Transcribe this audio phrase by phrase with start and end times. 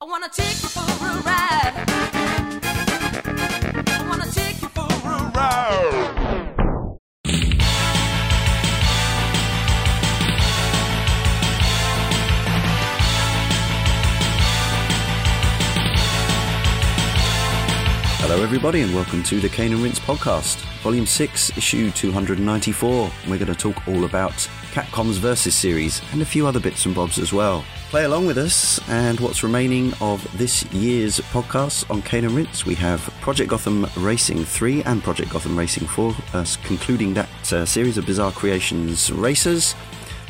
[0.00, 1.74] I wanna take you for a ride.
[3.88, 6.18] I wanna take you for a ride.
[18.20, 23.10] Hello, everybody, and welcome to the Cane and Rinse podcast, Volume 6, Issue 294.
[23.26, 26.94] We're going to talk all about Capcom's Versus series and a few other bits and
[26.94, 27.64] bobs as well.
[27.90, 32.66] Play along with us, and what's remaining of this year's podcast on Cane and Rinse,
[32.66, 37.64] we have Project Gotham Racing 3 and Project Gotham Racing 4, uh, concluding that uh,
[37.64, 39.74] series of Bizarre Creations racers.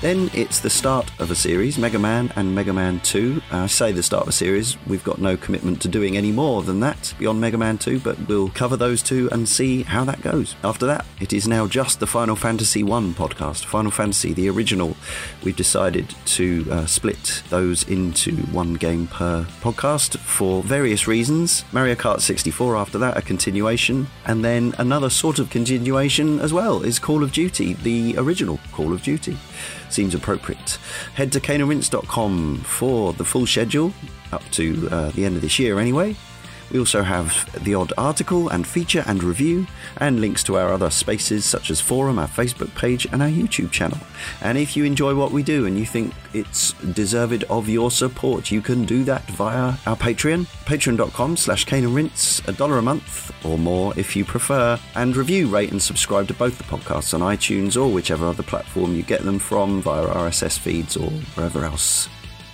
[0.01, 3.43] Then it's the start of a series, Mega Man and Mega Man 2.
[3.51, 6.31] Uh, I say the start of a series, we've got no commitment to doing any
[6.31, 10.05] more than that beyond Mega Man 2, but we'll cover those two and see how
[10.05, 10.55] that goes.
[10.63, 14.97] After that, it is now just the Final Fantasy 1 podcast, Final Fantasy, the original.
[15.43, 21.65] We've decided to uh, split those into one game per podcast for various reasons.
[21.73, 26.85] Mario Kart 64 after that, a continuation, and then another sort of continuation as well
[26.85, 29.37] is Call of Duty, the original Call of Duty
[29.91, 30.79] seems appropriate.
[31.15, 33.93] Head to caneandrinse.com for the full schedule
[34.33, 36.17] up to uh, the end of this year, anyway.
[36.71, 40.91] We also have the odd article and feature and review, and links to our other
[40.91, 43.99] spaces such as forum, our Facebook page, and our YouTube channel.
[44.43, 48.51] And if you enjoy what we do and you think it's deserved of your support,
[48.51, 53.59] you can do that via our Patreon, patreon.com slash rinse, a dollar a month or
[53.59, 57.81] more if you prefer, and review, rate, and subscribe to both the podcasts on iTunes
[57.81, 62.09] or whichever other platform you get them from via RSS feeds or wherever else.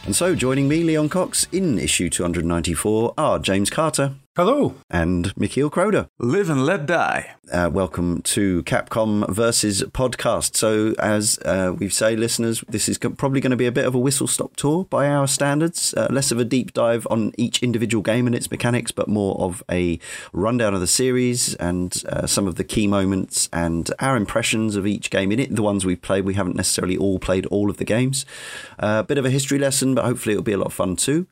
[0.04, 4.74] And so, joining me, Leon Cox, in issue 294 are James Carter Hello.
[4.90, 6.08] and Mikhail Kroder.
[6.18, 7.36] Live and let die.
[7.52, 10.56] Uh, welcome to Capcom versus podcast.
[10.56, 13.94] So, as uh, we say, listeners, this is probably going to be a bit of
[13.94, 15.94] a whistle stop tour by our standards.
[15.94, 19.36] Uh, less of a deep dive on each individual game and its mechanics, but more
[19.38, 20.00] of a
[20.32, 24.84] rundown of the series and uh, some of the key moments and our impressions of
[24.84, 25.54] each game in it.
[25.54, 28.26] The ones we've played, we haven't necessarily all played all of the games.
[28.80, 31.28] A bit of a history lesson, but hopefully it'll be a lot of fun too.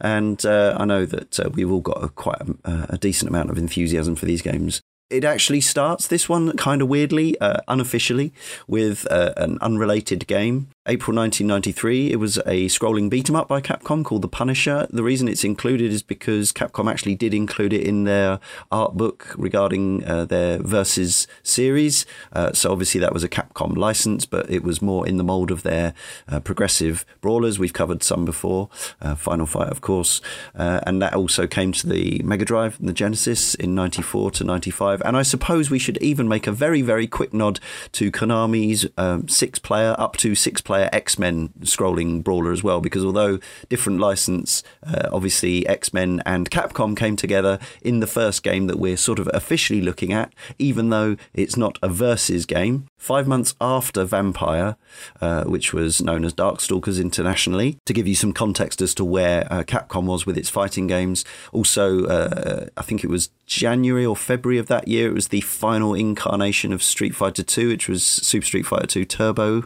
[0.00, 3.50] And uh, I know that uh, we've all got a, quite a, a decent amount
[3.50, 4.80] of enthusiasm for these games.
[5.10, 8.32] It actually starts this one kind of weirdly, uh, unofficially,
[8.68, 10.68] with uh, an unrelated game.
[10.86, 14.86] April 1993, it was a scrolling beat 'em up by Capcom called The Punisher.
[14.88, 18.40] The reason it's included is because Capcom actually did include it in their
[18.72, 22.06] art book regarding uh, their Versus series.
[22.32, 25.50] Uh, so obviously that was a Capcom license, but it was more in the mold
[25.50, 25.92] of their
[26.26, 27.58] uh, progressive brawlers.
[27.58, 28.70] We've covered some before,
[29.02, 30.22] uh, Final Fight, of course,
[30.54, 34.44] uh, and that also came to the Mega Drive and the Genesis in 94 to
[34.44, 35.02] 95.
[35.04, 37.60] And I suppose we should even make a very, very quick nod
[37.92, 42.80] to Konami's um, six player, up to six player X Men scrolling brawler as well,
[42.80, 43.38] because although
[43.68, 48.78] different license, uh, obviously X Men and Capcom came together in the first game that
[48.78, 52.86] we're sort of officially looking at, even though it's not a versus game.
[52.98, 54.76] Five months after Vampire,
[55.20, 59.46] uh, which was known as Darkstalkers internationally, to give you some context as to where
[59.50, 61.24] uh, Capcom was with its fighting games.
[61.52, 65.40] Also, uh, I think it was January or February of that year, it was the
[65.40, 69.64] final incarnation of Street Fighter 2, which was Super Street Fighter 2 Turbo.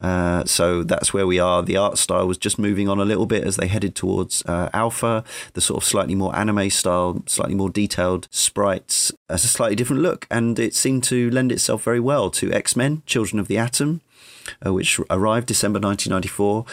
[0.00, 1.62] Uh, so that's where we are.
[1.62, 4.70] The art style was just moving on a little bit as they headed towards uh,
[4.72, 9.76] Alpha, the sort of slightly more anime style, slightly more detailed sprites, as a slightly
[9.76, 10.26] different look.
[10.30, 14.00] And it seemed to lend itself very well to X Men, Children of the Atom,
[14.64, 16.64] uh, which arrived December 1994.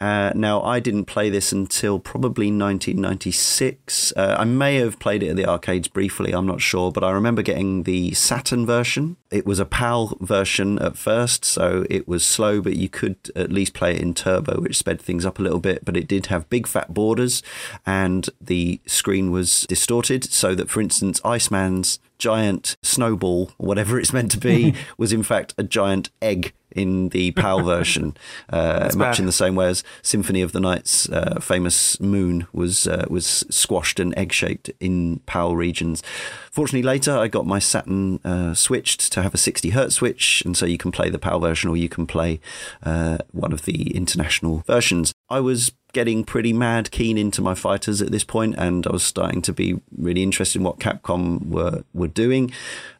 [0.00, 4.12] Uh, now, I didn't play this until probably 1996.
[4.16, 7.10] Uh, I may have played it at the arcades briefly, I'm not sure, but I
[7.12, 9.16] remember getting the Saturn version.
[9.30, 13.52] It was a PAL version at first, so it was slow, but you could at
[13.52, 15.84] least play it in turbo, which sped things up a little bit.
[15.84, 17.42] But it did have big fat borders,
[17.86, 24.30] and the screen was distorted, so that, for instance, Iceman's giant snowball, whatever it's meant
[24.32, 28.16] to be, was in fact a giant egg in the PAL version,
[28.50, 29.18] uh, much bad.
[29.20, 33.44] in the same way as Symphony of the Night's uh, famous moon was uh, was
[33.50, 36.02] squashed and egg shaped in PAL regions.
[36.50, 40.56] Fortunately, later I got my Saturn uh, switched to have a 60 hertz switch, and
[40.56, 42.40] so you can play the PAL version or you can play
[42.82, 45.13] uh, one of the international versions.
[45.34, 49.02] I was getting pretty mad keen into my fighters at this point, and I was
[49.02, 52.52] starting to be really interested in what Capcom were were doing.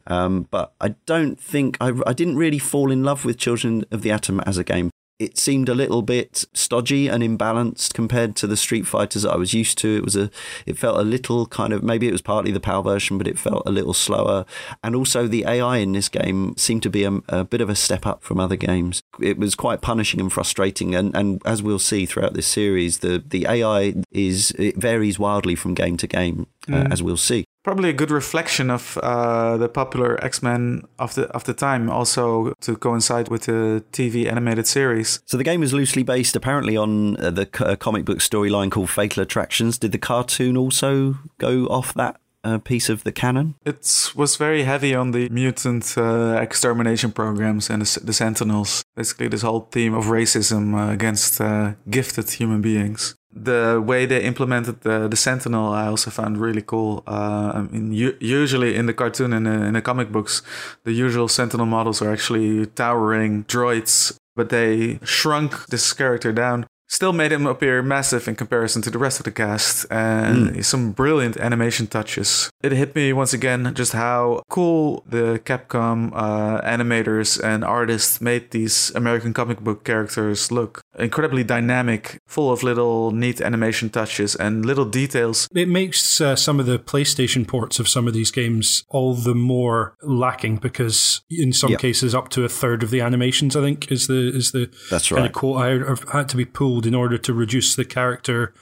[0.08, 4.02] Um, but I don't think I, I didn't really fall in love with Children of
[4.02, 4.90] the Atom as a game.
[5.18, 9.36] It seemed a little bit stodgy and imbalanced compared to the Street Fighters that I
[9.36, 9.96] was used to.
[9.96, 10.30] It was a,
[10.66, 13.38] it felt a little kind of maybe it was partly the PAL version, but it
[13.38, 14.44] felt a little slower.
[14.82, 17.76] And also the AI in this game seemed to be a, a bit of a
[17.76, 19.02] step up from other games.
[19.20, 20.94] It was quite punishing and frustrating.
[20.94, 25.54] And, and as we'll see throughout this series, the the AI is it varies wildly
[25.54, 29.68] from game to game, uh, as we'll see probably a good reflection of uh, the
[29.68, 35.20] popular X-Men of the of the time, also to coincide with the TV animated series.
[35.26, 38.70] So the game is loosely based, apparently, on uh, the c- uh, comic book storyline
[38.70, 39.78] called Fatal Attractions.
[39.78, 42.20] Did the cartoon also go off that?
[42.46, 43.54] Uh, piece of the canon.
[43.64, 48.84] It was very heavy on the mutant uh, extermination programs and the, the, Sentinels.
[48.94, 54.22] Basically, this whole theme of racism uh, against uh, gifted human beings the way they
[54.22, 57.02] implemented the, the Sentinel, I also found really cool.
[57.06, 60.42] Uh, I mean, usually in the cartoon and in, in the comic books,
[60.84, 67.12] the usual Sentinel models are actually towering droids, but they shrunk this character down still
[67.12, 70.64] made him appear massive in comparison to the rest of the cast and mm.
[70.64, 72.50] some brilliant animation touches.
[72.62, 78.50] It hit me once again just how cool the Capcom uh, animators and artists made
[78.50, 80.82] these American comic book characters look.
[80.98, 85.48] Incredibly dynamic, full of little neat animation touches and little details.
[85.54, 89.34] It makes uh, some of the PlayStation ports of some of these games all the
[89.34, 91.80] more lacking because in some yep.
[91.80, 95.10] cases up to a third of the animations I think is the is the That's
[95.10, 95.18] right.
[95.18, 98.52] kind of quote I had to be pulled in order to reduce the character,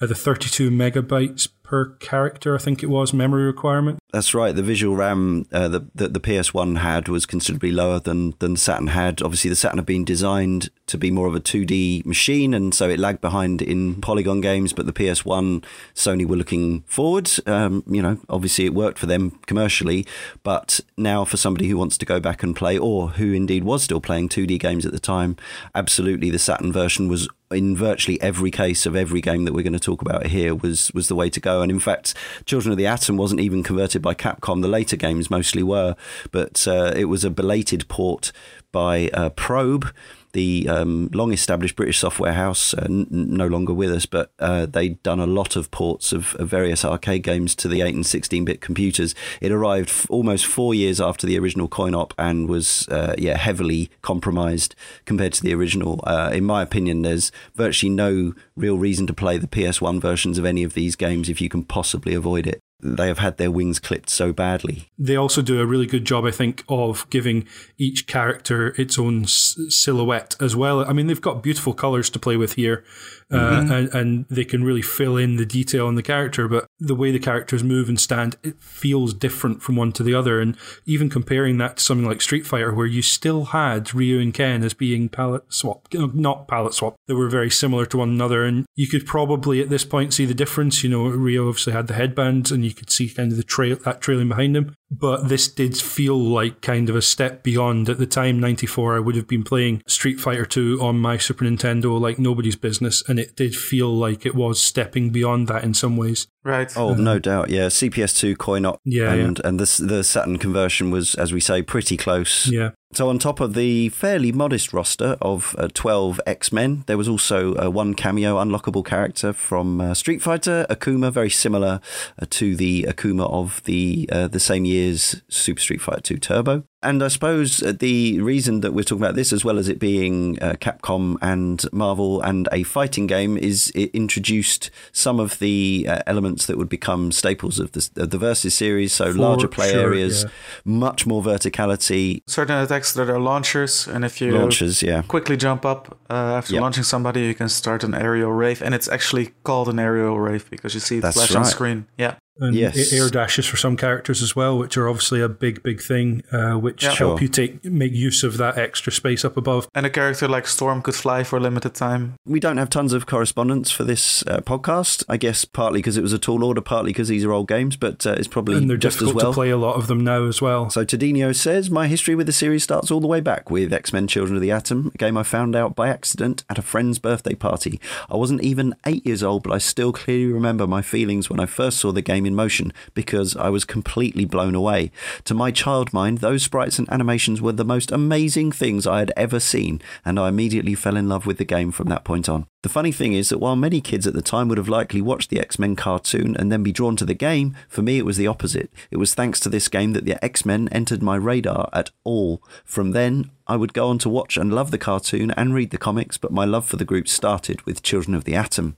[0.00, 3.98] uh, the 32 megabytes per character, I think it was, memory requirement.
[4.12, 4.54] That's right.
[4.54, 8.88] The visual RAM uh, that the, the, PS1 had was considerably lower than, than Saturn
[8.88, 9.20] had.
[9.20, 12.88] Obviously, the Saturn had been designed to be more of a 2D machine, and so
[12.88, 14.72] it lagged behind in polygon games.
[14.72, 17.30] But the PS1, Sony were looking forward.
[17.46, 20.06] Um, you know, obviously, it worked for them commercially.
[20.42, 23.82] But now, for somebody who wants to go back and play, or who indeed was
[23.82, 25.36] still playing 2D games at the time,
[25.74, 29.72] absolutely the Saturn version was in virtually every case of every game that we're going
[29.72, 31.62] to talk about here was was the way to go.
[31.62, 34.62] And in fact, Children of the Atom wasn't even converted by Capcom.
[34.62, 35.96] The later games mostly were,
[36.30, 38.32] but uh, it was a belated port
[38.72, 39.92] by uh, Probe
[40.36, 44.66] the um, long established British software house, uh, n- no longer with us, but uh,
[44.66, 48.04] they'd done a lot of ports of, of, various arcade games to the 8 and
[48.04, 49.14] 16 bit computers.
[49.40, 53.38] It arrived f- almost four years after the original coin op and was uh, yeah
[53.38, 54.74] heavily compromised
[55.06, 56.00] compared to the original.
[56.04, 60.44] Uh, in my opinion, there's virtually no real reason to play the PS1 versions of
[60.44, 63.78] any of these games if you can possibly avoid it they have had their wings
[63.78, 64.88] clipped so badly.
[64.98, 67.46] They also do a really good job, I think, of giving
[67.78, 70.84] each character its own s- silhouette as well.
[70.84, 72.84] I mean, they've got beautiful colors to play with here,
[73.30, 73.72] uh, mm-hmm.
[73.72, 76.46] and, and, they can really fill in the detail on the character.
[76.46, 80.14] But the way the characters move and stand, it feels different from one to the
[80.14, 80.40] other.
[80.40, 84.32] And even comparing that to something like Street Fighter, where you still had Ryu and
[84.32, 88.44] Ken as being palette swap, not palette swap, they were very similar to one another.
[88.44, 90.84] And you could probably at this point see the difference.
[90.84, 93.76] You know, Ryu obviously had the headbands, and you could see kind of the trail
[93.84, 97.88] that trailing behind him but this did feel like kind of a step beyond.
[97.88, 101.44] At the time, 94, I would have been playing Street Fighter 2 on my Super
[101.44, 105.74] Nintendo like nobody's business, and it did feel like it was stepping beyond that in
[105.74, 106.26] some ways.
[106.46, 106.74] Right.
[106.76, 107.50] Oh, no doubt.
[107.50, 108.80] Yeah, CPS2 coin op.
[108.84, 109.12] Yeah.
[109.12, 109.48] And, yeah.
[109.48, 112.46] and the, the Saturn conversion was, as we say, pretty close.
[112.46, 112.70] Yeah.
[112.92, 117.08] So, on top of the fairly modest roster of uh, 12 X Men, there was
[117.08, 121.80] also uh, one cameo unlockable character from uh, Street Fighter, Akuma, very similar
[122.22, 126.62] uh, to the Akuma of the uh, the same year's Super Street Fighter 2 Turbo.
[126.82, 129.80] And I suppose uh, the reason that we're talking about this, as well as it
[129.80, 135.86] being uh, Capcom and Marvel and a fighting game, is it introduced some of the
[135.88, 136.02] uh,
[136.36, 138.92] elements that would become staples of the, of the Versus series.
[138.92, 140.30] So For larger play sure, areas, yeah.
[140.64, 142.20] much more verticality.
[142.26, 145.02] Certain attacks that are launchers, and if you launchers, yeah.
[145.02, 146.62] quickly jump up uh, after yep.
[146.62, 150.48] launching somebody, you can start an aerial rave, and it's actually called an aerial rave
[150.50, 151.40] because you see it That's flash right.
[151.40, 151.86] on screen.
[151.96, 152.92] Yeah and yes.
[152.92, 156.54] air dashes for some characters as well, which are obviously a big, big thing, uh,
[156.54, 156.90] which yeah.
[156.90, 157.20] help sure.
[157.20, 159.68] you take make use of that extra space up above.
[159.74, 162.14] And a character like Storm could fly for a limited time.
[162.24, 165.04] We don't have tons of correspondence for this uh, podcast.
[165.08, 167.76] I guess partly because it was a tall order, partly because these are old games,
[167.76, 169.32] but uh, it's probably and they're just difficult as well.
[169.32, 170.70] to play a lot of them now as well.
[170.70, 173.92] So Tadino says my history with the series starts all the way back with X
[173.92, 176.98] Men: Children of the Atom, a game I found out by accident at a friend's
[176.98, 177.80] birthday party.
[178.10, 181.46] I wasn't even eight years old, but I still clearly remember my feelings when I
[181.46, 184.90] first saw the game in motion because I was completely blown away.
[185.24, 189.12] To my child mind, those sprites and animations were the most amazing things I had
[189.16, 192.46] ever seen, and I immediately fell in love with the game from that point on.
[192.62, 195.30] The funny thing is that while many kids at the time would have likely watched
[195.30, 198.16] the X Men cartoon and then be drawn to the game, for me it was
[198.16, 198.72] the opposite.
[198.90, 202.42] It was thanks to this game that the X Men entered my radar at all.
[202.64, 205.78] From then I would go on to watch and love the cartoon and read the
[205.78, 208.74] comics, but my love for the group started with Children of the Atom.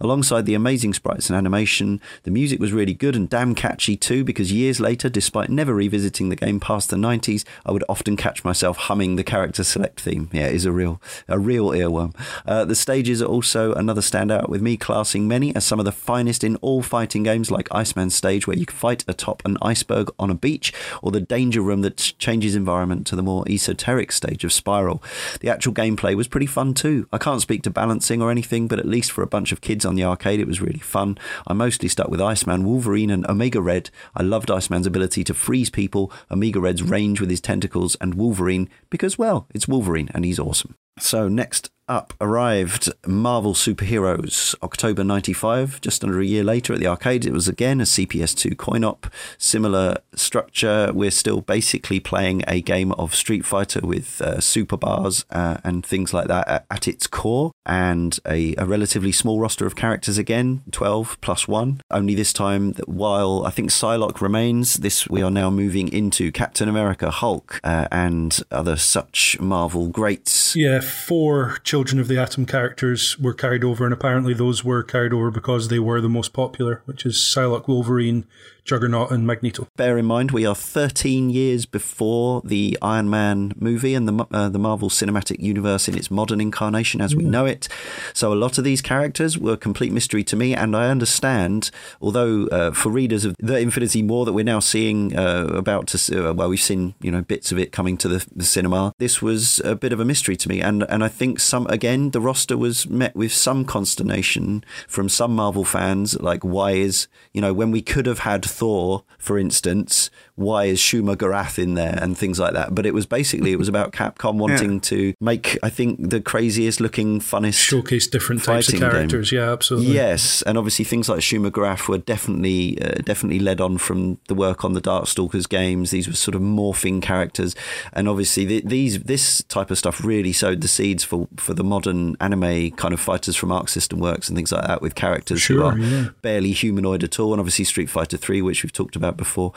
[0.00, 4.24] Alongside the amazing sprites and animation, the music was really good and damn catchy too,
[4.24, 8.42] because years later, despite never revisiting the game past the 90s, I would often catch
[8.42, 10.30] myself humming the character select theme.
[10.32, 12.14] Yeah, it is a real, a real earworm.
[12.46, 15.92] Uh, the stages are also another standout, with me classing many as some of the
[15.92, 20.30] finest in all fighting games, like Iceman stage, where you fight atop an iceberg on
[20.30, 24.52] a beach, or the danger room that changes environment to the more esoteric stage of
[24.52, 25.02] Spiral.
[25.40, 27.08] The actual gameplay was pretty fun too.
[27.12, 29.84] I can't speak to balancing or anything, but at least for a bunch of kids
[29.84, 31.18] on the arcade, it was really fun.
[31.46, 33.90] I mostly stuck with Iceman, Wolverine, and Omega Red.
[34.14, 38.68] I loved Iceman's ability to freeze people, Omega Red's range with his tentacles, and Wolverine
[38.90, 40.76] because, well, it's Wolverine and he's awesome.
[40.98, 46.86] So, next up arrived Marvel Superheroes, October 95, just under a year later at the
[46.86, 47.24] arcade.
[47.24, 49.06] It was again a CPS2 coin op,
[49.38, 50.90] similar structure.
[50.92, 55.84] We're still basically playing a game of Street Fighter with uh, super bars uh, and
[55.84, 60.62] things like that at, its core, and a, a, relatively small roster of characters again
[60.70, 61.80] 12 plus one.
[61.90, 66.68] Only this time, while I think Psylocke remains, this we are now moving into Captain
[66.68, 70.54] America, Hulk, uh, and other such Marvel greats.
[70.54, 75.12] Yeah, four children of the Atom characters were carried over, and apparently those were carried
[75.12, 78.26] over because they were the most popular, which is Psylocke, Wolverine,
[78.66, 79.68] Juggernaut and Magneto.
[79.76, 84.48] Bear in mind, we are 13 years before the Iron Man movie and the uh,
[84.48, 87.28] the Marvel Cinematic Universe in its modern incarnation as we mm.
[87.28, 87.68] know it.
[88.12, 91.70] So a lot of these characters were complete mystery to me, and I understand,
[92.00, 96.30] although uh, for readers of the Infinity War that we're now seeing uh, about to,
[96.30, 98.92] uh, well, we've seen you know bits of it coming to the, the cinema.
[98.98, 102.10] This was a bit of a mystery to me, and and I think some again
[102.10, 107.40] the roster was met with some consternation from some Marvel fans, like why is you
[107.40, 111.98] know when we could have had Thor, for instance, why is Shuma Gorath in there
[112.00, 112.74] and things like that.
[112.74, 114.80] But it was basically it was about Capcom wanting yeah.
[114.80, 119.30] to make I think the craziest looking, funnest showcase different types of characters.
[119.30, 119.40] Game.
[119.40, 119.92] Yeah, absolutely.
[119.92, 124.34] Yes, and obviously things like Shuma Gorath were definitely uh, definitely led on from the
[124.34, 125.90] work on the Darkstalkers games.
[125.90, 127.54] These were sort of morphing characters,
[127.92, 131.64] and obviously the, these this type of stuff really sowed the seeds for for the
[131.64, 135.40] modern anime kind of fighters from Arc System Works and things like that with characters
[135.40, 136.08] sure, who are yeah.
[136.20, 139.52] barely humanoid at all, and obviously Street Fighter Three, which we've talked about before.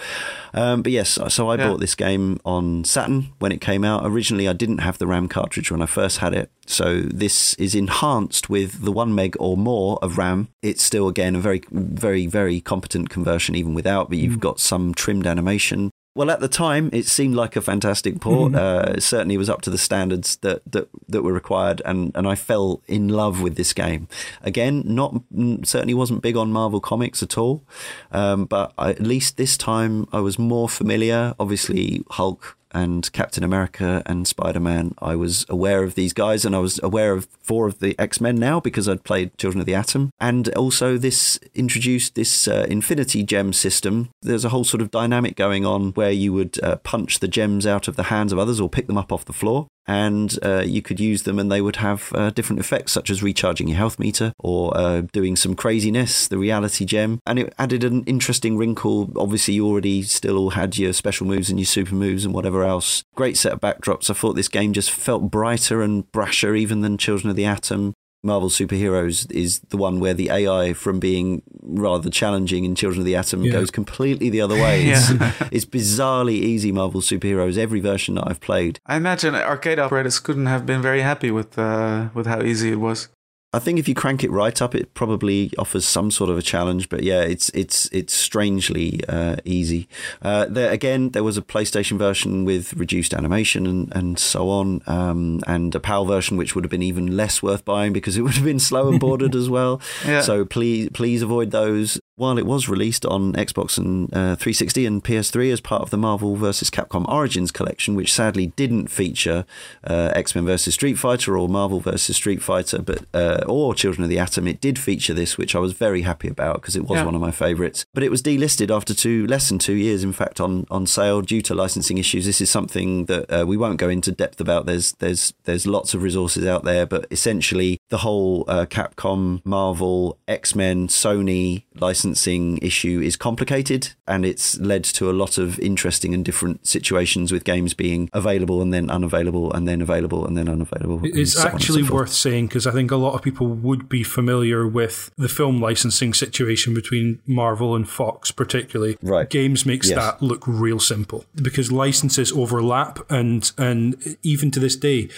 [0.53, 1.67] Um, but yes, so I yeah.
[1.67, 4.05] bought this game on Saturn when it came out.
[4.05, 6.51] Originally, I didn't have the RAM cartridge when I first had it.
[6.65, 10.49] So this is enhanced with the one meg or more of RAM.
[10.61, 14.41] It's still, again, a very, very, very competent conversion even without, but you've mm.
[14.41, 15.91] got some trimmed animation.
[16.19, 18.51] Well, at the time, it seemed like a fantastic port.
[18.51, 18.89] Mm-hmm.
[18.89, 22.27] Uh, it certainly was up to the standards that, that, that were required, and, and
[22.27, 24.09] I fell in love with this game.
[24.41, 25.15] Again, not
[25.63, 27.63] certainly wasn't big on Marvel comics at all,
[28.11, 31.35] um, but I, at least this time I was more familiar.
[31.39, 34.93] Obviously, Hulk and Captain America and Spider Man.
[34.99, 38.21] I was aware of these guys and I was aware of four of the X
[38.21, 40.11] Men now because I'd played Children of the Atom.
[40.19, 44.09] And also, this introduced this uh, Infinity Gem system.
[44.21, 47.65] There's a whole sort of dynamic going on where you would uh, punch the gems
[47.65, 50.63] out of the hands of others or pick them up off the floor and uh,
[50.63, 53.77] you could use them and they would have uh, different effects such as recharging your
[53.77, 57.19] health meter or uh, doing some craziness the reality gem.
[57.25, 59.11] And it added an interesting wrinkle.
[59.15, 62.63] Obviously you already still all had your special moves and your super moves and whatever
[62.63, 63.03] else.
[63.15, 64.11] Great set of backdrops.
[64.11, 67.95] I thought this game just felt brighter and brasher even than children of the atom
[68.21, 73.05] Marvel Superheroes is the one where the AI, from being rather challenging in Children of
[73.05, 73.51] the Atom, yeah.
[73.51, 74.87] goes completely the other way.
[74.87, 75.33] It's, yeah.
[75.51, 78.79] it's, bizarrely easy Marvel Superheroes, every version that I've played.
[78.85, 82.79] I imagine arcade operators couldn't have been very happy with, uh, with how easy it
[82.79, 83.07] was.
[83.51, 86.41] I think if you crank it right up, it probably offers some sort of a
[86.41, 86.87] challenge.
[86.87, 89.87] But yeah, it's it's it's strangely uh, easy.
[90.21, 94.81] Uh, there again, there was a PlayStation version with reduced animation and, and so on,
[94.85, 98.21] um, and a PAL version which would have been even less worth buying because it
[98.21, 99.81] would have been slow and bordered as well.
[100.05, 100.21] Yeah.
[100.21, 105.03] So please please avoid those while it was released on Xbox and uh, 360 and
[105.03, 106.69] PS3 as part of the Marvel vs.
[106.69, 109.45] Capcom Origins collection, which sadly didn't feature
[109.85, 110.73] uh, X Men vs.
[110.73, 112.15] Street Fighter or Marvel vs.
[112.17, 115.59] Street Fighter, but uh, or Children of the Atom, it did feature this, which I
[115.59, 117.05] was very happy about because it was yeah.
[117.05, 117.85] one of my favourites.
[117.93, 121.21] But it was delisted after two less than two years, in fact, on on sale
[121.21, 122.25] due to licensing issues.
[122.25, 124.65] This is something that uh, we won't go into depth about.
[124.65, 130.17] There's there's there's lots of resources out there, but essentially the whole uh, Capcom, Marvel,
[130.27, 135.59] X Men, Sony license licensing issue is complicated and it's led to a lot of
[135.59, 140.35] interesting and different situations with games being available and then unavailable and then available and
[140.35, 141.01] then unavailable.
[141.03, 143.87] It's so and so actually worth saying because I think a lot of people would
[143.87, 148.97] be familiar with the film licensing situation between Marvel and Fox, particularly.
[149.01, 149.29] Right.
[149.29, 149.97] Games makes Yes.
[149.97, 155.09] that look real simple because licenses overlap, and and even to this day,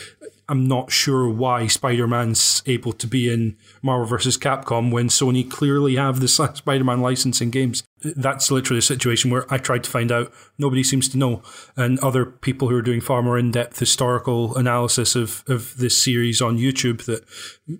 [0.51, 4.37] I'm not sure why Spider-Man's able to be in Marvel vs.
[4.37, 7.83] Capcom when Sony clearly have the Spider-Man licensing games.
[8.03, 10.33] That's literally a situation where I tried to find out.
[10.57, 11.41] Nobody seems to know.
[11.77, 16.41] And other people who are doing far more in-depth historical analysis of, of this series
[16.41, 17.23] on YouTube that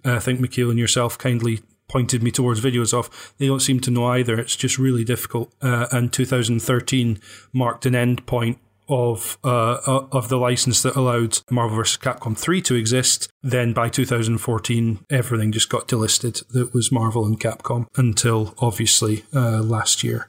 [0.06, 1.60] uh, I think Mikhail and yourself kindly
[1.90, 4.40] pointed me towards videos of, they don't seem to know either.
[4.40, 5.54] It's just really difficult.
[5.62, 7.20] Uh, and 2013
[7.52, 8.60] marked an end point
[8.92, 11.98] of uh, uh, of the license that allowed Marvel vs.
[11.98, 13.30] Capcom 3 to exist.
[13.42, 19.62] Then by 2014, everything just got delisted that was Marvel and Capcom until obviously uh,
[19.62, 20.28] last year.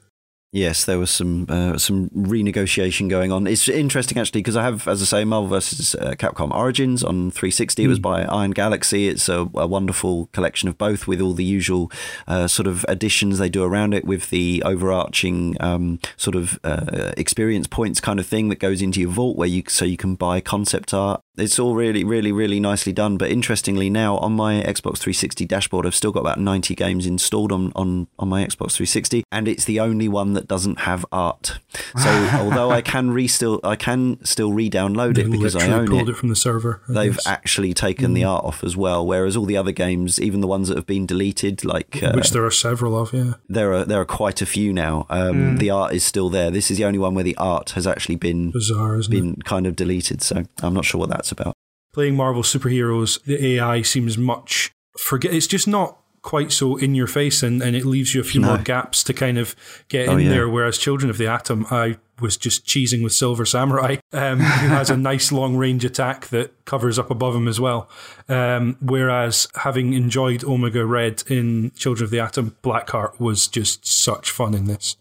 [0.54, 3.46] Yes, there was some uh, some renegotiation going on.
[3.46, 5.94] It's interesting actually because I have, as I say, Marvel vs.
[5.94, 7.84] Uh, Capcom Origins on 360.
[7.84, 9.08] It was by Iron Galaxy.
[9.08, 11.90] It's a, a wonderful collection of both, with all the usual
[12.28, 17.12] uh, sort of additions they do around it, with the overarching um, sort of uh,
[17.16, 20.16] experience points kind of thing that goes into your vault, where you so you can
[20.16, 21.22] buy concept art.
[21.38, 23.16] It's all really, really, really nicely done.
[23.16, 27.50] But interestingly, now on my Xbox 360 dashboard, I've still got about 90 games installed
[27.52, 31.58] on on on my Xbox 360, and it's the only one that doesn't have art.
[31.96, 35.80] So although I can re still I can still re-download They it because I literally
[35.80, 36.12] own pulled it.
[36.12, 36.82] it from the server.
[36.88, 37.26] I They've guess.
[37.26, 40.68] actually taken the art off as well, whereas all the other games, even the ones
[40.68, 43.34] that have been deleted, like uh, which there are several of, yeah.
[43.48, 45.06] there are there are quite a few now.
[45.08, 46.50] Um, The art is still there.
[46.50, 49.16] This is the only one where the art has actually been Bizarre, isn't it?
[49.20, 50.20] been kind of deleted.
[50.20, 51.54] So I'm not sure what that's about.
[51.92, 55.32] playing Marvel superheroes, the AI seems much forget.
[55.34, 58.40] It's just not quite so in your face, and, and it leaves you a few
[58.40, 58.48] No.
[58.48, 59.56] more gaps to kind of
[59.88, 60.30] get Oh, in yeah.
[60.30, 60.48] there.
[60.48, 64.88] Whereas Children of the Atom, I was just cheesing with Silver Samurai, um, who has
[64.88, 67.88] a nice long range attack that covers up above him as well.
[68.28, 74.30] Um, whereas having enjoyed Omega Red in Children of the Atom, Blackheart was just such
[74.30, 74.96] fun in this.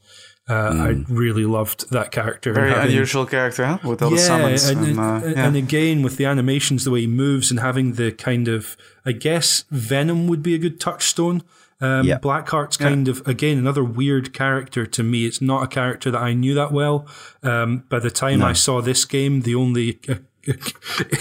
[0.50, 2.52] Uh, I really loved that character.
[2.52, 3.78] Very having- unusual character, huh?
[3.84, 4.68] With all the summons.
[4.68, 5.46] and, and, uh, yeah.
[5.48, 9.12] and again with the animations, the way he moves, and having the kind of, I
[9.14, 11.44] guess Venom would be a good touchstone.
[11.80, 12.18] Um, Yeah.
[12.20, 15.26] Blackheart's kind of again another weird character to me.
[15.26, 17.08] It's not a character that I knew that well.
[17.44, 20.16] Um, by the time I saw this game, the only uh,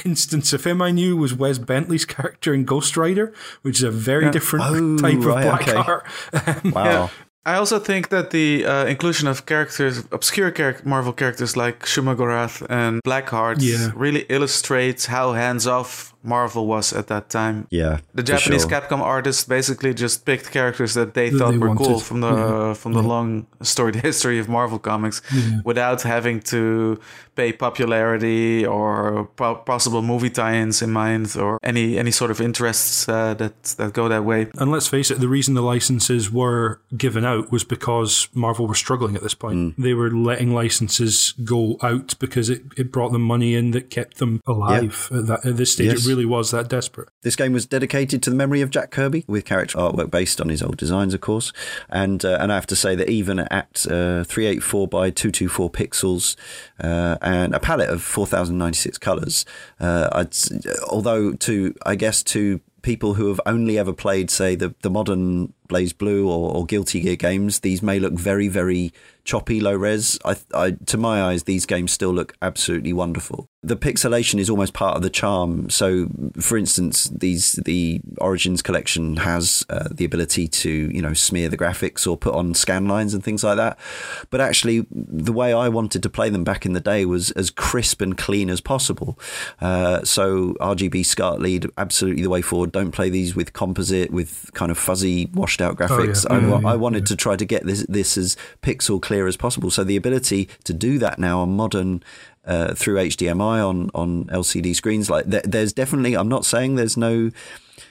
[0.05, 3.91] instance of him I knew was Wes Bentley's character in Ghost Rider, which is a
[3.91, 5.73] very different Oh, type of right, okay.
[5.73, 6.73] Blackheart.
[6.75, 7.11] Wow.
[7.47, 12.67] I also think that the uh, inclusion of characters, obscure char- Marvel characters like Shumagorath
[12.69, 13.91] and Blackheart, Yeah.
[13.97, 17.67] really illustrates how hands off Marvel was at that time.
[17.71, 18.01] Yeah.
[18.15, 18.71] The Japanese sure.
[18.71, 22.75] Capcom artists basically just picked characters that they That thought they were cool from the
[22.79, 25.23] from the long storied history of Marvel comics,
[25.65, 27.01] without having to
[27.37, 33.09] pay popularity or po- possible movie tie-ins in mind or any any sort of interests
[33.09, 34.49] uh, that that go that way.
[34.59, 38.75] And let's face it, the reason the licenses were given out was because Marvel were
[38.75, 39.75] struggling at this point.
[39.79, 44.19] They were letting licenses go out because it, it brought them money in that kept
[44.19, 45.93] them alive at, that, at this stage.
[45.93, 46.07] Yes.
[46.11, 47.09] Really was that desperate.
[47.23, 50.49] This game was dedicated to the memory of Jack Kirby, with character artwork based on
[50.49, 51.53] his old designs, of course.
[51.89, 56.35] And uh, and I have to say that even at uh, 384 by 224 pixels
[56.83, 59.47] uh, and a palette of 4096 colours,
[59.79, 60.25] uh,
[60.89, 65.53] although to I guess to people who have only ever played, say, the the modern
[65.71, 68.93] BlazBlue or, or Guilty Gear games, these may look very very
[69.25, 70.19] choppy, low res.
[70.25, 73.49] I, I, to my eyes, these games still look absolutely wonderful.
[73.63, 75.69] The pixelation is almost part of the charm.
[75.69, 76.09] So,
[76.41, 81.59] for instance, these the Origins collection has uh, the ability to you know smear the
[81.59, 83.79] graphics or put on scan lines and things like that.
[84.31, 87.51] But actually, the way I wanted to play them back in the day was as
[87.51, 89.19] crisp and clean as possible.
[89.61, 92.73] Uh, so, RGB SCART lead absolutely the way forward.
[92.73, 96.25] Don't play these with composite with kind of fuzzy, washed out oh, graphics.
[96.29, 96.37] yeah.
[96.37, 99.37] I, mm, Yeah, I wanted to try to get this this as pixel clear as
[99.37, 99.71] possible.
[99.71, 102.03] So the ability to do that now on modern
[102.45, 106.17] uh, through HDMI on on LCD screens, like there, there's definitely.
[106.17, 107.31] I'm not saying there's no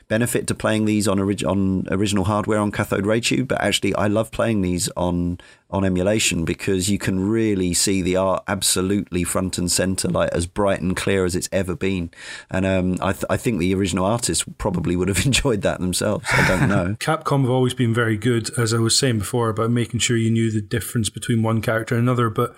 [0.07, 3.93] benefit to playing these on orig- on original hardware on cathode ray tube, but actually
[3.95, 9.23] I love playing these on on emulation because you can really see the art absolutely
[9.23, 12.09] front and center, like as bright and clear as it's ever been.
[12.49, 16.25] And um, I th- I think the original artists probably would have enjoyed that themselves.
[16.31, 16.95] I don't know.
[16.99, 20.31] Capcom have always been very good, as I was saying before, about making sure you
[20.31, 22.29] knew the difference between one character and another.
[22.29, 22.55] But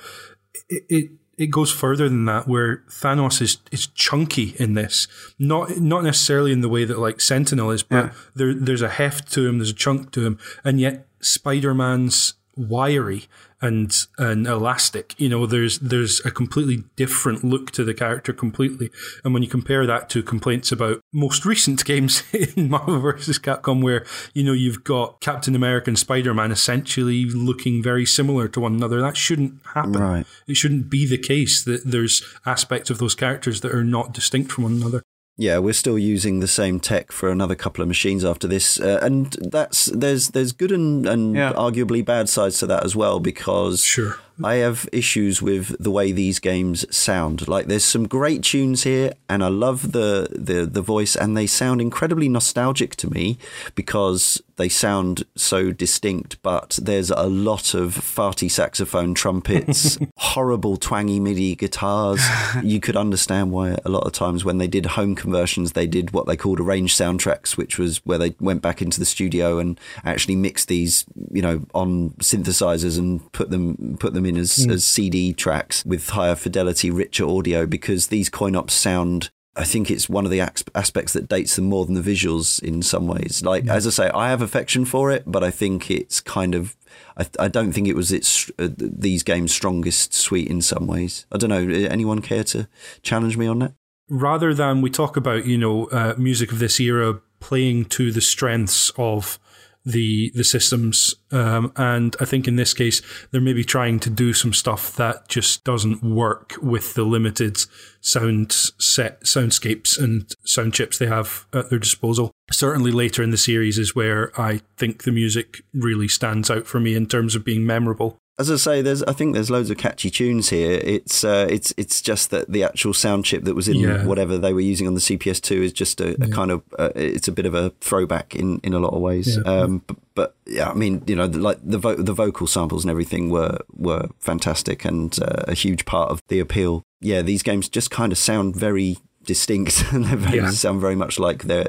[0.70, 5.08] it, it it goes further than that, where Thanos is is chunky in this,
[5.40, 8.12] not not necessarily in the way that like Sentinel is, but Yeah.
[8.36, 12.34] there there's a heft to him, there's a chunk to him, and yet Spider Man's
[12.56, 13.28] wiry
[13.62, 15.14] and and elastic.
[15.20, 18.90] You know, there's there's a completely different look to the character completely.
[19.24, 23.40] And when you compare that to complaints about most recent games in Marvel vs.
[23.40, 28.48] Capcom, where you know you've got Captain America and Spider Man essentially looking very similar
[28.48, 29.94] to one another, that shouldn't happen.
[29.94, 30.26] Right.
[30.48, 34.52] It shouldn't be the case that there's aspects of those characters that are not distinct
[34.52, 35.04] from one another.
[35.42, 39.00] Yeah, we're still using the same tech for another couple of machines after this, uh,
[39.02, 41.54] and that's there's there's good and, and Yeah.
[41.54, 44.20] arguably bad sides to that as well because Sure.
[44.44, 47.48] I have issues with the way these games sound.
[47.48, 51.48] Like there's some great tunes here, and I love the the the voice, and they
[51.48, 53.38] sound incredibly nostalgic to me
[53.76, 56.42] because they sound so distinct.
[56.44, 62.22] But there's a lot of farty saxophone, trumpets, horrible twangy MIDI guitars.
[62.62, 66.12] You could understand why a lot of times when they did home conversions, they did
[66.12, 69.80] what they called arranged soundtracks, which was where they went back into the studio and
[70.06, 74.86] actually mixed these, you know, on synthesizers and put them put them in as, as
[74.86, 79.30] CD tracks with higher fidelity, richer audio, because these coin ops sound.
[79.54, 82.82] I think it's one of the aspects that dates them more than the visuals in
[82.82, 83.44] some ways.
[83.44, 86.78] Like as I say, I have affection for it, but I think it's kind of.
[87.18, 91.26] I, I don't think it was its uh, these games' strongest suit in some ways.
[91.32, 91.68] I don't know.
[91.68, 92.70] Anyone care to
[93.02, 93.74] challenge me on that?
[94.12, 98.22] rather than we talk about you know uh, music of this era playing to the
[98.22, 99.40] strengths of
[99.86, 104.34] the the systems um, and I think in this case they're maybe trying to do
[104.34, 107.58] some stuff that just doesn't work with the limited
[108.02, 112.32] sound set soundscapes and sound chips they have at their disposal.
[112.52, 116.80] Certainly later in the series is where I think the music really stands out for
[116.80, 119.78] me in terms of being memorable As I say, there's I think there's loads of
[119.78, 120.80] catchy tunes here.
[120.84, 124.04] It's uh, it's it's just that the actual sound chip that was in Yeah.
[124.06, 127.28] whatever they were using on the CPS2 is just a, a kind of uh, it's
[127.28, 129.38] a bit of a throwback in, in a lot of ways.
[129.38, 129.44] Yeah.
[129.52, 132.84] Um, but, but yeah, I mean, you know, the, like the vo- the vocal samples
[132.84, 136.84] and everything were were fantastic and uh, a huge part of the appeal.
[137.00, 140.50] Yeah, these games just kind of sound very distinct and they very, Yeah.
[140.52, 141.66] sound very much like they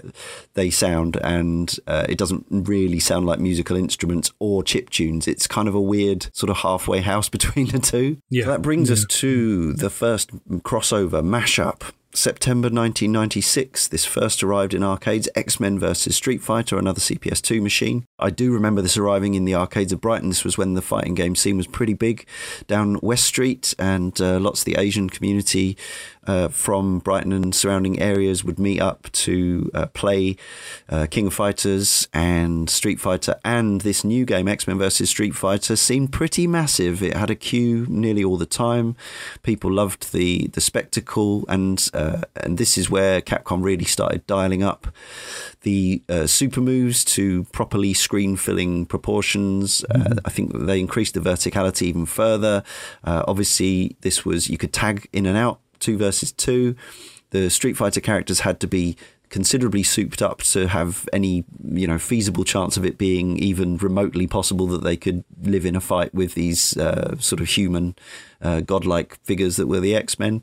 [0.54, 5.46] they sound and uh, it doesn't really sound like musical instruments or chip tunes it's
[5.46, 8.44] kind of a weird sort of halfway house between the two Yeah.
[8.44, 10.30] So that brings us to the first
[10.62, 11.82] crossover mashup
[12.14, 16.14] September 1996, this first arrived in arcades X Men vs.
[16.14, 18.04] Street Fighter, another CPS2 machine.
[18.18, 20.28] I do remember this arriving in the arcades of Brighton.
[20.28, 22.26] This was when the fighting game scene was pretty big
[22.66, 25.78] down West Street, and uh, lots of the Asian community
[26.26, 30.36] uh, from Brighton and surrounding areas would meet up to uh, play
[30.88, 33.36] uh, King of Fighters and Street Fighter.
[33.44, 37.02] And this new game, X Men versus Street Fighter, seemed pretty massive.
[37.02, 38.96] It had a queue nearly all the time.
[39.42, 44.62] People loved the the spectacle, and uh, and this is where Capcom really started dialing
[44.62, 44.88] up
[45.62, 49.84] the uh, super moves to properly screen filling proportions.
[49.90, 52.62] Uh, I think they increased the verticality even further.
[53.04, 56.74] Uh, obviously, this was you could tag in and out two versus two.
[57.30, 58.96] The Street Fighter characters had to be
[59.32, 64.26] considerably souped up to have any you know feasible chance of it being even remotely
[64.26, 67.96] possible that they could live in a fight with these uh, sort of human
[68.42, 70.42] uh, godlike figures that were the X-Men.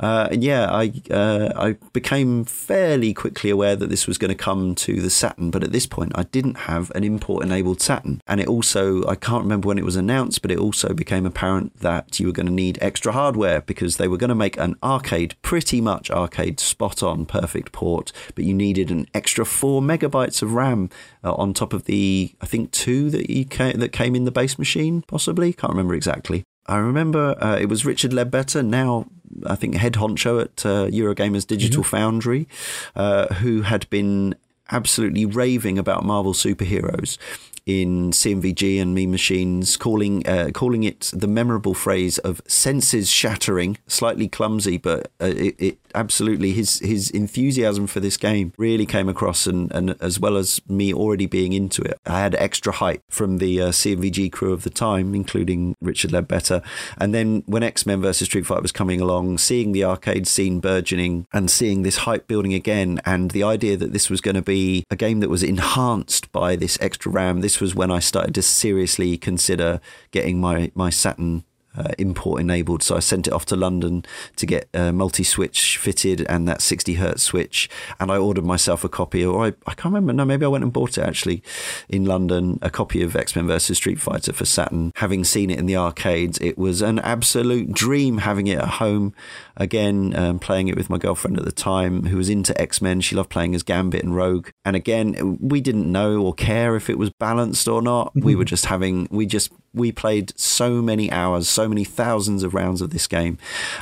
[0.00, 4.34] Uh, and yeah I uh, I became fairly quickly aware that this was going to
[4.34, 8.20] come to the Saturn but at this point I didn't have an import enabled Saturn.
[8.26, 11.80] And it also I can't remember when it was announced but it also became apparent
[11.80, 14.76] that you were going to need extra hardware because they were going to make an
[14.82, 20.42] arcade pretty much arcade spot on perfect port but you needed an extra four megabytes
[20.42, 20.88] of RAM
[21.22, 24.58] uh, on top of the I think two that you that came in the base
[24.58, 25.52] machine possibly?
[25.52, 26.44] Can't remember exactly.
[26.66, 29.06] I remember uh, it was Richard Leadbetter, now
[29.46, 32.48] I think head honcho at uh, Eurogamer's Digital Foundry,
[32.94, 34.34] uh, who had been
[34.70, 37.18] absolutely raving about Marvel superheroes
[37.66, 43.78] in CMVG and Mean Machines, calling uh, calling it the memorable phrase of senses shattering,
[43.86, 49.08] slightly clumsy, but uh, it, it absolutely his his enthusiasm for this game really came
[49.08, 53.02] across, and, and as well as me already being into it, I had extra hype
[53.08, 56.62] from the uh, CMVG crew of the time, including Richard Leadbetter,
[56.98, 60.60] and then when X Men versus Street Fighter was coming along, seeing the arcade scene
[60.60, 64.42] burgeoning and seeing this hype building again, and the idea that this was going to
[64.42, 68.34] be a game that was enhanced by this extra RAM, this was when I started
[68.34, 71.44] to seriously consider getting my my Saturn
[71.76, 72.82] uh, import enabled.
[72.82, 74.04] So I sent it off to London
[74.36, 77.68] to get a multi switch fitted and that 60 hertz switch.
[77.98, 80.12] And I ordered myself a copy, or I, I can't remember.
[80.12, 81.42] No, maybe I went and bought it actually
[81.88, 84.92] in London, a copy of X Men versus Street Fighter for Saturn.
[84.96, 89.14] Having seen it in the arcades, it was an absolute dream having it at home.
[89.56, 93.00] Again, um, playing it with my girlfriend at the time who was into X Men.
[93.00, 94.48] She loved playing as Gambit and Rogue.
[94.64, 98.12] And again, we didn't know or care if it was balanced or not.
[98.14, 102.54] We were just having, we just we played so many hours, so many thousands of
[102.54, 103.38] rounds of this game,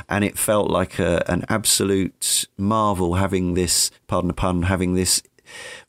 [0.09, 5.23] and it felt like a, an absolute marvel having this, pardon the pun, having this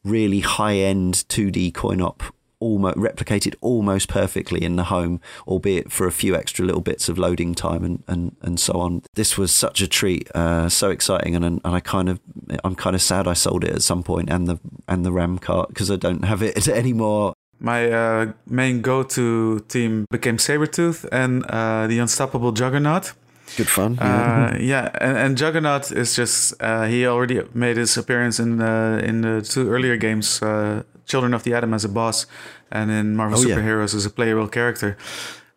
[0.04, 2.22] really high end 2D coin op
[2.64, 7.18] almost replicated almost perfectly in the home, albeit for a few extra little bits of
[7.18, 9.02] loading time and, and, and so on.
[9.14, 12.20] This was such a treat, uh, so exciting, and and I kind of
[12.64, 15.38] I'm kind of sad I sold it at some point and the and the RAM
[15.38, 17.34] cart because I don't have it anymore.
[17.60, 23.14] My uh, main go-to team became Sabretooth and uh, the Unstoppable Juggernaut.
[23.56, 23.98] Good fun.
[23.98, 29.00] Uh, yeah, and, and Juggernaut is just uh, he already made his appearance in uh,
[29.04, 32.26] in the two earlier games, uh, Children of the Atom as a boss,
[32.70, 33.56] and in Marvel Oh, yeah.
[33.56, 34.96] Superheroes as a playable character.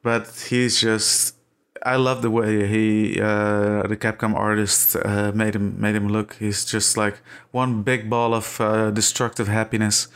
[0.03, 1.36] But he's just
[1.86, 6.36] I love the way he uh, the Capcom artist uh, made him made him look.
[6.39, 7.15] He's just like
[7.51, 10.07] one big ball of uh, destructive happiness,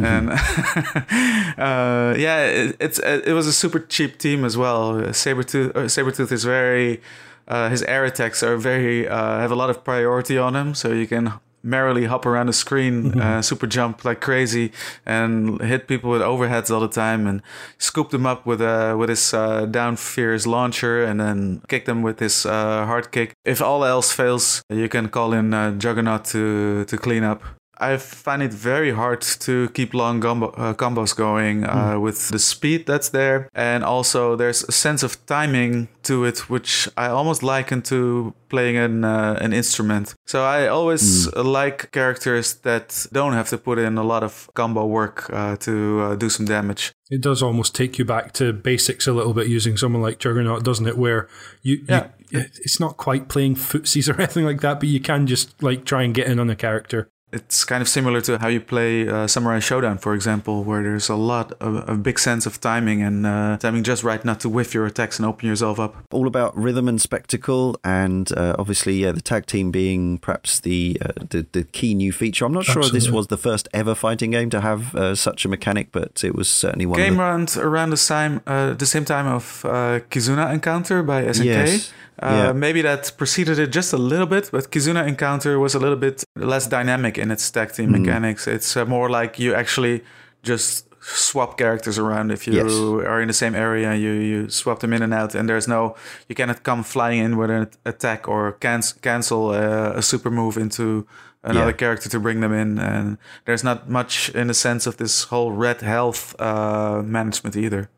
[0.00, 0.30] and
[1.58, 4.94] uh, yeah, it, it's it was a super cheap team as well.
[5.12, 7.00] Sabretooth uh, Sabretooth is very
[7.48, 10.92] uh, his air attacks are very uh, have a lot of priority on him, so
[10.92, 14.72] you can merrily hop around the screen, uh, super jump like crazy,
[15.04, 17.42] and hit people with overheads all the time, and
[17.78, 22.02] scoop them up with uh, with his uh, down fierce launcher, and then kick them
[22.02, 23.34] with his uh, hard kick.
[23.44, 27.42] If all else fails, you can call in uh, Juggernaut to to clean up.
[27.80, 32.38] I find it very hard to keep long gumbo, uh, combos going uh, with the
[32.38, 37.42] speed that's there, and also there's a sense of timing to it, which I almost
[37.42, 40.14] liken to playing an uh, an instrument.
[40.26, 44.84] So I always like characters that don't have to put in a lot of combo
[44.86, 46.92] work uh, to uh, do some damage.
[47.10, 50.62] It does almost take you back to basics a little bit using someone like Juggernaut,
[50.64, 50.98] doesn't it?
[50.98, 51.28] Where
[51.62, 52.08] you, Yeah.
[52.30, 55.84] you it's not quite playing footsies or anything like that, but you can just like
[55.84, 57.08] try and get in on a character.
[57.30, 61.10] It's kind of similar to how you play uh, Samurai Shodown, for example, where there's
[61.10, 64.48] a lot of a big sense of timing and uh, timing just right not to
[64.48, 65.94] whiff your attacks and open yourself up.
[66.10, 70.96] all about rhythm and spectacle, and uh, obviously, yeah, the tag team being perhaps the,
[71.04, 72.46] uh, the the key new feature.
[72.46, 75.44] I'm not sure if this was the first ever fighting game to have uh, such
[75.44, 76.98] a mechanic, but it was certainly one.
[76.98, 81.02] Game of the, around around the same uh, the same time of uh, Kizuna Encounter
[81.02, 81.44] by SNK.
[81.44, 81.92] Yes.
[82.22, 82.52] Uh, Yeah.
[82.52, 86.24] Maybe that preceded it just a little bit, but Kizuna Encounter was a little bit
[86.36, 87.98] less dynamic in its tag team Mm.
[88.00, 88.46] mechanics.
[88.46, 90.02] It's uh, more like you actually
[90.42, 92.72] just swap characters around if you Yes.
[93.06, 95.94] are in the same area you you swap them in and out and there's no
[96.28, 100.60] you cannot come flying in with an attack or can- cancel uh, a super move
[100.60, 101.06] into
[101.44, 101.76] another Yeah.
[101.76, 105.52] character to bring them in and there's not much in the sense of this whole
[105.52, 107.88] red health uh, management either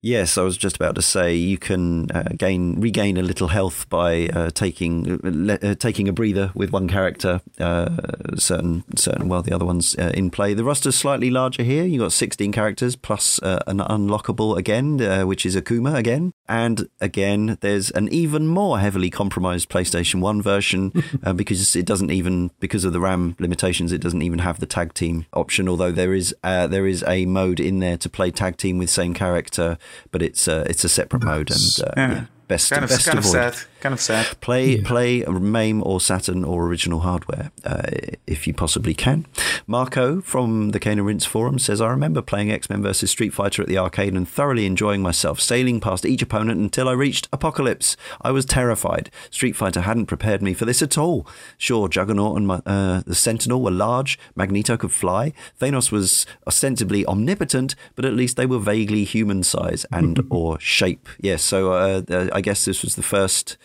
[0.00, 3.88] Yes, I was just about to say you can uh, gain regain a little health
[3.88, 7.40] by uh, taking le- uh, taking a breather with one character.
[7.58, 7.96] Uh,
[8.36, 10.54] certain certain while the other one's uh, in play.
[10.54, 11.84] The roster's slightly larger here.
[11.84, 16.88] You got 16 characters plus uh, an unlockable again, uh, which is Akuma again, and
[17.00, 20.92] again there's an even more heavily compromised PlayStation One version
[21.24, 23.92] uh, because it doesn't even because of the RAM limitations.
[23.92, 25.68] It doesn't even have the tag team option.
[25.68, 28.90] Although there is uh, there is a mode in there to play tag team with
[28.90, 29.76] same character
[30.10, 32.10] but it's uh, it's a separate mode and uh, Yeah.
[32.12, 33.54] yeah, best kind of best kind of avoid.
[33.54, 37.82] sad kind of sad Play play MAME or Saturn or original hardware uh,
[38.26, 39.26] if you possibly can.
[39.66, 43.32] Marco from the Cane and Rinse forum says, I remember playing X Men versus Street
[43.32, 47.28] Fighter at the arcade and thoroughly enjoying myself, sailing past each opponent until I reached
[47.32, 47.96] Apocalypse.
[48.20, 49.10] I was terrified.
[49.30, 51.26] Street Fighter hadn't prepared me for this at all.
[51.56, 57.06] Sure, Juggernaut and my, uh, the Sentinel were large, Magneto could fly, Thanos was ostensibly
[57.06, 61.08] omnipotent, but at least they were vaguely human size and or shape.
[61.20, 63.56] Yes, so uh, uh, I guess this was the first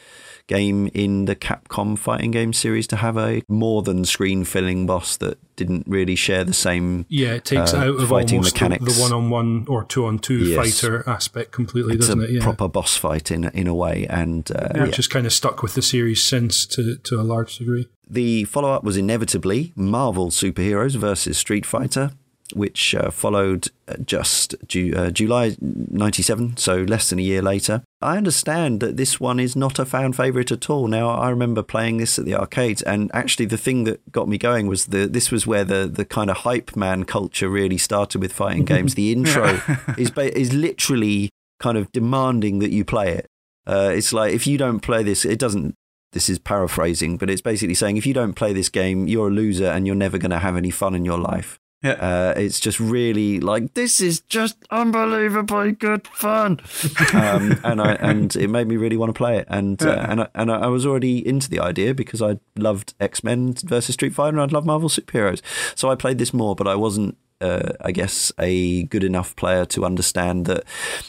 [0.48, 5.16] game in the Capcom fighting game series to have a more than screen filling boss
[5.18, 7.06] that didn't really share the same.
[7.10, 8.96] Yeah, it takes Uh, out of fighting almost the, mechanics.
[8.96, 10.58] the one-on-one or two-on-two Yes.
[10.82, 12.30] fighter aspect completely, It's doesn't it?
[12.32, 12.42] Yeah.
[12.44, 14.92] proper boss fight in in a way, and uh, yeah, yeah.
[14.92, 17.88] just kind of stuck with the series since to to a large degree.
[18.10, 22.12] The follow up was inevitably Marvel Superheroes versus Street Fighter,
[22.54, 27.84] which uh, followed uh, just Ju- uh, July 97, so less than a year later.
[28.02, 30.88] I understand that this one is not a fan favourite at all.
[30.88, 34.38] Now, I remember playing this at the arcades, and actually, the thing that got me
[34.38, 38.22] going was the this was where the, the kind of hype man culture really started
[38.22, 38.96] with fighting games.
[38.96, 39.62] The intro
[39.98, 41.30] is, ba- is literally
[41.60, 43.28] kind of demanding that you play it.
[43.66, 45.76] Uh, it's like if you don't play this, it doesn't.
[46.12, 49.32] This is paraphrasing, but it's basically saying if you don't play this game, you're a
[49.32, 51.58] loser and you're never going to have any fun in your life.
[51.84, 51.92] Yeah.
[51.92, 56.62] Uh, it's just really like this is just unbelievably good fun,
[57.14, 59.48] um, and I and it made me really want to play it.
[59.50, 63.22] And uh, and I, and I was already into the idea because I loved X
[63.24, 65.42] Men versus Street Fighter and I'd love Marvel superheroes.
[65.76, 67.18] So I played this more, but I wasn't.
[67.44, 70.64] Uh, I guess a good enough player to understand that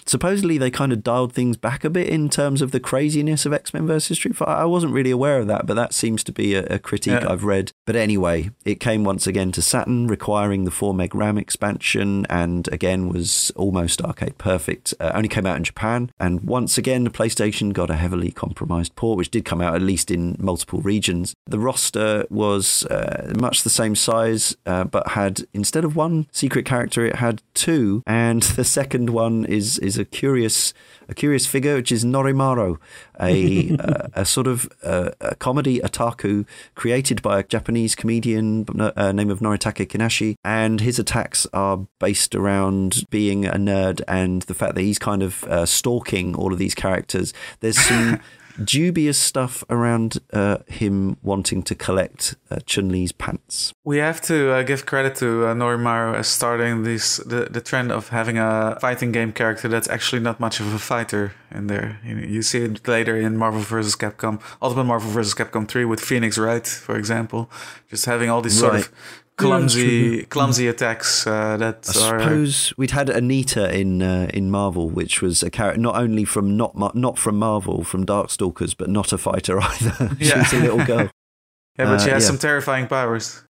[0.05, 3.53] supposedly they kind of dialed things back a bit in terms of the craziness of
[3.53, 4.51] X Men versus Street Fighter.
[4.51, 7.31] I wasn't really aware of that, but that seems to be a, a critique Yeah.
[7.31, 7.73] I've read.
[7.87, 12.69] But anyway, it came once again to Saturn, requiring the 4 meg RAM expansion, and
[12.73, 14.93] again was almost arcade perfect.
[14.99, 18.97] Uh, only came out in Japan, and once again, the PlayStation got a heavily compromised
[18.97, 21.35] port, which did come out at least in multiple regions.
[21.47, 26.65] The roster was uh, much the same size, uh, but had instead of one secret
[26.65, 30.75] character, it had two, and the second one is is a curious
[31.09, 32.79] a curious figure, which is Norimaro,
[33.21, 39.13] a uh, a sort of uh, a comedy otaku created by a Japanese comedian uh,
[39.13, 44.55] named of Noritake Kinashi, and his attacks are based around being a nerd and the
[44.55, 47.33] fact that he's kind of uh, stalking all of these characters.
[47.61, 48.21] There's some.
[48.63, 53.73] Dubious stuff around uh, him wanting to collect uh, Chun Li's pants.
[53.85, 57.91] We have to uh, give credit to uh, Norimaro as starting this the, the trend
[57.91, 61.99] of having a fighting game character that's actually not much of a fighter in there.
[62.05, 63.97] You, you see it later in Marvel vs.
[63.97, 65.35] Capcom, Ultimate Marvel vs.
[65.35, 67.51] Capcom 3 with Phoenix Wright, for example,
[67.91, 68.83] just having all these sort Right.
[68.87, 68.93] of
[69.37, 74.51] clumsy Yeah, clumsy attacks uh, that I are suppose we'd had Anita in uh, in
[74.51, 78.75] Marvel, which was a character not only from not Mar- not from Marvel, from Darkstalkers,
[78.77, 80.17] but not a fighter either.
[80.19, 80.39] she Yeah.
[80.39, 81.11] was a little girl.
[81.79, 82.29] yeah, but she uh, has yeah.
[82.29, 83.43] some terrifying powers.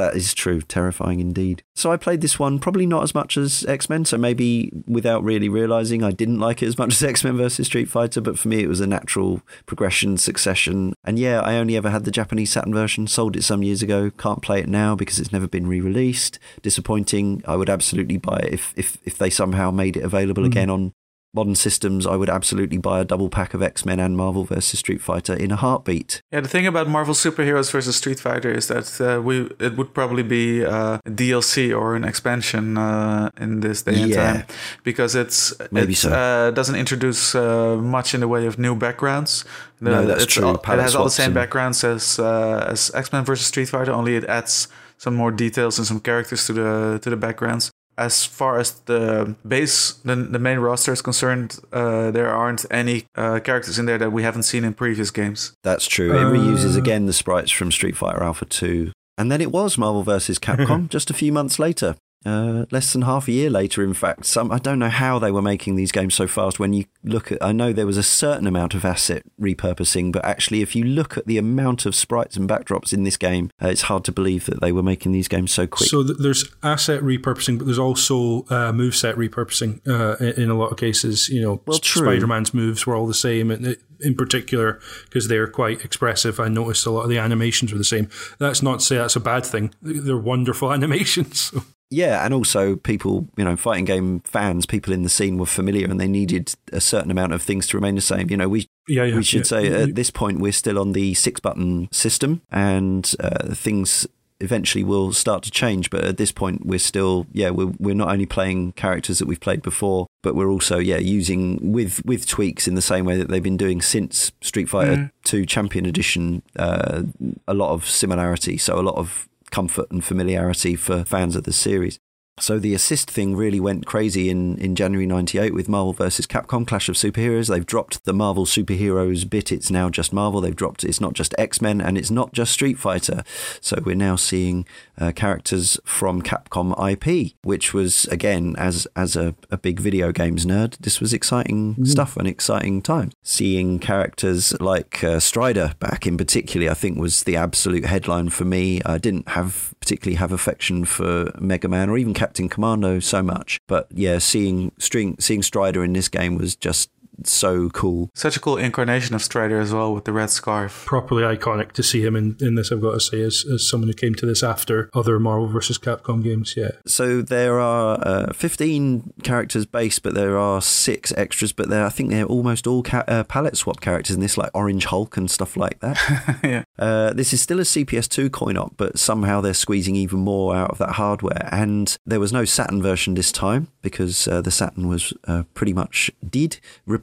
[0.00, 1.62] That is true, terrifying indeed.
[1.74, 5.22] So I played this one probably not as much as X Men, so maybe without
[5.22, 8.38] really realizing I didn't like it as much as X Men versus Street Fighter, but
[8.38, 10.94] for me it was a natural progression, succession.
[11.04, 14.10] And yeah, I only ever had the Japanese Saturn version, sold it some years ago,
[14.10, 16.38] can't play it now because it's never been re released.
[16.62, 17.42] Disappointing.
[17.46, 20.50] I would absolutely buy it if, if, if they somehow made it available hmm.
[20.50, 20.94] again on
[21.32, 22.06] modern systems.
[22.06, 25.34] I would absolutely buy a double pack of X Men and Marvel versus Street Fighter
[25.34, 26.22] in a heartbeat.
[26.32, 29.94] Yeah, the thing about Marvel superheroes versus Street Fighter is that uh, we it would
[29.94, 34.32] probably be uh, a DLC or an expansion uh, in this day and Yeah.
[34.32, 34.46] time
[34.84, 36.10] because it's Maybe it so.
[36.12, 39.44] uh, doesn't introduce uh, much in the way of new backgrounds.
[39.80, 40.44] The- No, that's true.
[40.44, 43.68] all- it has all the same and- backgrounds as uh, as X Men versus Street
[43.68, 47.70] Fighter, only it adds some more details and some characters to the to the backgrounds.
[48.08, 53.04] As far as the base, the, the main roster is concerned, uh, there aren't any
[53.14, 55.52] uh, characters in there that we haven't seen in previous games.
[55.62, 56.10] That's true.
[56.16, 56.82] It reuses Uh.
[56.82, 58.92] again the sprites from Street Fighter Alpha 2.
[59.18, 60.38] And then it was Marvel vs.
[60.38, 61.94] Capcom just a few months later.
[62.26, 64.26] Uh, less than half a year later, in fact.
[64.26, 66.58] Some I don't know how they were making these games so fast.
[66.60, 70.22] When you look at, I know there was a certain amount of asset repurposing, but
[70.22, 73.68] actually, if you look at the amount of sprites and backdrops in this game, uh,
[73.68, 75.88] it's hard to believe that they were making these games so quick.
[75.88, 80.54] So th- there's asset repurposing, but there's also uh, moveset repurposing uh, in, in a
[80.54, 81.30] lot of cases.
[81.30, 85.46] You know, Well, Spider-Man's moves were all the same, and it- in particular because they're
[85.46, 86.40] quite expressive.
[86.40, 88.08] I noticed a lot of the animations were the same.
[88.38, 89.74] That's not to say that's a bad thing.
[89.82, 91.40] They're wonderful animations.
[91.52, 91.62] So.
[91.90, 95.88] Yeah, and also people, you know, fighting game fans, people in the scene were familiar
[95.88, 98.30] and they needed a certain amount of things to remain the same.
[98.30, 99.16] You know, we Yeah, yeah.
[99.16, 99.44] we should yeah.
[99.44, 104.06] say at this point we're still on the six button system and uh, things
[104.40, 108.08] eventually will start to change but at this point we're still yeah we're, we're not
[108.08, 112.66] only playing characters that we've played before but we're also yeah using with with tweaks
[112.66, 117.02] in the same way that they've been doing since street fighter 2 champion edition uh,
[117.46, 121.52] a lot of similarity so a lot of comfort and familiarity for fans of the
[121.52, 121.98] series
[122.40, 126.26] so the assist thing really went crazy in, in January 98 with Marvel vs.
[126.26, 127.48] Capcom Clash of Superheroes.
[127.48, 129.52] They've dropped the Marvel superheroes bit.
[129.52, 130.40] It's now just Marvel.
[130.40, 133.24] They've dropped it's not just X-Men and it's not just Street Fighter.
[133.60, 134.66] So we're now seeing
[135.00, 140.46] uh, characters from Capcom IP, which was again as as a, a big video games
[140.46, 143.10] nerd, this was exciting stuff and exciting time.
[143.22, 148.44] Seeing characters like uh, Strider back in particular, I think was the absolute headline for
[148.44, 148.80] me.
[148.84, 153.58] I didn't have particularly have affection for Mega Man or even Captain Commando so much,
[153.66, 156.90] but yeah, seeing string, seeing Strider in this game was just
[157.24, 158.10] so cool.
[158.14, 160.84] Such a cool incarnation of Strider as well with the red scarf.
[160.86, 163.88] Properly iconic to see him in, in this, I've got to say, as, as someone
[163.88, 165.78] who came to this after other Marvel vs.
[165.78, 166.54] Capcom games.
[166.56, 166.72] Yeah.
[166.86, 171.52] So there are uh, 15 characters base, but there are six extras.
[171.52, 174.50] But they're, I think they're almost all ca- uh, palette swap characters in this, like
[174.54, 176.40] Orange Hulk and stuff like that.
[176.44, 176.64] yeah.
[176.78, 180.70] Uh, this is still a CPS2 coin op, but somehow they're squeezing even more out
[180.70, 181.48] of that hardware.
[181.52, 185.72] And there was no Saturn version this time because uh, the Saturn was uh, pretty
[185.72, 186.58] much did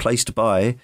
[0.08, 0.78] replaced by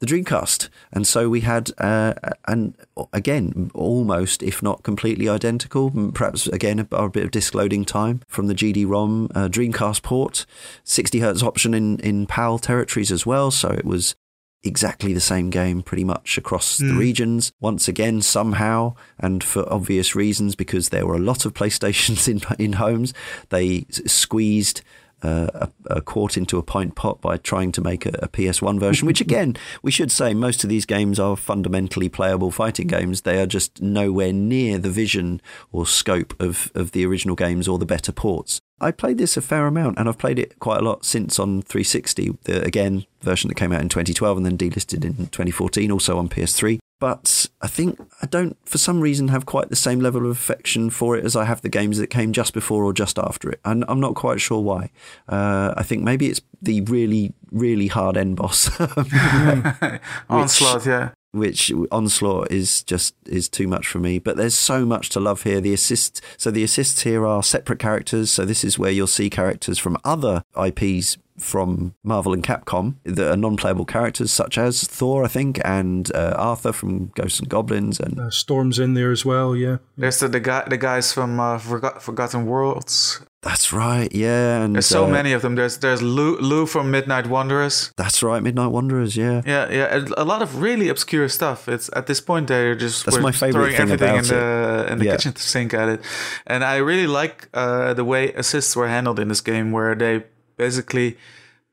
[0.00, 0.68] the Dreamcast.
[0.92, 2.12] And so we had, uh,
[2.46, 2.76] and
[3.14, 8.20] again, almost, if not completely identical, perhaps again, a, a bit of disk loading time
[8.28, 10.44] from the GD ROM uh, Dreamcast port,
[10.84, 13.50] 60 hertz option in, in PAL territories as well.
[13.50, 14.14] So it was
[14.62, 16.88] exactly the same game pretty much across mm.
[16.90, 17.52] the regions.
[17.58, 22.42] Once again, somehow, and for obvious reasons, because there were a lot of PlayStations in,
[22.62, 23.14] in homes,
[23.48, 24.82] they squeezed
[25.26, 28.78] uh, a, a, quart into a pint pot by trying to make a, a, PS1
[28.78, 33.22] version, which again, we should say most of these games are fundamentally playable fighting games.
[33.22, 35.40] They are just nowhere near the vision
[35.72, 38.60] or scope of, of the original games or the better ports.
[38.80, 41.62] I played this a fair amount, and I've played it quite a lot since on
[41.62, 42.36] 360.
[42.42, 46.28] The again version that came out in 2012 and then delisted in 2014, also on
[46.28, 46.78] PS3.
[46.98, 50.88] But I think I don't, for some reason, have quite the same level of affection
[50.90, 53.60] for it as I have the games that came just before or just after it.
[53.64, 54.90] And I'm not quite sure why.
[55.28, 58.70] Uh, I think maybe it's the really, really hard end boss.
[60.30, 64.18] Onslaught, yeah which onslaught is just is too much for me.
[64.18, 65.60] But there's so much to love here.
[65.60, 68.30] The assists, so the assists here are separate characters.
[68.30, 73.30] So this is where you'll see characters from other IPs from Marvel and Capcom that
[73.30, 78.00] are non-playable characters, such as Thor, I think, and uh, Arthur from Ghosts and Goblins,
[78.00, 79.54] and uh, Storm's in there as well.
[79.56, 83.20] Yeah, there's the the, guy, the guys from uh, Forgot, Forgotten Worlds.
[83.46, 84.62] That's right, yeah.
[84.62, 85.54] And there's so uh, many of them.
[85.54, 87.92] There's there's Lou, Lou from Midnight Wanderers.
[87.96, 89.16] That's right, Midnight Wanderers.
[89.16, 90.04] Yeah, yeah, yeah.
[90.16, 91.68] A lot of really obscure stuff.
[91.68, 94.92] It's at this point they're just that's my favorite throwing thing everything about in the
[94.92, 95.12] in the yeah.
[95.12, 96.00] kitchen sink at it,
[96.44, 100.24] and I really like uh, the way assists were handled in this game, where they
[100.56, 101.16] basically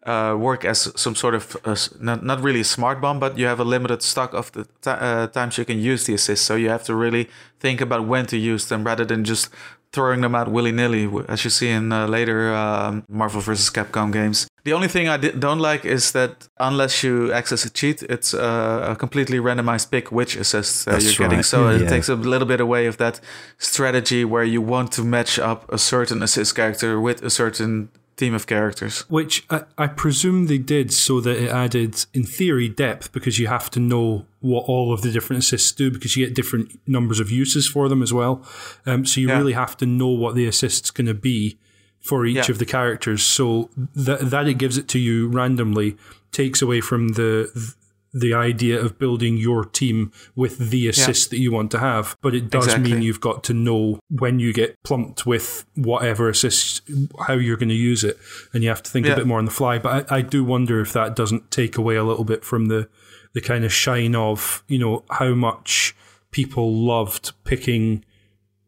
[0.05, 3.45] uh, work as some sort of uh, not not really a smart bomb, but you
[3.45, 6.45] have a limited stock of the t- uh, times you can use the assist.
[6.45, 7.29] So you have to really
[7.59, 9.49] think about when to use them rather than just
[9.93, 13.69] throwing them out willy nilly, as you see in uh, later um, Marvel vs.
[13.69, 14.47] Capcom games.
[14.63, 18.87] The only thing I don't like is that unless you access a cheat, it's uh,
[18.89, 21.17] a completely randomized pick which assist uh, you're right.
[21.19, 21.43] getting.
[21.43, 21.83] So yeah.
[21.83, 23.19] it takes a little bit away of that
[23.57, 28.33] strategy where you want to match up a certain assist character with a certain team
[28.33, 29.01] of characters.
[29.09, 33.47] Which I, I, presume they did so that it added, in theory, depth because you
[33.47, 37.19] have to know what all of the different assists do because you get different numbers
[37.19, 38.45] of uses for them as well.
[38.85, 39.37] Um, so you yeah.
[39.37, 41.57] really have to know what the assist's going to be
[41.99, 42.51] for each yeah.
[42.51, 43.23] of the characters.
[43.23, 45.97] So that that it gives it to you randomly
[46.31, 47.75] takes away from the
[48.13, 51.37] the idea of building your team with the assist yeah.
[51.37, 52.15] that you want to have.
[52.21, 52.93] But it does exactly.
[52.93, 56.81] mean you've got to know when you get plumped with whatever assist,
[57.27, 58.17] how you're going to use it.
[58.53, 59.13] And you have to think yeah.
[59.13, 59.79] a bit more on the fly.
[59.79, 62.87] But I, I do wonder if that doesn't take away a little bit from the,
[63.33, 65.95] the kind of shine of, you know, how much
[66.29, 68.05] people loved picking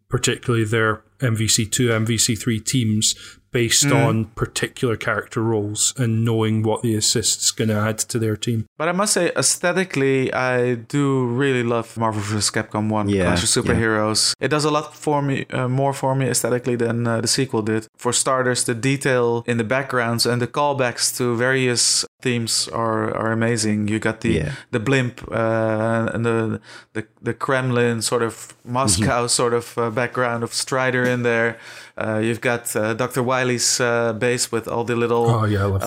[0.09, 3.15] particularly their MVC2, MVC3 teams
[3.55, 4.05] based mm.
[4.05, 8.59] on particular character roles and knowing what the assist's going to add to their team.
[8.77, 12.51] But I must say, aesthetically, I do really love Marvel vs.
[12.51, 14.21] Capcom 1, yeah, Clash of Superheroes.
[14.37, 14.45] Yeah.
[14.45, 17.61] It does a lot for me, uh, more for me aesthetically than uh, the sequel
[17.61, 17.87] did.
[17.95, 23.31] For starters, the detail in the backgrounds and the callbacks to various themes are, are
[23.31, 23.87] amazing.
[23.87, 24.51] You got the yeah.
[24.71, 26.59] the blimp uh, and the,
[26.93, 28.33] the the Kremlin sort of
[28.65, 29.39] Moscow mm-hmm.
[29.39, 31.57] sort of uh, background of Strider in there.
[31.97, 33.23] Uh, you've got uh, Dr.
[33.23, 35.79] Wily's uh, base with all the little oh, yeah, uh,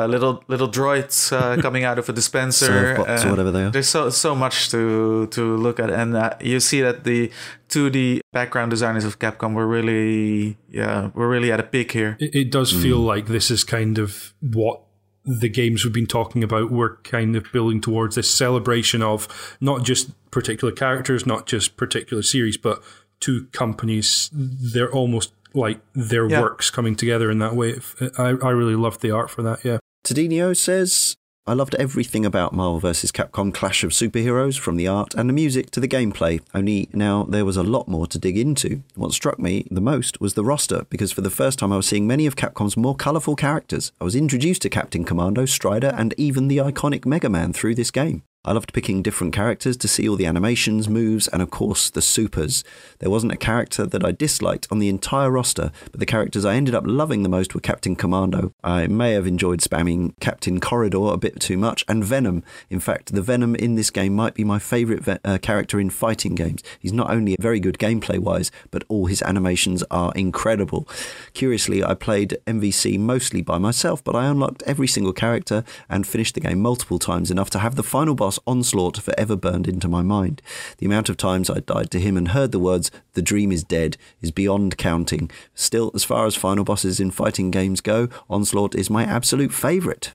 [0.00, 0.06] yeah.
[0.06, 3.70] little little droids uh, coming out of a dispenser or whatever they are.
[3.70, 7.30] There's so so much to to look at, and you see that the
[7.68, 12.16] 2D background designers of Capcom were really yeah were really at a peak here.
[12.20, 12.80] It, it does mm.
[12.80, 14.80] feel like this is kind of what
[15.24, 19.28] the games we've been talking about were kind of building towards this celebration of
[19.60, 22.82] not just particular characters, not just particular series, but
[23.20, 24.30] two companies.
[24.32, 26.40] They're almost like their yeah.
[26.40, 27.78] works coming together in that way.
[28.18, 29.64] I, I really loved the art for that.
[29.64, 29.78] Yeah.
[30.04, 33.10] Tadinio says, I loved everything about Marvel vs.
[33.10, 36.40] Capcom Clash of Superheroes, from the art and the music to the gameplay.
[36.54, 38.82] Only now there was a lot more to dig into.
[38.94, 41.86] What struck me the most was the roster, because for the first time I was
[41.86, 43.90] seeing many of Capcom's more colourful characters.
[44.00, 47.90] I was introduced to Captain Commando, Strider, and even the iconic Mega Man through this
[47.90, 48.22] game.
[48.42, 52.00] I loved picking different characters to see all the animations, moves, and of course the
[52.00, 52.64] supers.
[52.98, 56.54] There wasn't a character that I disliked on the entire roster, but the characters I
[56.54, 58.54] ended up loving the most were Captain Commando.
[58.64, 62.42] I may have enjoyed spamming Captain Corridor a bit too much, and Venom.
[62.70, 65.90] In fact, the Venom in this game might be my favourite ve- uh, character in
[65.90, 66.62] fighting games.
[66.78, 70.88] He's not only very good gameplay wise, but all his animations are incredible.
[71.34, 76.36] Curiously, I played MVC mostly by myself, but I unlocked every single character and finished
[76.36, 80.02] the game multiple times enough to have the final boss onslaught forever burned into my
[80.02, 80.42] mind.
[80.78, 83.64] The amount of times I died to him and heard the words, the dream is
[83.64, 85.30] dead, is beyond counting.
[85.54, 90.12] Still, as far as final bosses in fighting games go, Onslaught is my absolute favourite.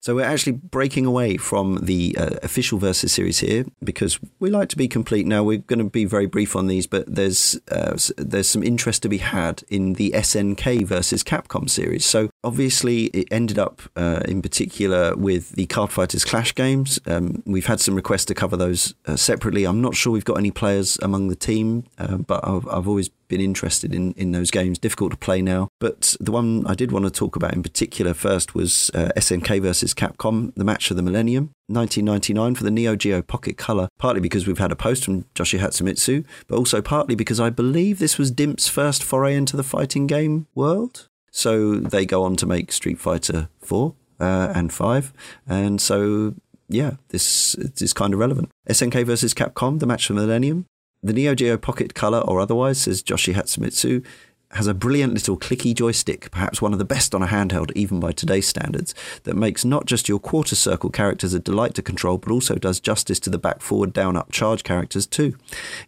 [0.00, 4.68] So we're actually breaking away from the uh, official versus series here because we like
[4.68, 5.26] to be complete.
[5.26, 9.02] Now we're going to be very brief on these, but there's uh, there's some interest
[9.02, 12.04] to be had in the SNK versus Capcom series.
[12.04, 16.98] So obviously it ended up uh, in particular with the Card Fighters Clash games.
[17.06, 19.64] Um, we've had some requests to cover those uh, separately.
[19.64, 23.08] I'm not sure we've got any players among the team, uh, but I've, I've always
[23.28, 24.78] been interested in, in those games.
[24.78, 25.68] Difficult to play now.
[25.80, 29.60] But the one I did want to talk about in particular first was uh, SNK
[29.60, 31.50] versus Capcom, the match of the millennium.
[31.70, 35.58] 1999 for the Neo Geo Pocket Color, partly because we've had a post from Joshi
[35.58, 40.06] Hatsumitsu, but also partly because I believe this was Dimps' first foray into the fighting
[40.06, 41.08] game world.
[41.38, 45.12] So they go on to make Street Fighter 4 uh, and 5.
[45.46, 46.34] And so,
[46.68, 48.50] yeah, this is kind of relevant.
[48.68, 50.66] SNK versus Capcom, the match for Millennium.
[51.00, 54.04] The Neo Geo Pocket Color or otherwise, says Joshi Hatsumitsu,
[54.52, 58.00] has a brilliant little clicky joystick, perhaps one of the best on a handheld even
[58.00, 58.94] by today's standards,
[59.24, 62.80] that makes not just your quarter circle characters a delight to control, but also does
[62.80, 65.36] justice to the back, forward, down, up charge characters too.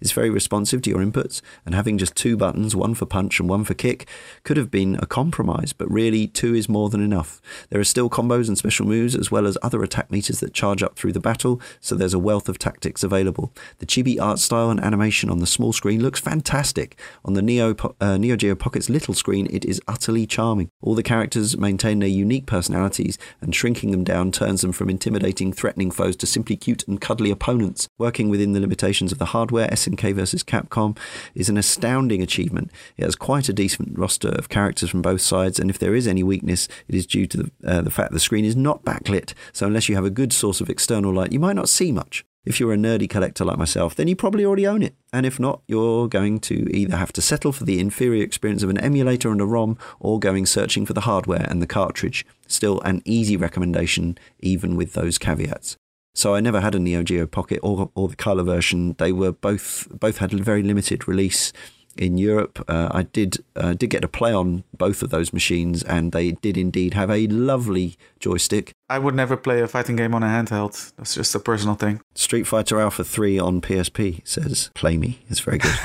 [0.01, 3.49] It's very responsive to your inputs, and having just two buttons, one for punch and
[3.49, 4.07] one for kick,
[4.45, 7.41] could have been a compromise, but really two is more than enough.
[7.71, 10.83] There are still combos and special moves, as well as other attack meters that charge
[10.83, 13.55] up through the battle, so there's a wealth of tactics available.
[13.79, 16.99] The chibi art style and animation on the small screen looks fantastic.
[17.25, 20.71] On the Neo, uh, Neo Geo Pocket's little screen, it is utterly charming.
[20.81, 25.53] All the characters maintain their unique personalities, and shrinking them down turns them from intimidating,
[25.53, 27.89] threatening foes to simply cute and cuddly opponents.
[27.99, 30.43] Working within the limitations of the hardware, SNK vs.
[30.43, 30.97] Capcom
[31.35, 32.71] is an astounding achievement.
[32.97, 36.07] It has quite a decent roster of characters from both sides, and if there is
[36.07, 39.35] any weakness, it is due to the, uh, the fact the screen is not backlit,
[39.53, 42.25] so unless you have a good source of external light, you might not see much.
[42.45, 44.95] If you're a nerdy collector like myself, then you probably already own it.
[45.13, 48.71] And if not, you're going to either have to settle for the inferior experience of
[48.71, 52.25] an emulator and a ROM or going searching for the hardware and the cartridge.
[52.47, 55.77] Still an easy recommendation, even with those caveats.
[56.15, 58.95] So I never had a Neo Geo Pocket or, or the color version.
[58.99, 61.53] They were both both had a very limited release
[62.01, 62.65] in Europe.
[62.67, 66.33] Uh, I did uh, did get to play on both of those machines, and they
[66.33, 68.73] did indeed have a lovely joystick.
[68.89, 70.93] I would never play a fighting game on a handheld.
[70.97, 72.01] That's just a personal thing.
[72.17, 75.21] Street Fighter Alpha 3 on PSP says play me.
[75.29, 75.71] It's very good.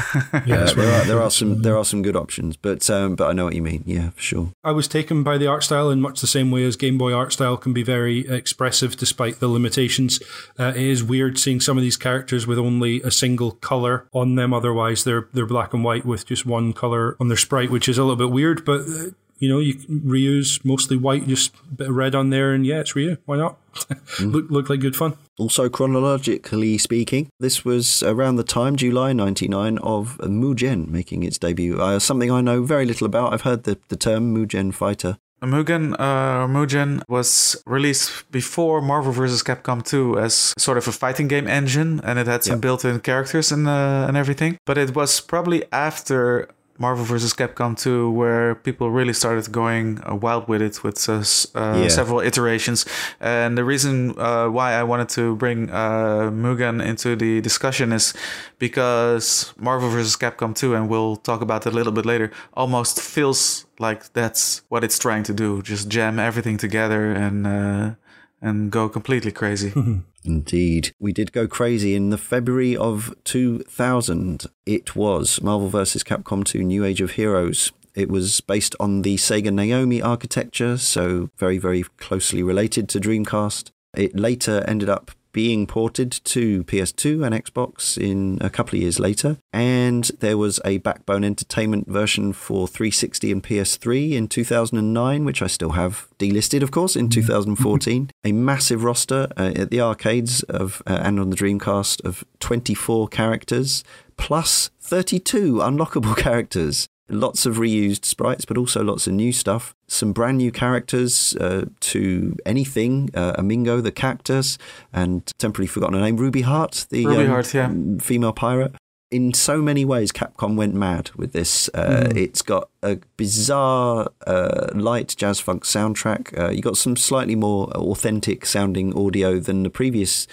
[0.45, 3.29] Yeah, Uh, there are there are some there are some good options, but um, but
[3.29, 3.83] I know what you mean.
[3.85, 4.51] Yeah, for sure.
[4.63, 7.13] I was taken by the art style in much the same way as Game Boy
[7.13, 10.19] art style can be very expressive despite the limitations.
[10.57, 14.35] Uh, it is weird seeing some of these characters with only a single color on
[14.35, 14.53] them.
[14.53, 17.97] Otherwise, they're they're black and white with just one color on their sprite, which is
[17.97, 18.63] a little bit weird.
[18.65, 22.29] But uh, you know, you can reuse mostly white, just a bit of red on
[22.29, 23.17] there, and yeah, it's Ryu.
[23.25, 23.57] Why not?
[24.21, 25.17] look look like good fun.
[25.37, 31.81] Also, chronologically speaking, this was around the time, July 99, of Mugen making its debut.
[31.81, 33.33] Uh, something I know very little about.
[33.33, 35.17] I've heard the, the term Mugen Fighter.
[35.45, 39.43] Mugen, uh, Mugen was released before Marvel vs.
[39.43, 42.61] Capcom 2 as sort of a fighting game engine, and it had some Yep.
[42.61, 44.57] built-in characters and uh, and everything.
[44.65, 46.47] But it was probably after
[46.77, 47.33] Marvel vs.
[47.33, 51.13] Capcom 2 where people really started going uh, wild with it with uh,
[51.55, 51.87] uh, Yeah.
[51.89, 52.85] several iterations.
[53.21, 58.13] And the reason uh, why I wanted to bring uh, Mugen into the discussion is
[58.59, 60.15] because Marvel vs.
[60.17, 64.61] Capcom 2, and we'll talk about that a little bit later, almost feels like that's
[64.69, 65.61] what it's trying to do.
[65.61, 67.95] Just jam everything together and uh,
[68.41, 69.71] and go completely crazy.
[70.25, 70.93] Indeed.
[70.99, 74.45] We did go crazy in the February of 2000.
[74.65, 76.03] It was Marvel vs.
[76.03, 77.71] Capcom 2 New Age of Heroes.
[77.93, 83.71] It was based on the Sega Naomi architecture, so very, very closely related to Dreamcast.
[83.95, 89.01] It later ended up being ported to PS2 and Xbox in a couple of years
[89.01, 89.37] later.
[89.51, 95.47] And there was a Backbone Entertainment version for 360 and PS3 in 2009, which I
[95.47, 98.11] still have delisted, of course, in 2014.
[98.23, 103.09] a massive roster uh, at the arcades of uh, and on the Dreamcast of 24
[103.09, 103.83] characters
[104.15, 106.87] plus 32 unlockable characters.
[107.07, 109.75] Lots of reused sprites, but also lots of new stuff.
[109.87, 114.57] Some brand new characters uh, to anything uh, Amingo the cactus,
[114.91, 117.73] and temporarily forgotten her name, Ruby Heart, the Ruby um, Heart, yeah.
[117.99, 118.75] female pirate.
[119.11, 121.69] In so many ways, Capcom went mad with this.
[121.69, 126.37] Uh, It's got a bizarre, uh, light jazz funk soundtrack.
[126.37, 130.25] Uh, you got some slightly more authentic sounding audio than the previous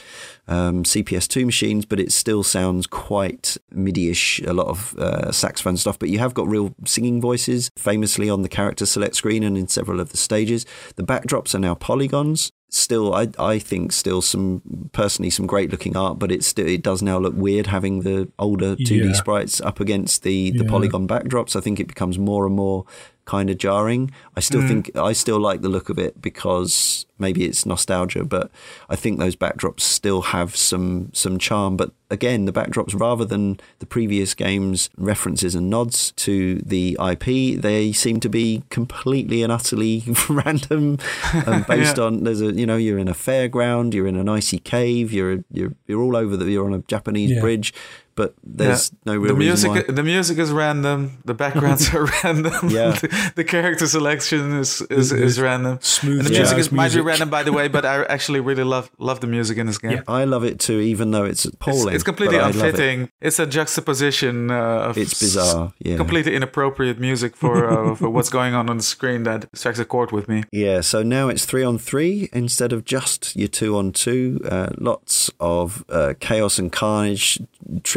[0.49, 4.41] um, CPS2 machines, but it still sounds quite MIDI-ish.
[4.41, 8.41] A lot of uh, saxophone stuff, but you have got real singing voices, famously on
[8.41, 10.65] the character select screen and in several of the stages.
[10.97, 14.63] The backdrops are now polygons still I, I think still some
[14.93, 18.31] personally some great looking art but it's still it does now look weird having the
[18.39, 19.13] older 2D Yeah.
[19.13, 20.71] sprites up against the the Yeah.
[20.71, 22.87] polygon backdrops I think it becomes more and more
[23.25, 24.11] kind of jarring.
[24.37, 24.69] I still hmm.
[24.69, 28.51] think I still like the look of it because maybe it's nostalgia, but
[28.91, 31.77] I think those backdrops still have some some charm.
[31.77, 37.61] But again, the backdrops rather than the previous games references and nods to the IP,
[37.61, 40.99] they seem to be completely and utterly random
[41.33, 42.05] um, and based Yeah.
[42.05, 45.45] on there's a you know you're in a fairground, you're in an icy cave, you're
[45.51, 47.41] you're you're all over the you're on a Japanese Yeah.
[47.41, 47.73] bridge,
[48.15, 52.69] but there's no real the reason music the music is random the backgrounds are random
[52.69, 52.93] Yeah.
[52.93, 57.01] the, the character selection is is, is random Smooth and the music is, might be
[57.01, 59.93] random by the way but i actually really love love the music in this game
[59.93, 60.03] Yeah.
[60.09, 61.95] I love it too, even though it's it's, appalling.
[61.95, 62.65] it's completely but I love it.
[62.65, 65.97] unfitting it's a juxtaposition uh, of It's bizarre, yeah.
[65.97, 69.85] completely inappropriate music for uh, for what's going on on the screen that strikes a
[69.85, 73.77] chord with me Yeah, so now it's three on three instead of just your two
[73.77, 74.41] on two.
[74.45, 77.41] Uh, lots of uh, chaos and carnage,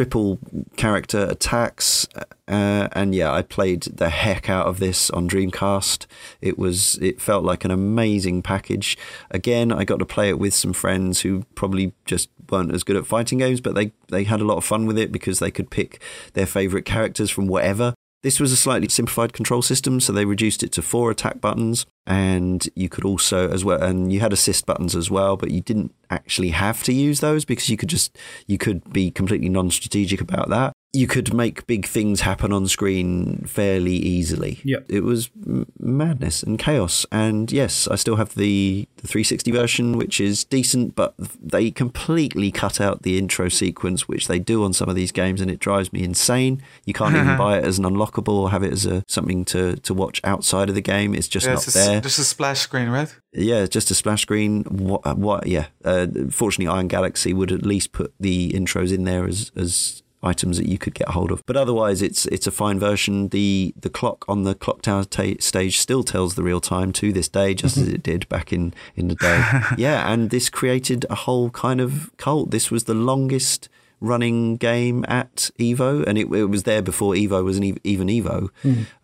[0.06, 0.38] triple
[0.76, 2.06] character attacks,
[2.46, 6.06] uh, and yeah, I played the heck out of this on Dreamcast.
[6.40, 8.96] It was, it felt like an amazing package.
[9.32, 12.94] Again, I got to play it with some friends who probably just weren't as good
[12.94, 15.50] at fighting games, but they they had a lot of fun with it because they
[15.50, 16.00] could pick
[16.34, 17.94] their favorite characters from whatever.
[18.26, 21.86] This was a slightly simplified control system, so they reduced it to four attack buttons,
[22.08, 25.60] and you could also as well, and you had assist buttons as well, but you
[25.60, 28.18] didn't actually have to use those because you could just
[28.48, 30.72] you could be completely non-strategic about that.
[30.92, 34.60] You could make big things happen on screen fairly easily.
[34.64, 34.86] Yep.
[34.88, 37.04] it was m- madness and chaos.
[37.12, 42.50] And yes, I still have the the 360 version, which is decent, but they completely
[42.50, 45.58] cut out the intro sequence, which they do on some of these games, and it
[45.58, 46.62] drives me insane.
[46.86, 49.76] You can't even buy it as an unlockable or have it as a something to,
[49.76, 51.14] to watch outside of the game.
[51.14, 52.00] It's just yeah, not it's a, s- there.
[52.00, 54.62] just a splash screen right Yeah, just a splash screen.
[54.64, 55.18] What?
[55.18, 55.66] what yeah.
[55.84, 60.58] Uh, fortunately, Iron Galaxy would at least put the intros in there as as items
[60.58, 61.44] that you could get hold of.
[61.46, 63.28] But otherwise, it's it's a fine version.
[63.28, 67.12] The the clock on the clock tower ta- stage still tells the real time to
[67.12, 69.42] this day, just as it did back in in the day.
[69.78, 72.50] yeah, and this created a whole kind of cult.
[72.50, 73.68] This was the longest
[74.00, 78.08] running game at Evo, and it, it was there before Evo was an ev- even
[78.08, 78.50] Evo,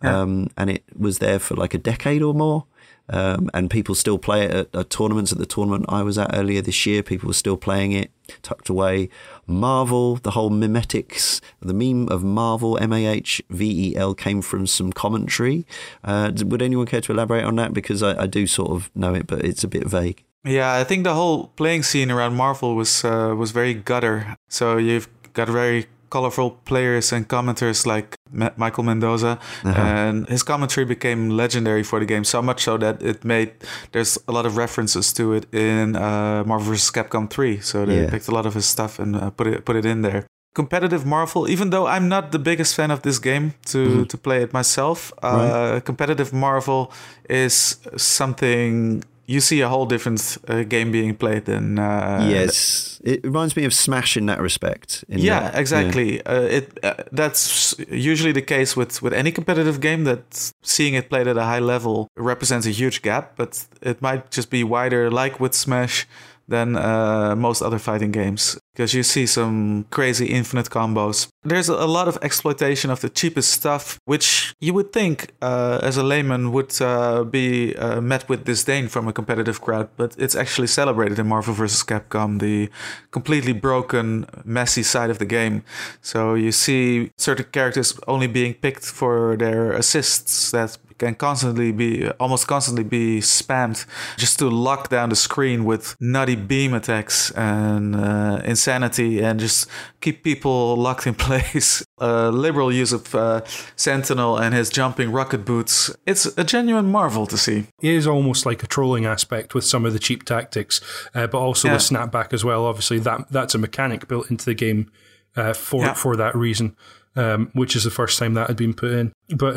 [0.01, 2.65] um, and it was there for like a decade or more.
[3.09, 5.33] Um, and people still play it at, at tournaments.
[5.33, 8.11] At the tournament I was at earlier this year, people were still playing it,
[8.41, 9.09] tucked away.
[9.47, 14.41] Marvel, the whole mimetics, the meme of Marvel, M A H V E L, came
[14.41, 15.65] from some commentary.
[16.03, 17.73] Uh, would anyone care to elaborate on that?
[17.73, 20.23] Because I, I do sort of know it, but it's a bit vague.
[20.45, 24.35] Yeah, I think the whole playing scene around Marvel was uh, was very gutter.
[24.49, 29.33] So you've got a very colorful players and commenters like Ma- Michael Mendoza,
[29.63, 32.23] and his commentary became legendary for the game.
[32.23, 33.49] So much so that it made
[33.93, 36.91] there's a lot of references to it in uh, Marvel vs.
[36.97, 37.61] Capcom 3.
[37.61, 38.09] So they Yeah.
[38.13, 40.21] picked a lot of his stuff and uh, put it put it in there.
[40.55, 44.43] Competitive Marvel, even though I'm not the biggest fan of this game to, to play
[44.45, 46.91] it myself, uh, competitive Marvel
[47.29, 47.55] is
[47.97, 53.55] something you see a whole different uh, game being played than uh, yes, it reminds
[53.55, 55.03] me of Smash in that respect.
[55.09, 56.21] in yeah that- exactly.
[56.25, 61.09] uh, it uh, that's usually the case with with any competitive game that seeing it
[61.09, 65.09] played at a high level represents a huge gap but it might just be wider
[65.09, 66.07] like with smash
[66.47, 71.27] than uh, most other fighting games because you see some crazy infinite combos.
[71.43, 75.97] There's a lot of exploitation of the cheapest stuff which you would think uh, as
[75.97, 80.35] a layman would uh, be uh, met with disdain from a competitive crowd but it's
[80.35, 82.69] actually celebrated in marvel vs capcom the
[83.11, 85.63] completely broken messy side of the game.
[86.01, 92.07] So you see certain characters only being picked for their assists that can constantly be
[92.19, 93.85] almost constantly be spammed
[94.17, 99.67] just to lock down the screen with nutty beam attacks and uh, insanity and just
[100.01, 103.41] keep people locked in place uh, liberal use of uh,
[103.75, 108.45] sentinel and his jumping rocket boots it's a genuine marvel to see It is almost
[108.45, 110.79] like a trolling aspect with some of the cheap tactics,
[111.13, 111.73] uh, but also Yeah.
[111.75, 112.65] with snapback as well.
[112.65, 114.91] Obviously, that that's a mechanic built into the game
[115.35, 115.93] uh, for Yeah.
[115.93, 116.75] for that reason,
[117.15, 119.13] um, which is the first time that had been put in.
[119.29, 119.55] But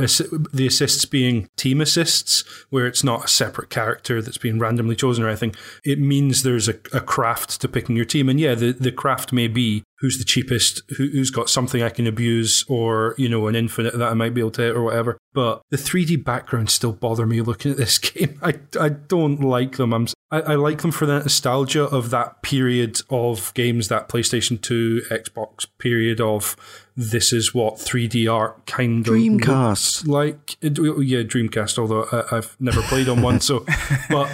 [0.53, 5.25] the assists being team assists, where it's not a separate character that's been randomly chosen
[5.25, 5.55] or anything,
[5.85, 8.29] it means there's a, a craft to picking your team.
[8.29, 11.89] And yeah, the, the craft may be who's the cheapest, who, who's got something I
[11.89, 14.83] can abuse, or you know, an infinite that I might be able to hit, or
[14.83, 15.19] whatever.
[15.33, 18.39] But the 3D backgrounds still bother me looking at this game.
[18.43, 19.93] I, I don't like them.
[19.93, 24.61] I'm I, I like them for the nostalgia of that period of games, that PlayStation
[24.61, 26.57] 2, Xbox period of
[26.97, 30.07] this is what 3D art kind of Dreamcast.
[30.07, 30.57] like.
[30.63, 31.79] It- yeah, Dreamcast.
[31.79, 33.65] Although I, I've never played on one, so
[34.11, 34.31] but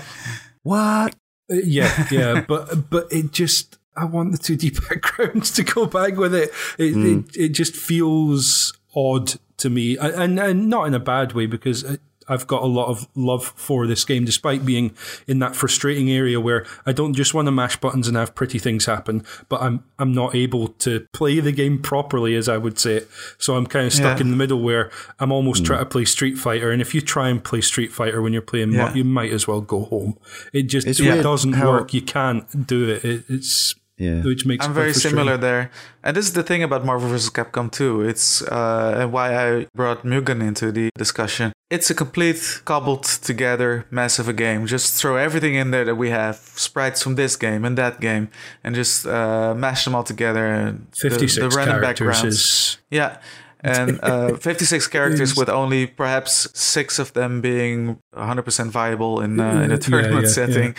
[0.63, 1.15] What?
[1.51, 5.87] uh, yeah, yeah, but but it just I want the two D backgrounds to go
[5.87, 6.51] back with it.
[6.79, 7.21] It, hmm.
[7.21, 11.85] it it just feels odd to me, and and not in a bad way because.
[11.85, 11.97] Uh,
[12.29, 14.95] I've got a lot of love for this game, despite being
[15.27, 18.59] in that frustrating area where I don't just want to mash buttons and have pretty
[18.59, 22.79] things happen, but I'm I'm not able to play the game properly, as I would
[22.79, 23.03] say.
[23.39, 24.25] So I'm kind of stuck Yeah.
[24.25, 27.29] in the middle where I'm almost trying to play Street Fighter, and if you try
[27.29, 28.93] and play Street Fighter when you're playing, Yeah.
[28.95, 30.17] you might as well go home.
[30.53, 31.93] It just it doesn't work.
[31.95, 33.05] You can't do it.
[33.05, 34.23] it it's Yeah.
[34.23, 35.19] which makes I'm very frustrating.
[35.19, 35.71] similar there,
[36.03, 37.31] and this is the thing about Marvel vs.
[37.31, 38.03] Capcom 2.
[38.03, 41.53] It's uh, and why I brought Mugen into the discussion.
[41.71, 44.67] It's a complete cobbled together mess of a game.
[44.67, 48.29] Just throw everything in there that we have, sprites from this game and that game,
[48.65, 50.47] and just uh, mash them all together.
[50.47, 52.37] And the- 56 the, random characters backgrounds.
[52.37, 53.19] is Yeah.
[53.63, 59.63] And uh, 56 characters with only perhaps six of them being 100% viable in, uh,
[59.63, 60.75] in a tournament yeah, setting.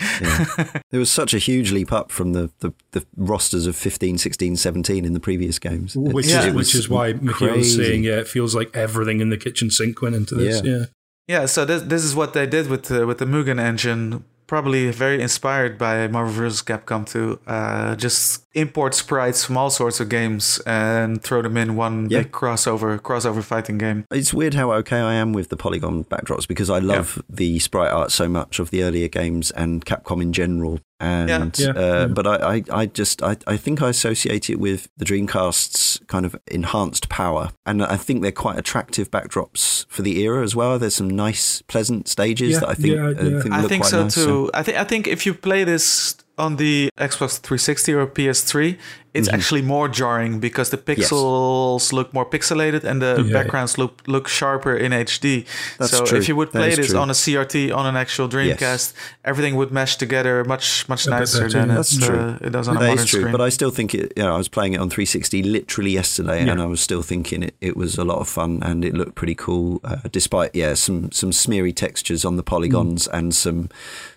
[0.90, 4.56] There was such a huge leap up from the, the, the rosters of 15, 16,
[4.56, 5.96] 17 in the previous games.
[5.96, 6.46] which Yeah.
[6.46, 9.70] is which is why Michael was saying, yeah, it feels like everything in the kitchen
[9.70, 10.62] sink went into this.
[10.64, 10.72] Yeah.
[10.72, 10.84] Yeah,
[11.26, 14.24] Yeah, so this this is what they did with the with the Mugen engine.
[14.46, 16.62] Probably very inspired by Marvel vs.
[16.62, 17.38] Capcom 2.
[17.46, 22.22] Uh, just import sprites from all sorts of games and throw them in one Yeah.
[22.22, 24.04] big crossover crossover fighting game.
[24.10, 27.90] It's weird how okay I am with the polygon backdrops because I love the sprite
[27.90, 30.80] art so much of the earlier games and Capcom in general.
[31.00, 31.70] And Yeah.
[31.70, 32.06] uh, Yeah.
[32.06, 36.24] but I, I, I just I, I think I associate it with the Dreamcast's kind
[36.24, 40.78] of enhanced power, and I think they're quite attractive backdrops for the era as well.
[40.78, 43.40] There's some nice, pleasant stages Yeah, that I think yeah, uh, yeah.
[43.42, 44.14] think I look think quite so nice.
[44.14, 44.50] too.
[44.54, 48.76] I think I think if you play this on the Xbox 360 or PS3,
[49.14, 49.34] it's Mm-hmm.
[49.36, 53.32] actually more jarring because the pixels look more pixelated and the Yeah.
[53.42, 55.44] backgrounds look look sharper in HD.
[55.78, 56.18] That's so true.
[56.18, 56.98] if you would play this true.
[56.98, 58.92] on a CRT on an actual Dreamcast,
[59.24, 61.80] everything would mesh together much much A nicer than yeah.
[61.80, 62.18] it, true.
[62.18, 63.32] uh, it does on a That modern is true, screen.
[63.32, 64.12] but I still think it.
[64.16, 67.44] You know, I was playing it on 360 literally yesterday, and I was still thinking
[67.44, 70.74] it, it was a lot of fun and it looked pretty cool, uh, despite yeah
[70.74, 73.68] some some smeary textures on the polygons and some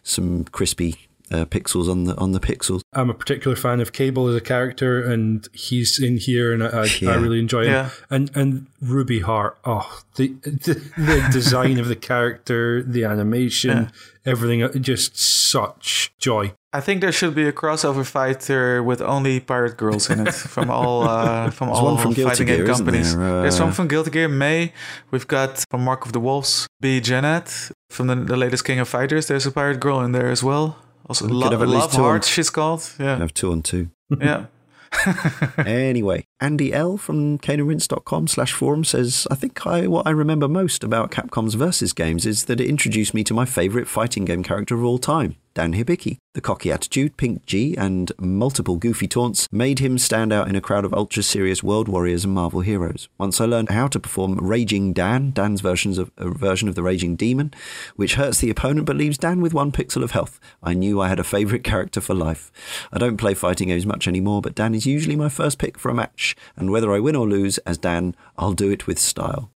[0.03, 2.81] some crispy uh, pixels on the on the pixels.
[2.93, 6.67] I'm a particular fan of Cable as a character, and he's in here, and I,
[6.67, 7.11] I, Yeah.
[7.11, 7.71] I really enjoy him.
[7.71, 7.89] Yeah.
[8.09, 13.91] And and Ruby Heart, oh, the the, the design of the character, the animation,
[14.25, 16.53] everything, uh, just such joy.
[16.73, 20.69] I think there should be a crossover fighter with only pirate girls in it from
[20.69, 23.15] all uh, from There's all one from Guilty fighting Gear, game companies.
[23.15, 23.41] there?
[23.41, 24.73] There's Uh, one from Guilty Gear May.
[25.11, 28.87] We've got from Mark of the Wolves B Jenet from the, the latest King of
[28.87, 29.27] Fighters.
[29.27, 30.77] There's a pirate girl in there as well.
[31.09, 32.89] Also, We could Lo- have at least Love Heart, she's called.
[32.99, 33.89] I Yeah, have two on two.
[34.19, 34.45] yeah.
[35.57, 40.83] anyway, Andy L from caneandrinse.com slash forum says, I think I, what I remember most
[40.83, 44.75] about Capcom's Versus games is that it introduced me to my favourite fighting game character
[44.75, 46.19] of all time, Dan Hibiki.
[46.35, 50.61] The cocky attitude, pink gi, and multiple goofy taunts made him stand out in a
[50.61, 53.09] crowd of ultra serious world warriors and Marvel heroes.
[53.17, 56.83] Once I learned how to perform Raging Dan, Dan's versions of, a version of the
[56.83, 57.55] Raging Demon,
[57.95, 61.07] which hurts the opponent but leaves Dan with one pixel of health, I knew I
[61.07, 62.51] had a favourite character for life.
[62.93, 65.89] I don't play fighting games much anymore, but Dan is usually my first pick for
[65.89, 69.49] a match, and whether I win or lose, as Dan, I'll do it with style.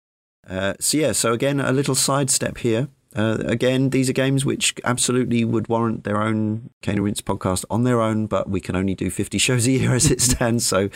[0.49, 2.87] Uh, so yeah, so again, a little sidestep here.
[3.15, 7.83] Uh, again, these are games which absolutely would warrant their own and Rinse podcast on
[7.83, 10.65] their own, but we can only do 50 shows a year as it stands.
[10.65, 10.89] So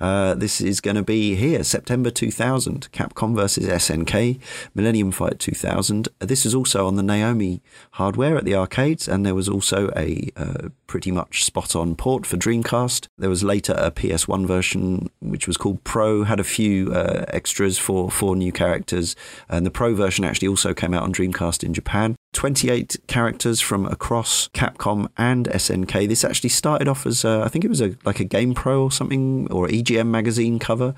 [0.00, 4.40] uh, this is going to be here, September 2000, Capcom versus SNK,
[4.74, 6.08] Millennium Fight 2000.
[6.20, 7.62] Uh, This is also on the Naomi
[7.92, 12.26] hardware at the arcades, and there was also a uh, pretty much spot on port
[12.26, 13.08] for Dreamcast.
[13.18, 17.78] There was later a PS1 version which was called Pro, had a few uh, extras
[17.78, 19.14] for four new characters,
[19.48, 22.16] and the Pro version actually also came out on Dreamcast in Japan.
[22.32, 26.08] 28 characters from across Capcom and SNK.
[26.08, 28.84] This actually started off as uh, I think it was a like a Game Pro
[28.84, 30.94] or something or EGM magazine cover,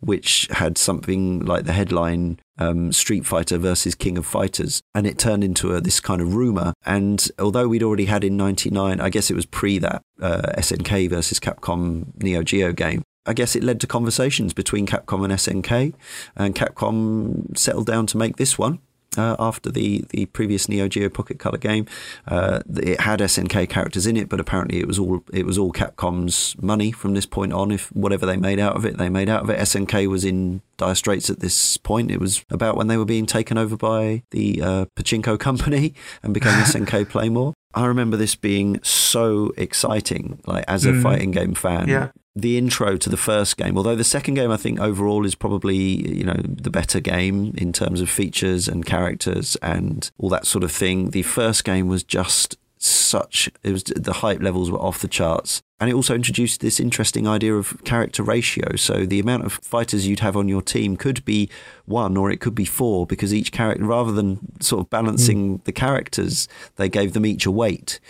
[0.00, 5.18] which had something like the headline um, Street Fighter versus King of Fighters, and it
[5.18, 6.72] turned into a, this kind of rumor.
[6.84, 11.10] And although we'd already had in '99, I guess it was pre that uh, SNK
[11.10, 13.02] versus Capcom Neo Geo game.
[13.24, 15.94] I guess it led to conversations between Capcom and SNK,
[16.34, 18.80] and Capcom settled down to make this one.
[19.16, 21.86] Uh, after the, the previous Neo Geo Pocket Color game,
[22.26, 25.72] uh, it had SNK characters in it, but apparently it was all it was all
[25.72, 27.70] Capcom's money from this point on.
[27.70, 29.58] If whatever they made out of it, they made out of it.
[29.58, 32.10] SNK was in dire straits at this point.
[32.10, 36.32] It was about when they were being taken over by the uh, Pachinko company and
[36.32, 37.54] became SNK Playmore.
[37.74, 41.88] I remember this being so exciting, like as a fighting game fan.
[41.88, 42.10] Yeah.
[42.34, 45.76] The intro to the first game, although the second game I think overall is probably
[45.76, 50.64] you know the better game in terms of features and characters and all that sort
[50.64, 51.10] of thing.
[51.10, 55.62] The first game was just such it was the hype levels were off the charts
[55.78, 60.04] and it also introduced this interesting idea of character ratio so the amount of fighters
[60.08, 61.48] you'd have on your team could be
[61.84, 65.62] one or it could be four because each character rather than sort of balancing Hmm.
[65.62, 68.00] the characters they gave them each a weight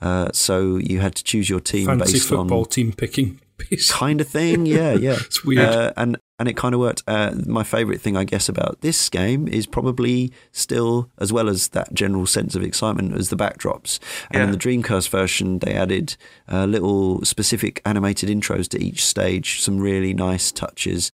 [0.00, 3.38] uh, so you had to choose your team Fantasy based football on team picking.
[3.56, 3.98] Basically.
[3.98, 4.66] kind of thing.
[4.66, 5.16] Yeah, yeah.
[5.20, 5.68] It's weird.
[5.68, 7.02] Uh, and and it kind of worked.
[7.06, 11.68] Uh, my favourite thing, I guess, about this game is probably still, as well as
[11.68, 14.00] that general sense of excitement, as the backdrops.
[14.30, 16.16] And in the Dreamcast version, they added
[16.50, 21.12] uh, little specific animated intros to each stage, some really nice touches.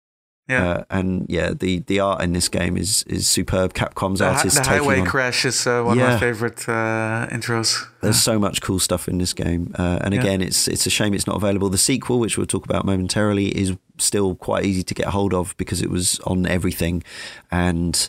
[0.48, 0.68] Yeah.
[0.68, 3.74] Uh, and yeah, the, the art in this game is is superb.
[3.74, 5.06] Capcom's the, artists the highway on.
[5.06, 7.86] crash is uh, one of my favorite uh, intros.
[8.00, 10.20] There's so much cool stuff in this game, uh, and Yeah.
[10.20, 11.68] again, it's it's a shame it's not available.
[11.68, 15.54] The sequel, which we'll talk about momentarily, is still quite easy to get hold of
[15.58, 17.02] because it was on everything,
[17.50, 18.08] and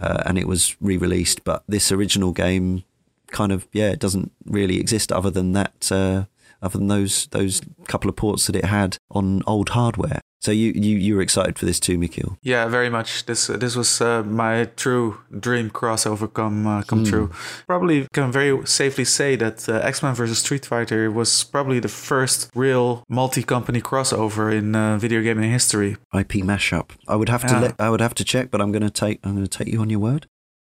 [0.00, 1.42] uh, and it was re-released.
[1.44, 2.84] But this original game,
[3.32, 6.24] kind of, yeah, it doesn't really exist other than that, uh,
[6.62, 10.20] other than those those couple of ports that it had on old hardware.
[10.42, 12.38] So you you you were excited for this too, Mikhail?
[12.42, 13.26] Yeah, very much.
[13.26, 17.10] This uh, this was uh, my true dream crossover come uh, come Hmm.
[17.10, 17.30] true.
[17.66, 21.88] Probably can very safely say that uh, X Men versus Street Fighter was probably the
[21.88, 25.96] first real multi-company crossover in uh, video gaming history.
[26.14, 26.90] IP mashup.
[27.06, 27.60] I would have to Yeah.
[27.60, 29.80] let, I would have to check, but I'm going to take I'm to take you
[29.80, 30.26] on your word.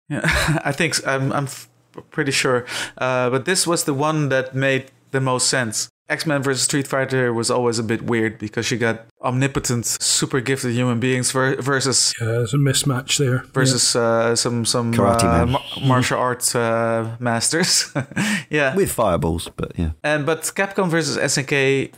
[0.10, 0.22] Yeah,
[0.66, 1.70] I think s- I'm I'm f-
[2.10, 2.66] pretty sure.
[2.98, 5.90] Uh, but this was the one that made the most sense.
[6.10, 10.40] X Men versus Street Fighter was always a bit weird because you got omnipotent, super
[10.42, 13.44] gifted human beings ver- versus Yeah, there's a mismatch there.
[13.54, 17.92] versus uh, some some Karate uh, ma- martial arts uh, masters.
[18.50, 19.92] yeah, With fireballs, but yeah.
[20.04, 21.92] and but Capcom versus SNK,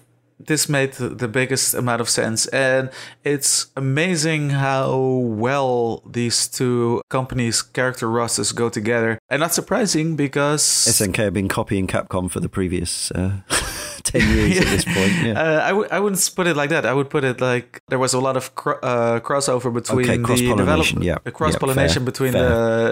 [0.47, 2.89] this made the the biggest amount of sense, and
[3.23, 10.63] it's amazing how well these two companies' character rosters go together, and not surprising because.
[10.63, 13.41] SNK have been copying Capcom for the previous uh,
[14.11, 15.13] 10 years at this point.
[15.23, 15.33] Yeah.
[15.41, 16.85] Uh, I w- I wouldn't put it like that.
[16.85, 20.17] I would put it like there was a lot of cro- uh, crossover between Okay,
[20.17, 20.57] the cross-pollination,
[20.99, 21.17] develop- yeah.
[21.23, 22.49] the cross pollination Yeah, between fair.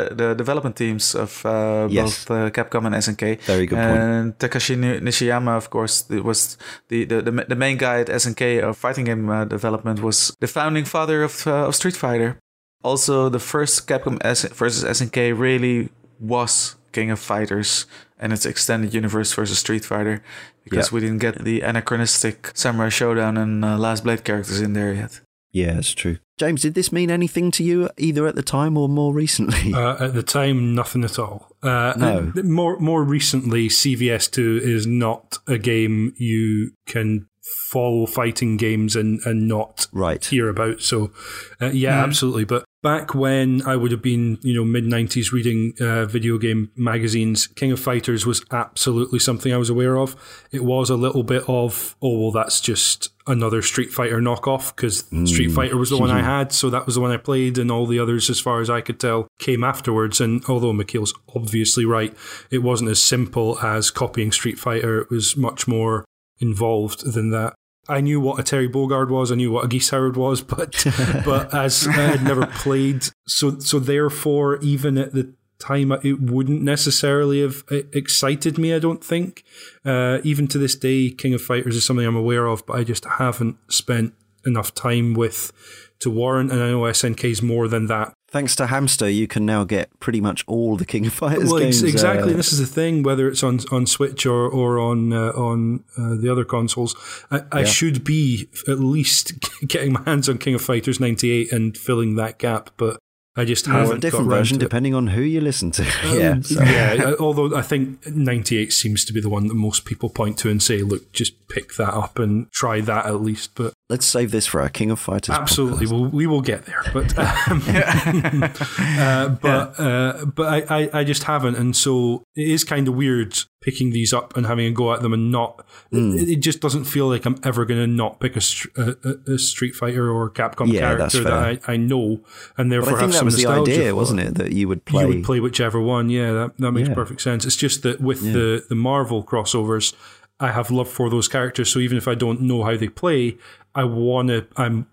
[0.09, 2.25] the the development teams of uh, Yes.
[2.25, 3.41] both uh, Capcom and SNK.
[3.45, 3.99] Very good point.
[3.99, 6.57] And Takashi Nishiyama, of course, it was
[6.89, 10.47] the, the the the main guy at SNK of fighting game uh, development was the
[10.47, 12.37] founding father of uh, of Street Fighter.
[12.83, 15.89] Also, the first Capcom S- versus SNK really
[16.19, 17.85] was King of Fighters
[18.21, 20.21] and its extended universe versus Street Fighter
[20.69, 20.95] because Yeah.
[20.95, 25.21] we didn't get the anachronistic Samurai Shodown and uh, Last Blade characters in there yet.
[25.51, 26.17] yeah, it's true.
[26.37, 29.73] James, did this mean anything to you either at the time or more recently?
[29.79, 31.47] Uh, at the time, nothing at all.
[31.61, 32.31] Uh, No.
[32.43, 37.27] More more recently, CVS2 is not a game you can
[37.71, 40.23] follow fighting games and, and not right.
[40.23, 40.81] hear about.
[40.81, 41.11] So,
[41.59, 42.45] uh, yeah, absolutely.
[42.45, 46.71] But back when I would have been, you know, mid 90s reading uh, video game
[46.75, 50.15] magazines, King of Fighters was absolutely something I was aware of.
[50.51, 55.05] It was a little bit of, oh, well, that's just another Street Fighter knockoff because
[55.29, 56.51] Street Fighter was the one I had.
[56.51, 58.81] So that was the one I played, and all the others, as far as I
[58.81, 60.21] could tell, came afterwards.
[60.21, 62.15] And although Mikhail's obviously right,
[62.49, 66.05] it wasn't as simple as copying Street Fighter, it was much more
[66.39, 67.55] involved than that.
[67.89, 69.31] I knew what a Terry Bogard was.
[69.31, 70.85] I knew what a Geese Howard was, but
[71.25, 76.61] but as I had never played, so so therefore, even at the time, it wouldn't
[76.61, 78.73] necessarily have uh, excited me.
[78.73, 79.43] I don't think.
[79.85, 82.83] Uh, even to this day, King of Fighters is something I'm aware of, but I
[82.83, 84.13] just haven't spent
[84.45, 85.51] enough time with
[85.99, 86.51] to warrant.
[86.51, 88.13] And I know SNK's more than that.
[88.31, 91.59] Thanks to Hamster, you can now get pretty much all the King of Fighters Well,
[91.61, 91.81] games.
[91.81, 92.33] exactly.
[92.33, 93.01] uh, this is the thing.
[93.01, 96.95] Whether it's on on Switch or or on uh, on uh, the other consoles,
[97.31, 99.33] I, I should be at least
[99.67, 102.69] getting my hands on King of Fighters '98 and filling that gap.
[102.77, 102.99] But
[103.39, 105.83] I just haven't a different version depending on who you listen to.
[106.13, 106.31] yeah.
[106.31, 107.13] Um, so- yeah.
[107.19, 110.61] Although I think '98 seems to be the one that most people point to and
[110.61, 114.45] say, "Look, just pick that up and try that at least." But Let's save this
[114.45, 115.33] for our King of Fighters.
[115.35, 117.63] Absolutely, we'll, we will get there, but um,
[118.77, 122.95] uh, but uh, but I, I, I just haven't, and so it is kind of
[122.95, 125.65] weird picking these up and having a go at them and not.
[125.91, 126.17] Hmm.
[126.17, 128.41] It, it just doesn't feel like I'm ever going to not pick a,
[128.77, 132.21] a, a- Street Fighter or Capcom Yeah, character that I, I know,
[132.57, 134.35] and therefore I think have that some was the nostalgia idea, wasn't it?
[134.35, 135.01] That you would play.
[135.03, 136.09] You would play whichever one.
[136.09, 136.95] Yeah, that, that makes Yeah.
[136.95, 137.45] perfect sense.
[137.45, 139.93] It's just that with the, the Marvel crossovers,
[140.39, 141.69] I have love for those characters.
[141.69, 143.37] So even if I don't know how they play,
[143.75, 144.47] I want to.
[144.57, 144.87] I'm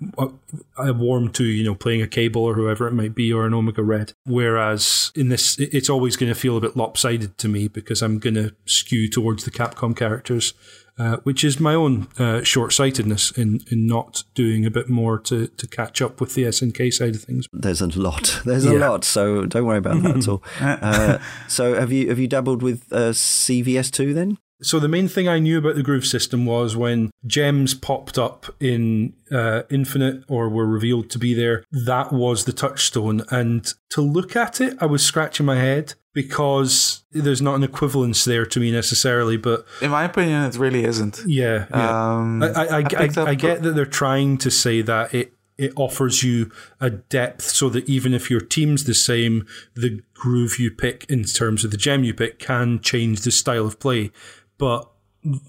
[0.76, 3.54] I warm to you know playing a Cable or whoever it might be or an
[3.54, 4.12] Omega Red.
[4.24, 8.18] Whereas in this, it's always going to feel a bit lopsided to me because I'm
[8.18, 10.54] going to skew towards the Capcom characters.
[10.98, 15.18] Uh, which is my own uh, short sightedness in, in not doing a bit more
[15.18, 17.46] to, to catch up with the SNK side of things.
[17.52, 18.40] There's a lot.
[18.46, 19.04] There's a lot.
[19.04, 20.42] So don't worry about that at all.
[20.58, 21.18] Uh,
[21.48, 24.38] so have you have you dabbled with uh, CVS2 then?
[24.62, 28.46] So the main thing I knew about the groove system was when gems popped up
[28.58, 33.22] in uh, Infinite or were revealed to be there, that was the touchstone.
[33.30, 38.24] And to look at it, I was scratching my head because there's not an equivalence
[38.24, 39.36] there to me necessarily.
[39.36, 41.22] But In my opinion, it really isn't.
[41.26, 42.14] yeah, yeah.
[42.16, 45.72] Um, I, I, I, I, I get that they're trying to say that it it
[45.76, 46.50] offers you
[46.80, 51.24] a depth so that even if your team's the same, the groove you pick in
[51.24, 54.10] terms of the gem you pick can change the style of play.
[54.58, 54.88] But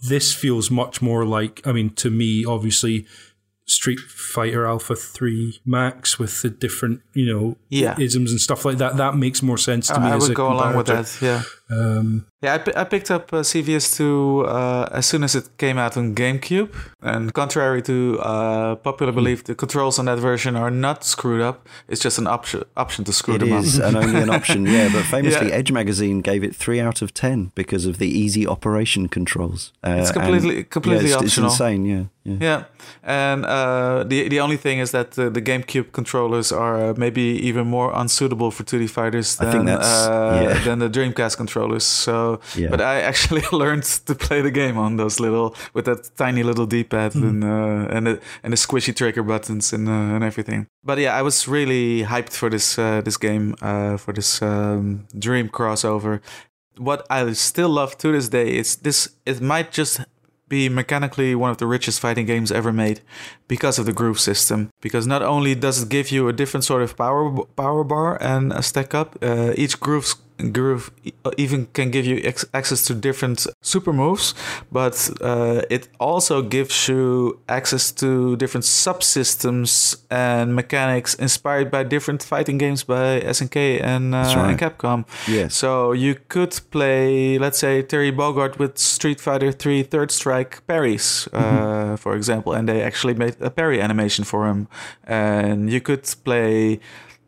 [0.08, 3.06] this feels much more like, I mean, to me, obviously,
[3.66, 7.96] Street Fighter Alpha 3 Max with the different, you know, Yeah.
[8.00, 8.98] isms and stuff like that.
[8.98, 11.18] That makes more sense to me I as would a go along with that.
[11.22, 11.44] Yeah.
[11.70, 14.02] Um, Yeah, I, picked up uh, CVS2
[14.48, 16.70] uh, as soon as it came out on GameCube.
[17.02, 19.16] And contrary to uh, popular Hmm.
[19.20, 21.68] belief, the controls on that version are not screwed up.
[21.88, 23.86] It's just an option option to screw It them is, up.
[23.88, 24.66] and only an option.
[24.78, 25.56] Yeah, but famously, Yeah.
[25.60, 29.74] Edge magazine gave it three out of ten because of the easy operation controls.
[29.84, 31.50] Uh, It's completely- and- completely yeah, it's, optional.
[31.52, 31.86] It's insane.
[31.86, 32.38] Yeah, yeah.
[32.42, 32.64] Yeah,
[33.04, 37.22] and uh, the the only thing is that uh, the GameCube controllers are uh, maybe
[37.50, 39.80] even more unsuitable for 2D fighters I than uh,
[40.44, 40.64] yeah.
[40.66, 41.57] than the Dreamcast controllers.
[41.80, 42.70] So, Yeah.
[42.70, 46.66] but I actually learned to play the game on those little with that tiny little
[46.66, 47.24] D-pad Hmm.
[47.28, 50.66] and uh, and the and the squishy trigger buttons and uh, and everything.
[50.84, 55.06] But yeah, I was really hyped for this uh, this game uh, for this um,
[55.20, 56.20] Dream crossover.
[56.78, 59.10] What I still love to this day is this.
[59.26, 60.00] It might just
[60.50, 63.02] be mechanically one of the richest fighting games ever made
[63.48, 64.70] because of the groove system.
[64.82, 68.54] Because not only does it give you a different sort of power power bar and
[68.54, 72.94] a stack up, uh, each groove groove e- even can give you ex- access to
[72.94, 74.34] different super moves,
[74.72, 82.24] but uh, it also gives you access to different subsystems and mechanics inspired by different
[82.24, 84.50] fighting games by SNK and, uh, right.
[84.52, 85.06] and Capcom.
[85.50, 91.28] So you could play, let's say, Terry Bogard with Street Fighter 3 Third Strike parries,
[91.34, 94.68] uh, for example, and they actually made a parry animation for him.
[95.04, 96.80] And you could play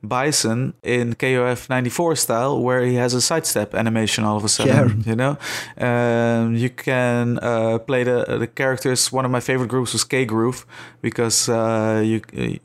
[0.02, 5.04] Bison in KOF 94 style, where he has a sidestep animation all of a sudden.
[5.10, 5.38] You know,
[5.78, 9.12] um, you can uh, play the the characters.
[9.12, 10.66] One of my favorite groups was K Groove
[11.02, 12.22] because uh, you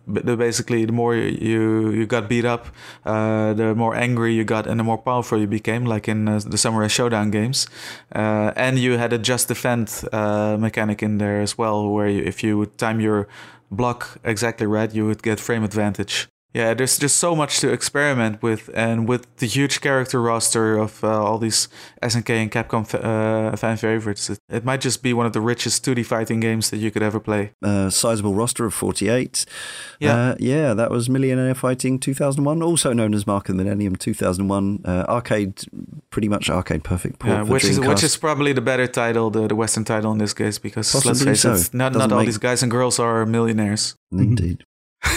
[0.07, 2.66] uh, basically the more you you got beat up,
[3.05, 6.41] uh, the more angry you got and the more powerful you became, like in uh,
[6.45, 7.66] the Samurai Shodown games.
[8.14, 12.22] Uh, and you had a just defend uh, mechanic in there as well, where you,
[12.22, 13.26] if you would time your
[13.70, 16.28] block exactly right, you would get frame advantage.
[16.55, 21.02] Yeah, there's just so much to experiment with, and with the huge character roster of
[21.02, 21.68] uh, all these
[22.00, 25.40] SNK and Capcom fa- uh, fan favorites, it, it might just be one of the
[25.40, 27.50] richest 2D fighting games that you could ever play.
[27.61, 29.44] Uh, sizable roster of 48.
[29.98, 30.14] Yeah.
[30.16, 34.82] Uh, yeah, that was Millionaire Fighting 2001, also known as Mark of the Millennium 2001.
[34.84, 35.64] Uh, arcade,
[36.11, 39.48] pretty much arcade perfect port Yeah, which is which is probably the better title, the,
[39.48, 41.55] the Western title in this case, because let's face so.
[41.55, 43.96] it, not Doesn't not all make- these guys and girls are millionaires.
[44.12, 44.64] Indeed.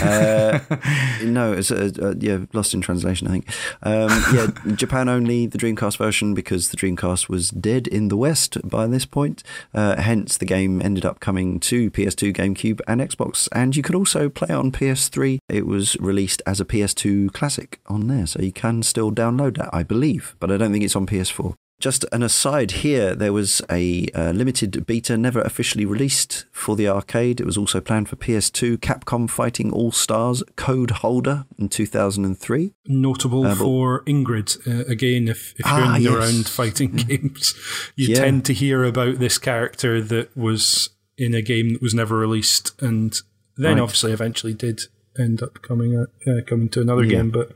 [0.02, 0.60] Uh,
[1.24, 3.28] no, it's uh, uh, yeah, lost in translation.
[3.28, 3.50] I think.
[3.84, 8.58] Um, yeah, Japan only the Dreamcast version because the Dreamcast was dead in the West
[8.68, 9.44] by this point.
[9.74, 13.48] Uh, hence, the game ended up coming to PS2, GameCube, and Xbox.
[13.52, 15.40] And you could also play on PS3.
[15.50, 19.70] It was released as a PS2 classic on there, so you can still download that,
[19.74, 20.36] I believe.
[20.40, 21.56] But I don't think it's on PS4.
[21.80, 26.88] Just an aside here, there was a uh, limited beta never officially released for the
[26.88, 27.40] arcade.
[27.40, 32.74] It was also planned for PS2, Capcom Fighting All Stars Code Holder in 2003.
[32.88, 34.58] notable Uh, for Ingrid.
[34.68, 36.14] Uh, again, if, if you're Ah, in and yes.
[36.16, 37.54] around fighting games,
[37.96, 38.16] you Yeah.
[38.22, 42.72] tend to hear about this character that was in a game that was never released,
[42.82, 43.22] and
[43.56, 43.82] then Right.
[43.84, 44.82] obviously eventually did
[45.20, 47.18] end up coming out, uh, coming to another Yeah.
[47.18, 47.30] game.
[47.30, 47.52] But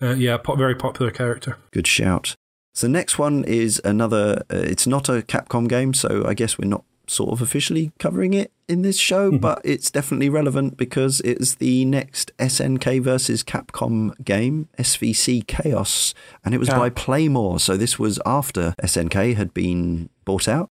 [0.00, 1.56] uh, yeah, po- very popular character.
[1.72, 2.36] Good shout.
[2.76, 6.68] So, next one is another, uh, it's not a Capcom game, so I guess we're
[6.68, 11.54] not sort of officially covering it in this show, but it's definitely relevant because it's
[11.54, 16.12] the next SNK versus Capcom game, SVC Chaos,
[16.44, 16.78] and it was Yeah.
[16.78, 17.58] by Playmore.
[17.60, 20.68] So, this was after SNK had been bought out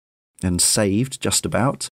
[0.42, 1.88] and saved just about.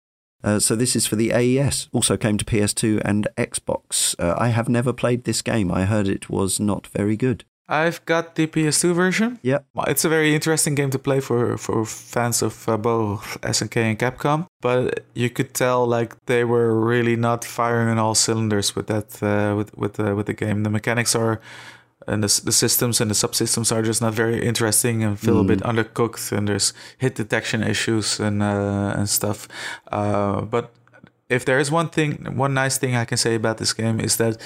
[0.43, 1.89] Uh, so this is for the AES.
[1.91, 4.13] Also came to PS2 and Xbox.
[4.19, 5.71] Uh, I have never played this game.
[5.71, 7.43] I heard it was not very good.
[7.67, 9.39] I've got the PS2 version.
[9.41, 9.59] Yeah.
[9.87, 13.99] It's a very interesting game to play for for fans of uh, both SNK and
[13.99, 14.45] Capcom.
[14.61, 19.23] But you could tell like they were really not firing on all cylinders with that
[19.23, 20.63] uh, with with uh, with the game.
[20.63, 21.41] The mechanics are
[22.07, 25.43] and the, the systems and the subsystems are just not very interesting and feel a
[25.43, 26.31] bit undercooked.
[26.31, 29.47] And there's hit detection issues and uh, and stuff.
[29.91, 30.71] Uh, but
[31.29, 34.17] if there is one thing, one nice thing I can say about this game is
[34.17, 34.37] that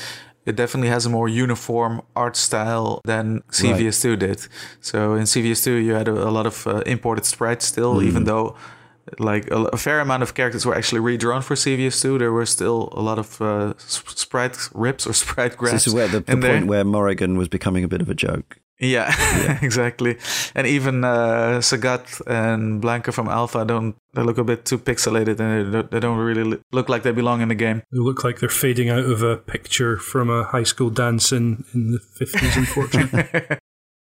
[0.46, 4.48] it definitely has a more uniform art style than CVS2 did.
[4.82, 8.56] So in CVS2, you had a, a lot of uh, imported sprites still, even though
[9.18, 12.20] like a, a fair amount of characters were actually redrawn for CVS2.
[12.20, 15.74] There were still a lot of uh, sprite rips or sprite grabs.
[15.74, 18.60] This is where the, the point where Morrigan was becoming a bit of a joke.
[18.80, 19.14] Yeah,
[19.62, 20.18] exactly.
[20.56, 25.40] And even uh, Sagat and Blanka from Alpha don't they look a bit too pixelated
[25.40, 27.84] and they don't, they don't really look like they belong in the game.
[27.92, 31.66] They look like they're fading out of a picture from a high school dance in,
[31.74, 33.58] in the 50s, unfortunately.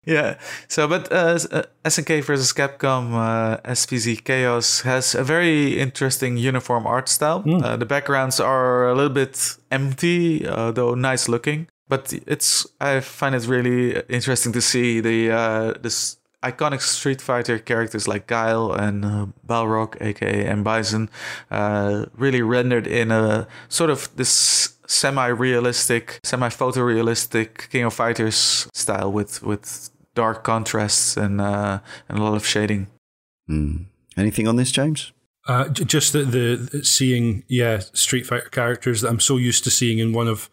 [0.07, 0.37] Yeah.
[0.67, 6.37] So, but uh, S- uh, SNK versus Capcom uh, SVC Chaos has a very interesting
[6.37, 7.43] uniform art style.
[7.47, 11.67] Uh, the backgrounds are a little bit empty, uh, though nice looking.
[11.87, 17.59] But it's I find it really interesting to see the uh, this iconic Street Fighter
[17.59, 21.09] characters like Guile and uh, Balrog, aka M Bison,
[21.51, 29.43] uh, really rendered in a sort of this semi-realistic, semi-photorealistic King of Fighters style with
[29.43, 31.79] with dark contrasts and uh,
[32.09, 32.87] and a lot of shading.
[33.47, 33.83] Hmm.
[34.17, 35.11] Anything on this, James?
[35.47, 39.69] Uh, j- just the, the seeing, yeah, Street Fighter characters that I'm so used to
[39.69, 40.49] seeing in one of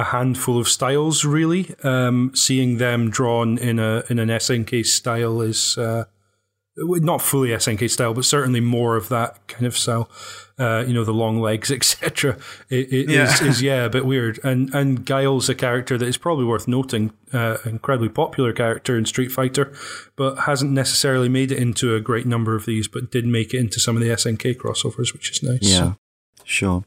[0.00, 1.24] a handful of styles.
[1.24, 6.04] Really, um, seeing them drawn in a in an SNK style is uh,
[6.76, 10.08] not fully SNK style, but certainly more of that kind of style.
[10.58, 12.36] Uh, you know, the long legs, etc.
[12.68, 13.24] It, it Yeah.
[13.32, 14.38] is, is yeah, a bit weird.
[14.44, 19.06] And and Guile's a character that is probably worth noting, uh, incredibly popular character in
[19.06, 19.72] Street Fighter,
[20.16, 23.58] but hasn't necessarily made it into a great number of these, but did make it
[23.58, 25.60] into some of the SNK crossovers, which is nice.
[25.62, 25.94] Yeah,
[26.44, 26.84] sure.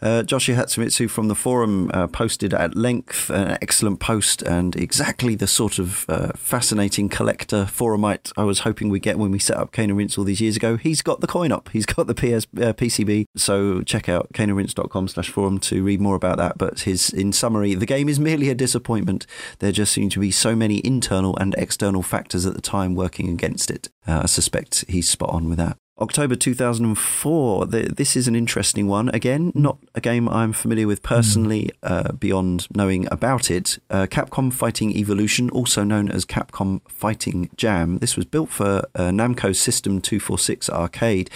[0.00, 5.34] Uh, Joshi Hatsumitsu from the forum uh, posted at length an excellent post and exactly
[5.34, 9.56] the sort of uh, fascinating collector forumite I was hoping we'd get when we set
[9.56, 10.76] up Cane Rinse all these years ago.
[10.76, 11.68] He's got the coin up.
[11.70, 13.24] He's got the PS, uh, PCB.
[13.36, 16.58] So check out caneandrinse.com slash forum to read more about that.
[16.58, 19.26] But his in summary, the game is merely a disappointment.
[19.58, 23.28] There just seem to be so many internal and external factors at the time working
[23.28, 23.88] against it.
[24.06, 25.76] Uh, I suspect he's spot on with that.
[26.00, 27.66] October 2004.
[27.66, 29.08] Th- This is an interesting one.
[29.10, 33.78] Again, not a game I'm familiar with personally, uh, beyond knowing about it.
[33.90, 37.98] Uh, Capcom Fighting Evolution, also known as Capcom Fighting Jam.
[37.98, 41.30] This was built for uh, Namco System 246 arcade,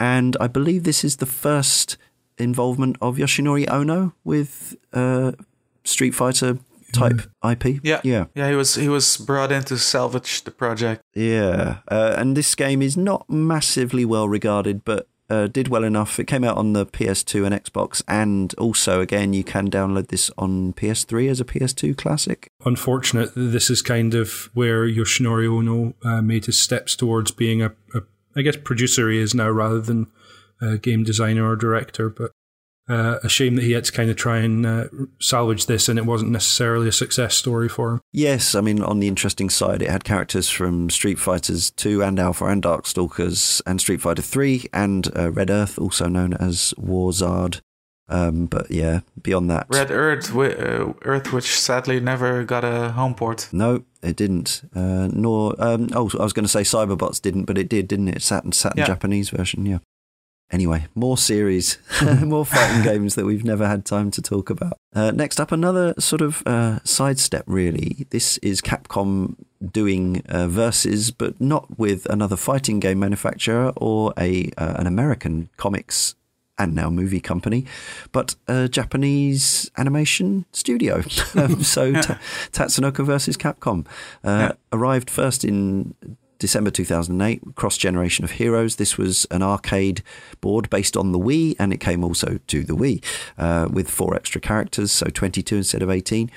[0.00, 1.96] and I believe this is the first
[2.38, 5.32] involvement of Yoshinori Ono with uh,
[5.84, 6.58] Street Fighter
[6.92, 7.80] type IP.
[7.82, 8.26] Yeah, yeah.
[8.34, 8.48] yeah.
[8.48, 11.02] He was he was brought in to salvage the project.
[11.14, 16.18] Yeah, uh, and this game is not massively well regarded, but uh, did well enough.
[16.18, 20.30] It came out on the PS2 and Xbox, and also again you can download this
[20.38, 22.50] on PS3 as a PS2 classic.
[22.64, 23.34] Unfortunate.
[23.34, 27.72] that This is kind of where Yoshinori Ono uh, made his steps towards being a,
[27.94, 28.02] a,
[28.36, 30.06] I guess, producer he is now rather than
[30.60, 32.08] a game designer or director.
[32.08, 32.32] But
[32.88, 34.84] uh, a shame that he had to kind of try and uh,
[35.20, 38.00] salvage this, and it wasn't necessarily a success story for him.
[38.12, 42.18] Yes, I mean on the interesting side, it had characters from Street Fighters 2 and
[42.20, 47.60] Alpha and Darkstalkers and Street Fighter 3 and uh, Red Earth, also known as Warzard.
[48.08, 52.92] Um, but yeah, beyond that, Red Earth, wi- uh, Earth, which sadly never got a
[52.92, 53.48] home port.
[53.50, 54.62] No, it didn't.
[54.76, 58.06] Uh, nor um, oh, I was going to say Cyberbots didn't, but it did, didn't
[58.06, 58.22] it?
[58.22, 58.86] Saturn sat in Yeah.
[58.86, 59.66] Japanese version.
[59.66, 59.78] Yeah.
[60.50, 61.78] Anyway, more series,
[62.22, 64.74] more fighting games that we've never had time to talk about.
[64.94, 67.44] Uh, next up, another sort of uh, sidestep.
[67.46, 69.34] Really, this is Capcom
[69.72, 75.48] doing uh, verses, but not with another fighting game manufacturer or a uh, an American
[75.56, 76.14] comics
[76.58, 77.66] and now movie company,
[78.12, 81.02] but a Japanese animation studio.
[81.34, 82.18] Um, so Ta-
[82.52, 83.86] Tatsunoko versus Capcom
[84.24, 85.94] uh, arrived first in
[86.38, 88.76] December 2008, Cross Generation of Heroes.
[88.76, 90.02] This was an arcade
[90.40, 93.02] board based on the Wii, and it came also to the Wii
[93.38, 96.30] uh, with four extra characters, so 22 instead of 18.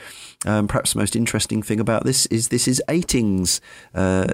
[0.46, 3.60] Um, perhaps the most interesting thing about this is this is Eighting's
[3.94, 4.26] uh,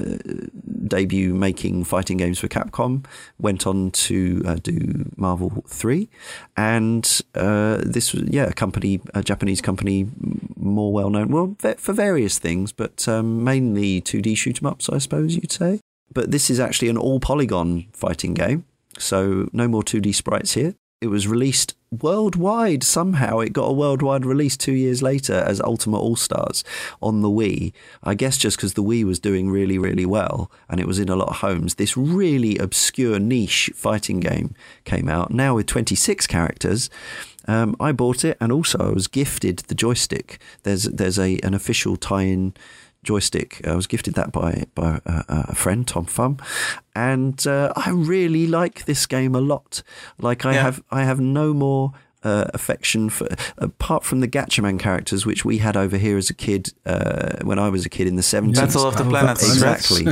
[0.87, 3.05] debut making fighting games for Capcom.
[3.39, 6.07] Went on to uh, do Marvel 3,
[6.55, 10.07] and uh, this was, yeah, a company, a Japanese company,
[10.55, 14.99] more well known, well, for various things, but um, mainly 2D shoot 'em ups, I
[14.99, 15.79] suppose you'd say.
[16.13, 18.65] But this is actually an all polygon fighting game,
[18.99, 20.75] so no more 2D sprites here.
[21.01, 23.39] It was released worldwide somehow.
[23.39, 26.63] It got a worldwide release two years later as Ultimate All Stars
[27.01, 27.73] on the Wii.
[28.03, 31.09] I guess just because the Wii was doing really, really well and it was in
[31.09, 31.75] a lot of homes.
[31.75, 36.89] This really obscure niche fighting game came out now with 26 characters.
[37.47, 40.39] Um, I bought it, and also I was gifted the joystick.
[40.63, 42.55] There's there's a an official tie-in
[43.05, 43.61] joystick.
[43.65, 46.37] I was gifted that by by a, a friend, Tom Fum,
[46.95, 49.81] and uh, I really like this game a lot.
[50.19, 50.61] Like I Yeah.
[50.63, 51.93] have I have no more.
[52.23, 53.27] Uh, affection for
[53.59, 57.59] apart from the Gatchaman characters, which we had over here as a kid uh, when
[57.59, 58.59] I was a kid in the seventies.
[58.59, 60.05] Battle of the Planets, exactly.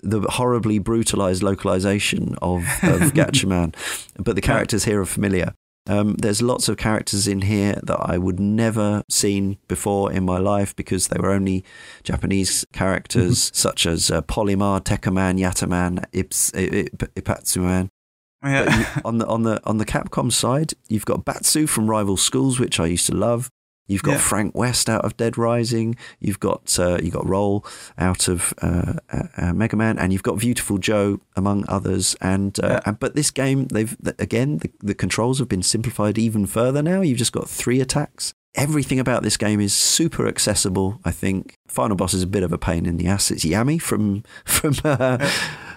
[0.00, 3.74] the horribly brutalized localization of, of Gatchaman,
[4.16, 5.54] but the characters here are familiar.
[5.88, 10.38] Um, there's lots of characters in here that I would never seen before in my
[10.38, 11.64] life because they were only
[12.02, 17.88] Japanese characters, such as uh, Polymar, Tekkaman, Yatterman, Ips, I- I- Ippatsuman.
[18.44, 18.78] Yeah.
[18.78, 22.58] you- on the on the on the Capcom side, you've got Batsu from Rival Schools,
[22.60, 23.50] which I used to love.
[23.86, 24.18] You've got Yeah.
[24.18, 25.96] Frank West out of Dead Rising.
[26.18, 27.64] You've got uh, you got Roll
[27.98, 32.16] out of uh, uh, uh, Mega Man, and you've got Beautiful Joe among others.
[32.20, 32.80] And, uh, Yeah.
[32.86, 36.82] and but this game, they've again the, the controls have been simplified even further.
[36.82, 38.34] Now you've just got three attacks.
[38.56, 40.98] Everything about this game is super accessible.
[41.04, 43.30] I think final boss is a bit of a pain in the ass.
[43.30, 45.18] It's Yami from from uh,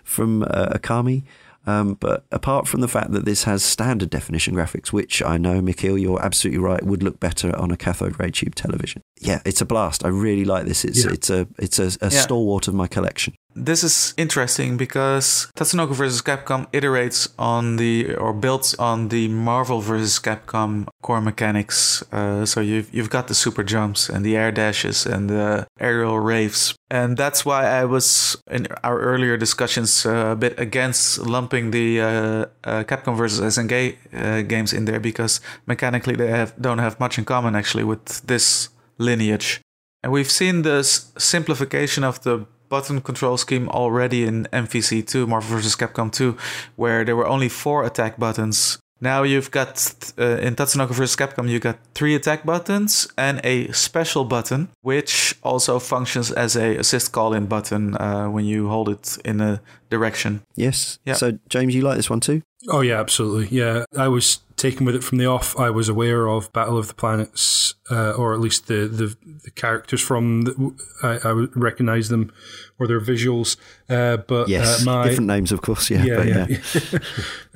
[0.04, 1.24] from uh, Okami.
[1.68, 5.62] Um, but apart from the fact that this has standard definition graphics, which I know,
[5.62, 9.02] Mikhail, you're absolutely right, would look better on a cathode ray tube television.
[9.20, 10.04] Yeah, it's a blast.
[10.06, 10.84] I really like this.
[10.86, 11.12] It's Yeah.
[11.12, 12.22] it's a it's a, a Yeah.
[12.22, 13.36] stalwart of my collection.
[13.56, 16.22] This is interesting because Tatsunoko vs.
[16.22, 20.20] Capcom iterates on the or builds on the Marvel vs.
[20.20, 22.04] Capcom core mechanics.
[22.12, 26.20] Uh, so you've you've got the super jumps and the air dashes and the aerial
[26.20, 31.72] raves, and that's why I was in our earlier discussions uh, a bit against lumping
[31.72, 32.06] the uh,
[32.64, 33.58] uh, Capcom vs.
[33.58, 37.84] SNK uh, games in there because mechanically they have don't have much in common actually
[37.84, 38.70] with this
[39.00, 39.60] lineage.
[40.04, 45.76] And we've seen this simplification of the button control scheme already in MVC2, Marvel vs.
[45.76, 46.38] Capcom 2,
[46.76, 48.80] where there were only four attack buttons.
[49.02, 51.16] Now you've got, uh, in Tatsunoko vs.
[51.16, 56.76] Capcom, you got three attack buttons and a special button, which also functions as a
[56.78, 60.42] assist call-in button uh, when you hold it in a direction.
[60.56, 61.00] Yes.
[61.06, 61.14] Yeah.
[61.14, 62.42] So James, you like this one too?
[62.68, 63.56] Oh yeah, absolutely.
[63.58, 65.58] Yeah, I was taken with it from the off.
[65.58, 69.52] I was aware of Battle of the Planets, uh, or at least the the, the
[69.52, 70.42] characters from.
[70.42, 72.34] The, I, I recognize them
[72.78, 73.56] or their visuals.
[73.90, 74.82] Uh, but Yes.
[74.82, 75.90] uh, my Different names, of course.
[75.90, 76.04] Yeah.
[76.04, 77.00] yeah, yeah, yeah.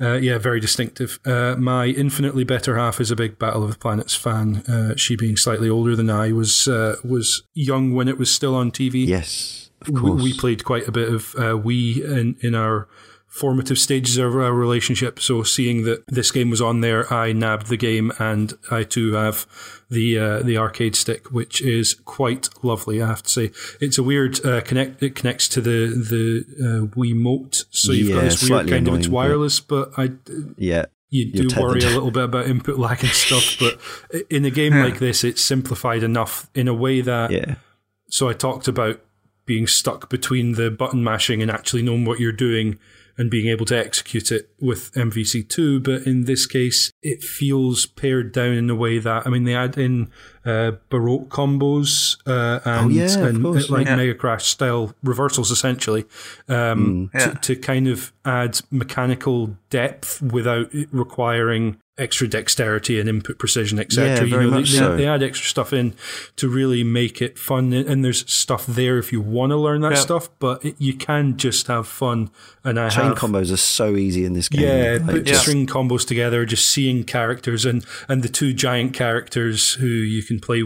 [0.00, 1.18] uh, yeah, very distinctive.
[1.26, 4.56] Uh, my infinitely better half is a big Battle of the Planets fan.
[4.66, 8.54] Uh, she being slightly older than I was uh, was young when it was still
[8.54, 9.06] on TV.
[9.06, 9.70] Yes.
[9.82, 10.22] Of we, course.
[10.22, 12.88] we played quite a bit of uh, Wii in, in our
[13.34, 15.18] formative stages of our relationship.
[15.18, 19.14] So seeing that this game was on there, I nabbed the game, and I too
[19.14, 19.44] have
[19.90, 23.02] the uh, the arcade stick, which is quite lovely.
[23.02, 23.50] I have to say,
[23.80, 25.02] it's a weird uh, connect.
[25.02, 28.94] It connects to the the uh, Wiimote, so you've got Yeah, this weird kind of
[28.94, 30.12] it's annoying, but- wireless, but I
[30.56, 30.84] yeah.
[31.10, 33.56] you do worry a little bit about input lag and stuff.
[33.58, 33.80] But
[34.30, 37.56] in a game like this, it's simplified enough in a way that Yeah.
[38.08, 39.00] so I talked about
[39.44, 42.78] being stuck between the button mashing and actually knowing what you're doing
[43.16, 45.82] and being able to execute it with MVC2.
[45.82, 49.54] But in this case, it feels pared down in a way that, I mean, they
[49.54, 50.10] add in
[50.44, 53.96] uh, Baroque combos uh, and, Oh, yeah, and course, uh, like yeah.
[53.96, 56.04] Mega Crash style reversals, essentially,
[56.48, 57.30] um, Yeah.
[57.30, 64.16] to, to kind of add mechanical depth without requiring extra dexterity and input precision, etc.
[64.16, 64.96] Yeah, you very know, they- much so.
[64.96, 65.94] they add extra stuff in
[66.36, 67.72] to really make it fun.
[67.72, 69.98] And there's stuff there if you want to learn that Yeah.
[69.98, 72.30] stuff, but it, you can just have fun.
[72.64, 74.62] And I Chain have, combos are so easy in this game.
[74.62, 75.36] yeah, Like, put Yeah.
[75.36, 80.40] string combos together, just seeing characters and and the two giant characters who you can
[80.40, 80.64] play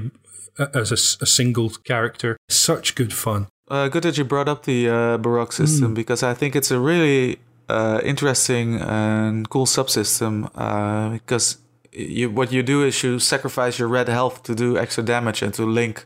[0.58, 2.36] a- as a, s- a single character.
[2.48, 3.48] Such good fun.
[3.70, 6.80] Uh, good that you brought up the uh, Baroque system because I think it's a
[6.80, 7.38] really
[7.68, 10.50] uh, interesting and cool subsystem.
[10.54, 11.58] Uh, because
[11.92, 15.52] you, what you do is you sacrifice your red health to do extra damage and
[15.54, 16.04] to link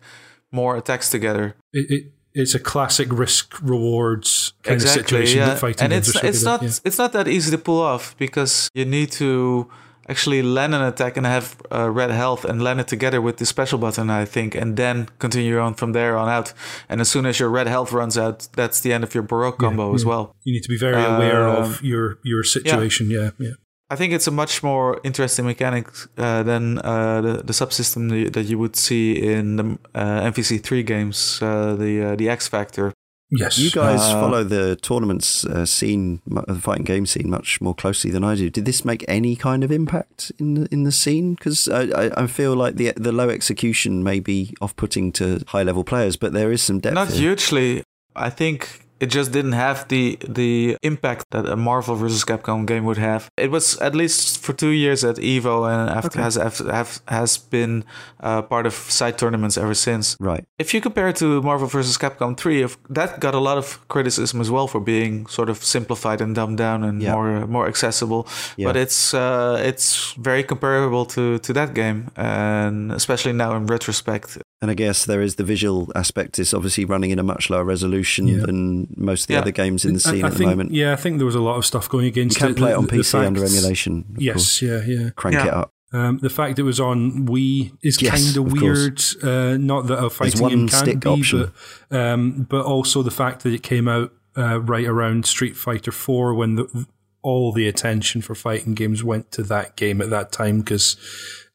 [0.51, 1.57] more attacks together.
[1.73, 5.47] It, it it's a classic risk rewards kind of exactly, situation yeah.
[5.47, 6.71] that fighting and it's it's not yeah.
[6.85, 9.69] it's not that easy to pull off because you need to
[10.13, 13.47] actually land an attack and have uh, red health and land it together with the
[13.47, 16.53] special button, I think, and then continue on from there on out.
[16.89, 19.59] And as soon as your red health runs out, that's the end of your Baroque
[19.59, 20.25] combo as well.
[20.47, 23.11] You need to be very aware Um, of your your situation.
[23.11, 23.55] Yeah, yeah.
[23.93, 25.87] I think it's a much more interesting mechanic
[26.17, 29.07] uh, than uh, the, the subsystem that you- that you would see
[29.37, 29.65] in the
[29.95, 32.93] uh, MVC3 games, uh, the uh, the X Factor.
[33.35, 33.59] Yes.
[33.59, 38.11] You guys Uh, follow the tournaments uh, scene, the fighting game scene, much more closely
[38.11, 38.51] than I do.
[38.51, 41.35] Did this make any kind of impact in the, in the scene?
[41.35, 45.43] Because I, I, I feel like the the low execution may be off putting to
[45.49, 46.95] high level players, but there is some depth.
[46.95, 47.31] Not here.
[47.31, 47.83] hugely.
[48.15, 50.05] I think it just didn't have the
[50.41, 52.25] the impact that a Marvel vs.
[52.31, 53.23] Capcom game would have.
[53.45, 56.23] It was at least for two years at Evo and after Okay.
[56.23, 57.85] has have, has been
[58.29, 60.17] uh, part of side tournaments ever since.
[60.21, 60.45] Right.
[60.59, 61.99] If you compare it to Marvel vs.
[61.99, 65.57] Capcom 3, if- that got a lot of criticism as well for being sort of
[65.65, 67.15] simplified and dumbed down and Yeah.
[67.15, 68.23] more more accessible.
[68.57, 68.69] Yeah.
[68.69, 74.39] But it's uh, it's very comparable to, to that game, and especially now in retrospect,
[74.63, 76.39] And I guess there is the visual aspect.
[76.39, 78.47] It's obviously running in a much lower resolution Yeah.
[78.47, 79.41] than most of the Yeah.
[79.41, 80.73] other games in the scene I at the think, moment.
[80.73, 82.41] Yeah, I think there was a lot of stuff going against.
[82.41, 82.67] You against can it.
[82.67, 84.05] play it on the PC under fact- emulation.
[84.15, 84.63] of Yes, course.
[84.63, 85.11] yeah, yeah.
[85.17, 85.47] Crank Yeah.
[85.49, 85.73] it up.
[85.95, 89.03] Um, the fact it was on Wii is Yes, kind of of weird.
[89.23, 91.51] Uh, not that a fighting one game can't stick be, option.
[91.91, 95.93] but um, but also the fact that it came out uh, right around Street Fighter
[95.93, 96.87] Four when the,
[97.21, 100.97] all the attention for fighting games went to that game at that time because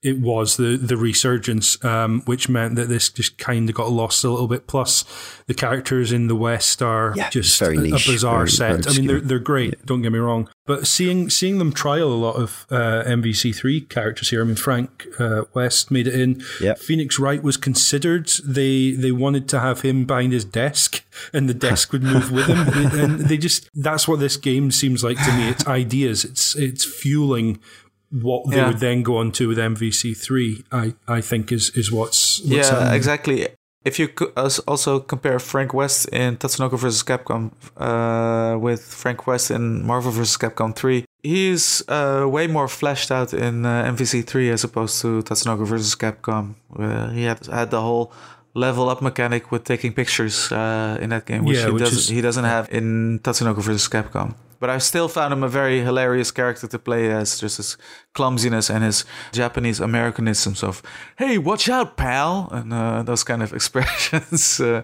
[0.04, 4.24] it was the the resurgence, um, which meant that this just kind of got lost
[4.24, 4.68] a little bit.
[4.68, 5.04] Plus,
[5.48, 8.84] the characters in the West are Yeah, just it's very a, a bizarre very- set.
[8.86, 9.86] very I mean, they're they're great.
[9.86, 14.30] Don't get me wrong, but seeing seeing them trial a lot of uh, MVC3 characters
[14.30, 14.42] here.
[14.42, 16.44] I mean, Frank uh, West made it in.
[16.62, 16.78] Yep.
[16.80, 18.30] Phoenix Wright was considered.
[18.46, 21.04] They they wanted to have him behind his desk,
[21.34, 22.58] and the desk would move with him.
[22.98, 25.50] And they just that's what this game seems like to me.
[25.50, 26.24] It's ideas.
[26.24, 27.60] It's it's fueling
[28.12, 28.68] what they Yeah.
[28.68, 30.64] would then go on to with MVC3.
[30.72, 33.48] I I think is is what's, what's yeah, exactly.
[33.86, 34.10] If you
[34.68, 37.04] also compare Frank West in Tatsunoko vs.
[37.04, 40.36] Capcom uh, with Frank West in Marvel vs.
[40.38, 45.66] Capcom 3, he's uh, way more fleshed out in uh, MVC3 as opposed to Tatsunoko
[45.66, 45.96] vs.
[45.96, 46.56] Capcom.
[47.14, 48.12] He had had the whole
[48.58, 52.00] level up mechanic with taking pictures uh, in that game, which, Yeah, he, which doesn't,
[52.00, 53.88] is- he doesn't have in Tatsunoko vs.
[53.88, 54.34] Capcom.
[54.60, 57.78] But I still found him a very hilarious character to play as, just his
[58.16, 60.82] clumsiness and his Japanese Americanisms of
[61.18, 64.60] "Hey, watch out, pal!" and uh, those kind of expressions.
[64.60, 64.82] uh,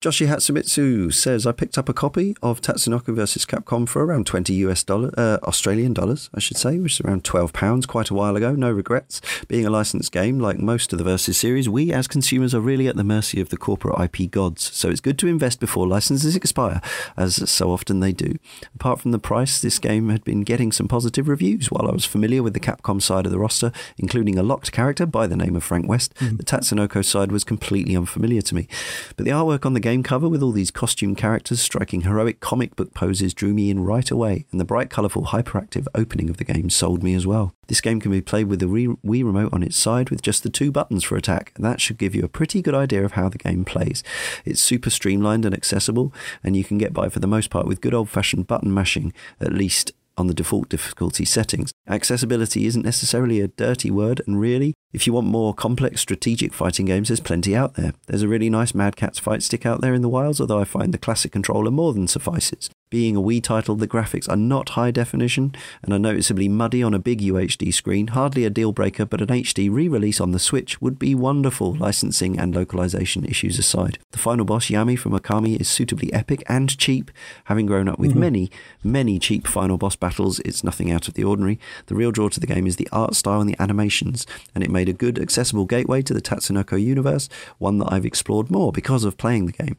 [0.00, 3.44] Joshi Hatsumitsu says, I picked up a copy of Tatsunoko vs.
[3.44, 7.22] Capcom for around 20 US dollar, uh, Australian dollars, I should say, which is around
[7.22, 8.52] 12 pounds quite a while ago.
[8.52, 9.20] No regrets.
[9.46, 12.88] Being a licensed game, like most of the Versus series, we as consumers are really
[12.88, 14.74] at the mercy of the corporate IP gods.
[14.74, 16.80] So it's good to invest before licenses expire,
[17.18, 18.36] as so often they do.
[18.74, 22.06] Apart from the price, this game had been getting some positive reviews while I was
[22.06, 25.56] familiar with the Capcom side of the roster, including a locked character by the name
[25.56, 26.14] of Frank West.
[26.20, 28.66] The Tatsunoko side was completely unfamiliar to me.
[29.14, 32.76] But the artwork on the game cover with all these costume characters striking heroic comic
[32.76, 36.44] book poses drew me in right away, and the bright, colourful, hyperactive opening of the
[36.44, 37.52] game sold me as well.
[37.66, 40.50] This game can be played with the Wii remote on its side with just the
[40.50, 43.28] two buttons for attack, and that should give you a pretty good idea of how
[43.28, 44.02] the game plays.
[44.44, 47.80] It's super streamlined and accessible, and you can get by for the most part with
[47.80, 51.72] good old fashioned button mashing, at least on the default difficulty settings.
[51.88, 56.86] Accessibility isn't necessarily a dirty word, and really, if you want more complex strategic fighting
[56.86, 57.92] games, there's plenty out there.
[58.06, 60.64] There's a really nice Mad Catz fight stick out there in the wilds, although I
[60.64, 62.70] find the classic controller more than suffices.
[62.90, 66.92] Being a Wii title, the graphics are not high definition and are noticeably muddy on
[66.92, 68.08] a big UHD screen.
[68.08, 71.72] Hardly a deal breaker, but an HD re release on the Switch would be wonderful,
[71.76, 74.00] licensing and localization issues aside.
[74.10, 77.12] The final boss, Yami from Okami, is suitably epic and cheap.
[77.44, 78.20] Having grown up with mm-hmm.
[78.20, 78.50] many,
[78.82, 81.60] many cheap final boss battles, it's nothing out of the ordinary.
[81.86, 84.70] The real draw to the game is the art style and the animations, and it
[84.80, 87.28] made a good, accessible gateway to the Tatsunoko universe,
[87.58, 89.76] one that I've explored more because of playing the game.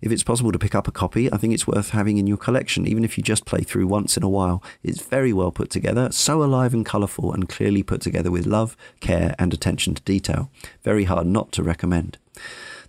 [0.00, 2.36] If it's possible to pick up a copy, I think it's worth having in your
[2.36, 4.60] collection, even if you just play through once in a while.
[4.82, 8.76] It's very well put together, so alive and colourful, and clearly put together with love,
[8.98, 10.50] care, and attention to detail.
[10.82, 12.18] Very hard not to recommend.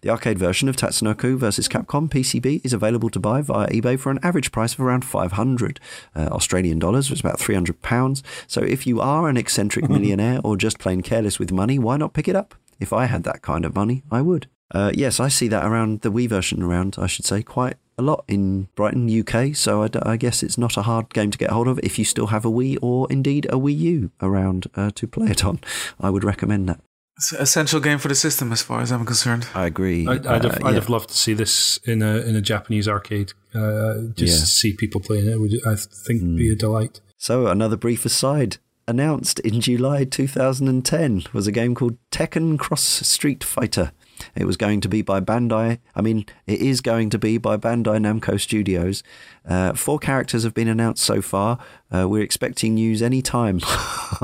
[0.03, 1.69] The arcade version of Tatsunoko vs.
[1.69, 5.79] Capcom PCB is available to buy via eBay for an average price of around 500
[6.13, 8.21] uh, Australian dollars, which is about 300 pounds.
[8.45, 12.11] So if you are an eccentric millionaire or just plain careless with money, why not
[12.11, 12.53] pick it up?
[12.81, 14.47] If I had that kind of money, I would.
[14.71, 18.01] Uh, yes, I see that around the Wii version around, I should say, quite a
[18.01, 19.55] lot in Brighton, UK.
[19.55, 21.97] So I, d- I guess it's not a hard game to get hold of if
[21.97, 25.45] you still have a Wii or indeed a Wii U around uh, to play it
[25.45, 25.61] on.
[25.97, 26.81] I would recommend that.
[27.17, 29.47] It's an essential game for the system, as far as I'm concerned.
[29.53, 30.07] I agree.
[30.07, 32.87] I'd, I'd, have, Uh, I'd have loved to see this in a in a Japanese
[32.87, 33.33] arcade.
[33.53, 34.39] Uh, just Yeah.
[34.39, 37.01] to see people playing it would I think be a delight.
[37.17, 38.57] So, another brief aside.
[38.85, 43.93] Announced in July 2010 was a game called Tekken Cross Street Fighter.
[44.35, 45.79] It was going to be by Bandai.
[45.95, 49.03] I mean, it is going to be by Bandai Namco Studios.
[49.47, 51.59] Uh, four characters have been announced so far.
[51.93, 53.59] Uh, we're expecting news any time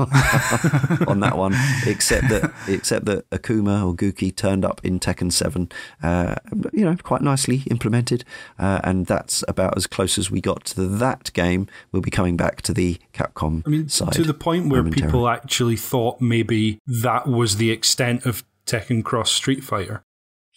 [1.06, 1.54] on that one,
[1.86, 5.70] except that except that Akuma or Gouki turned up in Tekken Seven.
[6.02, 6.36] Uh,
[6.72, 8.24] you know, quite nicely implemented,
[8.58, 11.68] uh, and that's about as close as we got to that game.
[11.92, 15.28] We'll be coming back to the Capcom I mean, side to the point where people
[15.28, 20.02] actually thought maybe that was the extent of Tekken Cross Street Fighter.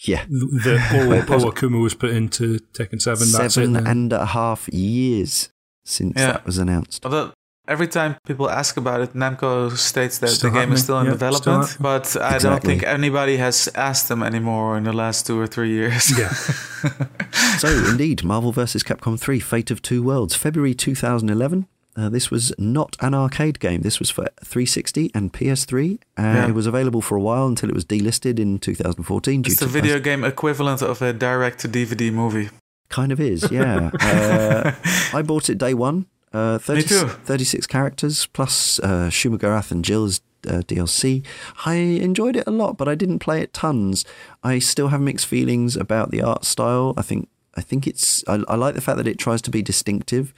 [0.06, 0.26] yeah.
[0.30, 3.32] That all, all Akuma was put into Tekken 7.
[3.32, 3.84] That's seven it.
[3.84, 3.88] then.
[3.88, 5.50] and a half years
[5.86, 6.34] since Yeah.
[6.34, 7.06] that was announced.
[7.06, 7.32] Although
[7.68, 11.06] every time people ask about it, Namco states that Still the game is still in
[11.06, 15.26] Yeah, development, still but I don't think anybody has asked them anymore in the last
[15.28, 16.12] two or three years.
[16.18, 16.30] Yeah.
[17.58, 18.84] so, indeed, Marvel vs.
[18.84, 21.68] Capcom 3 Fate of Two Worlds, February 2011.
[21.96, 23.82] Uh, this was not an arcade game.
[23.82, 25.96] This was for 360 and PS3.
[26.18, 26.48] Uh, Yeah.
[26.48, 29.42] It was available for a while until it was delisted in 2014.
[29.44, 32.50] due it's the video game equivalent of a direct to DVD movie.
[32.90, 33.92] Kind of is, yeah.
[34.02, 34.72] uh,
[35.18, 36.06] I bought it day one.
[36.32, 37.08] Uh, 30, Me too.
[37.26, 41.24] 36 characters plus uh, Shuma-Gorath and Jill's uh, DLC.
[41.66, 44.04] I enjoyed it a lot, but I didn't play it tons.
[44.44, 46.94] I still have mixed feelings about the art style.
[46.98, 49.62] I think I think it's I, I like the fact that it tries to be
[49.62, 50.34] distinctive,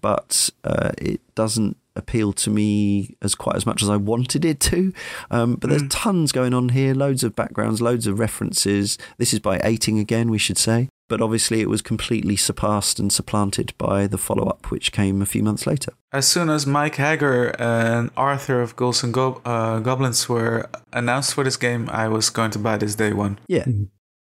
[0.00, 4.58] but uh, it doesn't appeal to me as quite as much as I wanted it
[4.60, 4.92] to.
[5.30, 8.98] Um, but there's tons going on here, loads of backgrounds, loads of references.
[9.18, 10.88] This is by Eighting again, we should say.
[11.06, 15.26] But obviously, it was completely surpassed and supplanted by the follow up, which came a
[15.26, 15.92] few months later.
[16.12, 21.34] As soon as Mike Haggar and Arthur of Ghouls and Go- uh, Goblins were announced
[21.34, 23.38] for this game, I was going to buy this day one.
[23.48, 23.66] Yeah,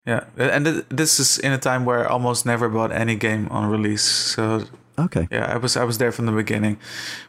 [0.06, 3.48] Yeah, and th- this is in a time where I almost never bought any game
[3.50, 4.04] on release.
[4.04, 4.66] So
[4.98, 5.28] okay.
[5.32, 6.78] yeah, I was I was there from the beginning,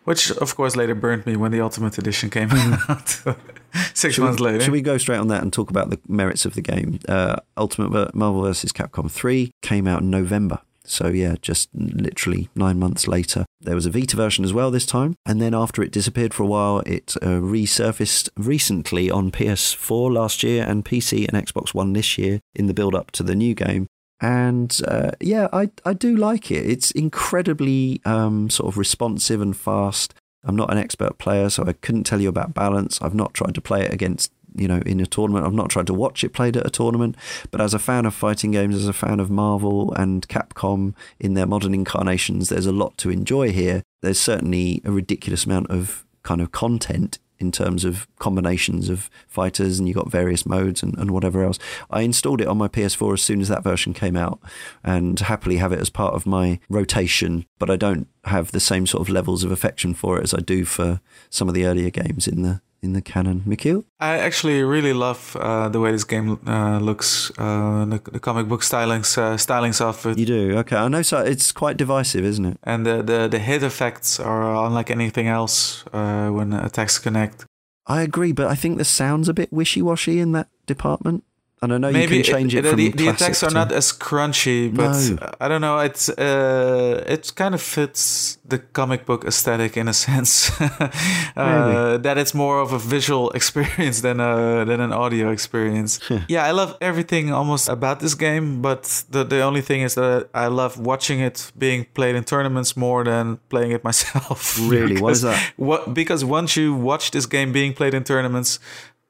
[0.05, 2.51] which of course later burned me when the Ultimate Edition came
[2.89, 3.09] out
[3.95, 4.61] six Should months we, later.
[4.61, 7.01] should we go straight on that and talk about the merits of the game?
[7.09, 8.73] Uh, Ultimate Marvel vs.
[8.73, 10.61] Capcom 3 came out in November.
[10.89, 13.45] So, yeah, just literally nine months later.
[13.61, 15.17] There was a Vita version as well this time.
[15.27, 20.43] And then after it disappeared for a while, it uh, resurfaced recently on PS4 last
[20.45, 23.53] year and PC and Xbox One this year in the build up to the new
[23.55, 23.89] game.
[24.21, 26.65] And uh, yeah, I, I do like it.
[26.67, 30.15] It's incredibly um, sort of responsive and fast.
[30.45, 33.01] I'm not an expert player, so I couldn't tell you about balance.
[33.03, 35.45] I've not tried to play it against, you know, in a tournament.
[35.45, 37.17] I've not tried to watch it played at a tournament.
[37.51, 41.35] But as a fan of fighting games, as a fan of Marvel and Capcom in
[41.35, 43.83] their modern incarnations, there's a lot to enjoy here.
[44.03, 49.79] There's certainly a ridiculous amount of kind of content in terms of combinations of fighters
[49.79, 51.59] and you got various modes and, and whatever else.
[51.91, 54.41] I installed it on my PS4 as soon as that version came out
[54.83, 58.87] and happily have it as part of my rotation, but I don't have the same
[58.87, 61.01] sort of levels of affection for it as I do for
[61.31, 63.43] some of the earlier games in the in the canon.
[63.45, 63.85] Mikhail?
[64.01, 68.49] I actually really love uh, the way this game uh, looks, uh, the, the comic
[68.49, 70.19] book stylings, uh, stylings of it.
[70.19, 70.59] You do?
[70.59, 70.77] Okay.
[70.77, 72.59] I know so it's quite divisive, isn't it?
[72.63, 77.45] And the, the, the hit effects are unlike anything else uh, when attacks connect.
[77.87, 81.23] I agree, but I think the sound's a bit wishy-washy in that department.
[81.63, 83.73] And I know Maybe you can change it, it- from the, the attacks are not
[83.73, 85.33] as crunchy, but No.
[85.41, 85.79] I don't know.
[85.79, 90.51] It's uh, it kind of fits the comic book aesthetic in a sense.
[90.61, 95.99] uh, that it's more of a visual experience than a than an audio experience.
[96.29, 100.29] yeah, I love everything almost about this game, but the the only thing is that
[100.35, 104.59] I love watching it being played in tournaments more than playing it myself.
[104.61, 105.01] Really?
[105.01, 105.39] Why is that?
[105.57, 108.59] What because once you watch this game being played in tournaments.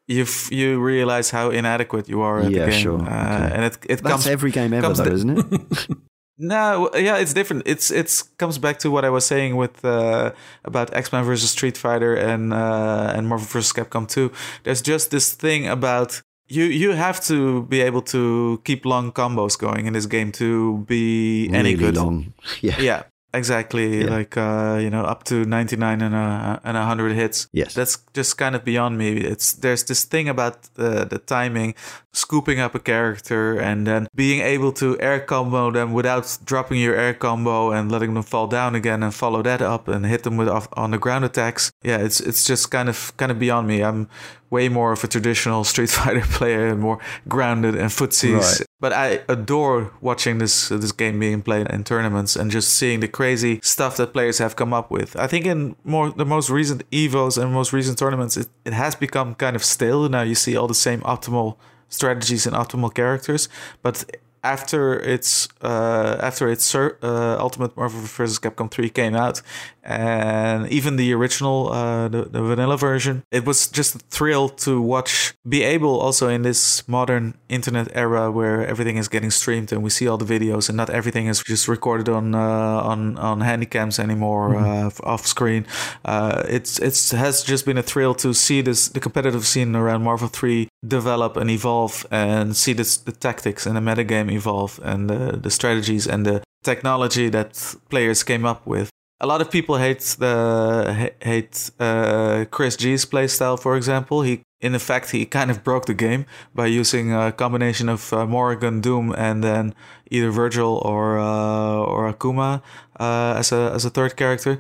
[0.09, 3.01] You f- you realize how inadequate you are at Yeah, the game, sure.
[3.01, 3.03] uh,
[3.45, 3.55] Okay.
[3.55, 5.97] and it it That's comes every game ever, though, the- isn't it?
[6.39, 7.63] no, yeah, it's different.
[7.67, 10.31] It's it's comes back to what I was saying with uh,
[10.65, 13.73] about X Men versus Street Fighter and uh, and Marvel vs.
[13.73, 14.31] Capcom 2.
[14.65, 19.59] There's just this thing about you you have to be able to keep long combos
[19.59, 21.97] going in this game to be any really good.
[21.97, 22.33] long.
[22.63, 22.79] Yeah.
[22.81, 23.03] Yeah,
[23.37, 24.05] exactly.
[24.05, 24.11] Yeah.
[24.11, 27.49] Like uh, you know, up to 99 and a and 100 hits.
[27.53, 27.75] Yes.
[27.75, 29.17] That's just kind of beyond me.
[29.19, 31.75] It's there's this thing about uh, the timing,
[32.13, 36.97] scooping up a character and then being able to air combo them without dropping your
[36.97, 40.37] air combo and letting them fall down again and follow that up and hit them
[40.37, 41.71] with off, on the ground attacks.
[41.83, 43.83] Yeah, it's it's just kind of kind of beyond me.
[43.83, 44.09] I'm
[44.51, 46.99] way more of a traditional Street Fighter player, and more
[47.29, 48.66] grounded and footsies.
[48.79, 53.09] But I adore watching this this game being played in tournaments and just seeing the
[53.09, 55.17] crazy stuff that players have come up with.
[55.17, 58.95] I think in more the most recent Evos and most recent tournaments, it, it has
[58.95, 60.09] become kind of stale.
[60.09, 61.57] Now you see all the same optimal
[61.89, 63.49] strategies and optimal characters,
[63.83, 64.05] but
[64.47, 68.39] after its uh, after its uh, Ultimate Marvel vs.
[68.39, 69.43] Capcom 3 came out,
[69.87, 73.23] and even the original, uh, the, the vanilla version.
[73.31, 78.31] It was just a thrill to watch, be able also in this modern internet era
[78.31, 81.43] where everything is getting streamed and we see all the videos and not everything is
[81.43, 85.65] just recorded on uh, on on handycams anymore uh, off screen.
[86.05, 90.03] Uh, it's it's has just been a thrill to see this the competitive scene around
[90.03, 95.09] Marvel 3 develop and evolve and see this, the tactics and the metagame evolve and
[95.11, 98.91] the, the strategies and the technology that players came up with.
[99.19, 104.21] A lot of people hate the hate uh, Chris G's playstyle, for example.
[104.21, 108.27] He, in effect, he kind of broke the game by using a combination of uh,
[108.27, 109.75] Morrigan, Doom, and then
[110.11, 112.61] either Virgil or uh, or Akuma
[113.01, 114.59] uh, as a as a third character,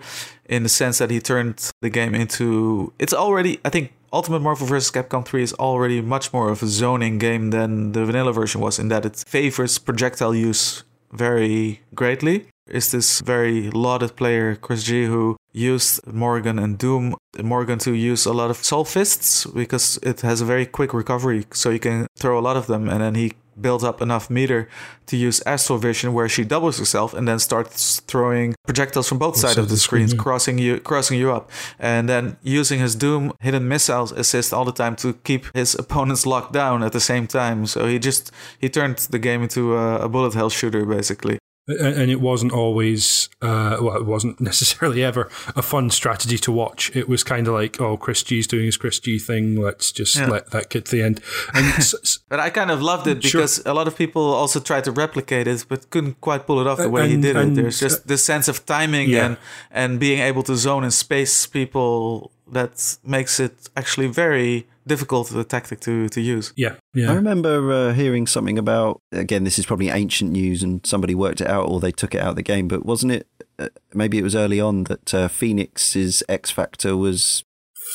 [0.48, 2.94] in the sense that he turned the game into.
[2.98, 4.90] It's already, I think, Ultimate Marvel vs.
[4.90, 8.78] Capcom 3 is already much more of a zoning game than the vanilla version was,
[8.78, 12.46] in that it favors projectile use very greatly.
[12.68, 18.26] Is this very lauded player, Chris G, who used Morrigan and Doom, Morrigan to use
[18.26, 22.06] a lot of soul fists because it has a very quick recovery, so you can
[22.18, 24.68] throw a lot of them, and then he builds up enough meter
[25.06, 29.36] to use astral vision where she doubles herself and then starts throwing projectiles from both
[29.36, 30.22] sides of the screens screen, yeah.
[30.22, 31.50] crossing you crossing you up.
[31.78, 36.26] And then using his doom hidden missiles assist all the time to keep his opponents
[36.26, 37.66] locked down at the same time.
[37.66, 41.38] So he just he turned the game into a, a bullet hell shooter basically
[41.68, 46.52] and and it wasn't always uh, well it wasn't necessarily ever a fun strategy to
[46.52, 49.90] watch it was kind of like oh chris g's doing his chris g thing let's
[49.92, 50.28] just Yeah.
[50.28, 51.20] let that get to the end
[51.54, 51.66] and
[52.28, 53.40] but I kind of loved it Sure.
[53.40, 56.66] because a lot of people also tried to replicate it, but couldn't quite pull it
[56.66, 57.54] off the Uh, way he and- did it.
[57.54, 59.26] There's just this sense of timing Yeah.
[59.26, 59.36] and
[59.70, 65.44] and being able to zone and space people that makes it actually very difficult a
[65.44, 66.52] tactic to to use.
[66.56, 67.10] yeah yeah.
[67.10, 69.44] I remember uh, hearing something about again.
[69.44, 72.30] This is probably ancient news, and somebody worked it out, or they took it out
[72.30, 72.68] of the game.
[72.68, 73.26] But wasn't it?
[73.58, 77.42] Uh, maybe it was early on that uh, Phoenix's X Factor was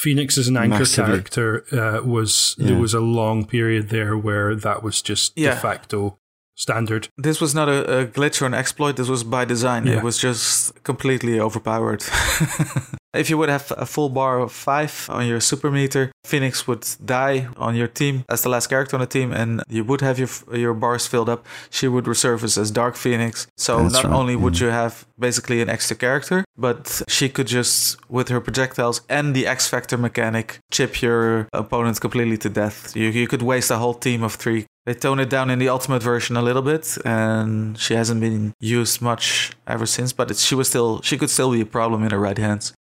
[0.02, 1.12] Phoenix as an anchor Massively.
[1.14, 2.68] character uh, was Yeah.
[2.68, 5.54] there was a long period there where that was just Yeah.
[5.56, 6.18] de facto
[6.62, 7.08] standard.
[7.18, 8.96] This was not a, a glitch or an exploit.
[8.96, 9.88] This was by design.
[9.88, 9.98] Yeah.
[9.98, 12.04] It was just completely overpowered.
[13.14, 16.88] if you would have a full bar of five on your super meter, Phoenix would
[17.04, 20.20] die on your team as the last character on the team, and you would have
[20.20, 21.46] your your bars filled up.
[21.70, 23.48] She would resurface as Dark Phoenix.
[23.58, 27.48] So That's not right, only would you have basically an extra character, but she could
[27.48, 32.96] just with her projectiles and the X Factor mechanic chip your opponent completely to death.
[32.96, 35.70] You you could waste a whole team of three they tone it down in the
[35.70, 40.12] ultimate version a little bit, and she hasn't been used much ever since.
[40.14, 42.74] But it's, she was still she could still be a problem in her right hands.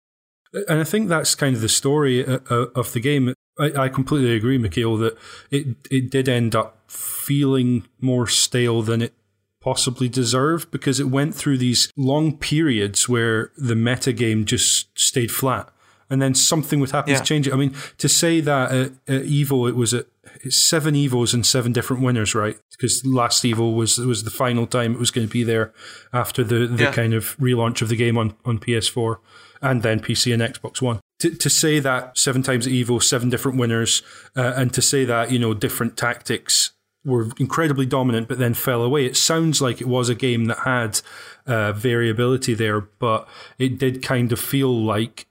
[0.69, 3.35] And I think that's kind of the story uh, uh, of the game.
[3.59, 5.17] I, I completely agree, Mikhail, that
[5.51, 9.13] it it did end up feeling more stale than it
[9.61, 15.31] possibly deserved because it went through these long periods where the meta game just stayed
[15.31, 15.69] flat.
[16.09, 17.19] And then something would happen Yeah.
[17.19, 17.53] to change it.
[17.53, 20.07] I mean, to say that at, at Evo it was at
[20.43, 22.57] it's seven Evos and seven different winners, right?
[22.71, 25.73] Because last Evo was was the final time it was going to be there
[26.13, 26.93] after the, the Yeah.
[26.93, 29.17] kind of relaunch of the game on, on PS4
[29.63, 31.01] and then PC and Xbox One.
[31.21, 34.03] To, to say that seven times Evo, seven different winners,
[34.35, 36.71] uh, and to say that you know different tactics
[37.05, 39.05] were incredibly dominant, but then fell away.
[39.07, 41.01] It sounds like it was a game that had
[41.47, 45.27] uh, variability there, but it did kind of feel like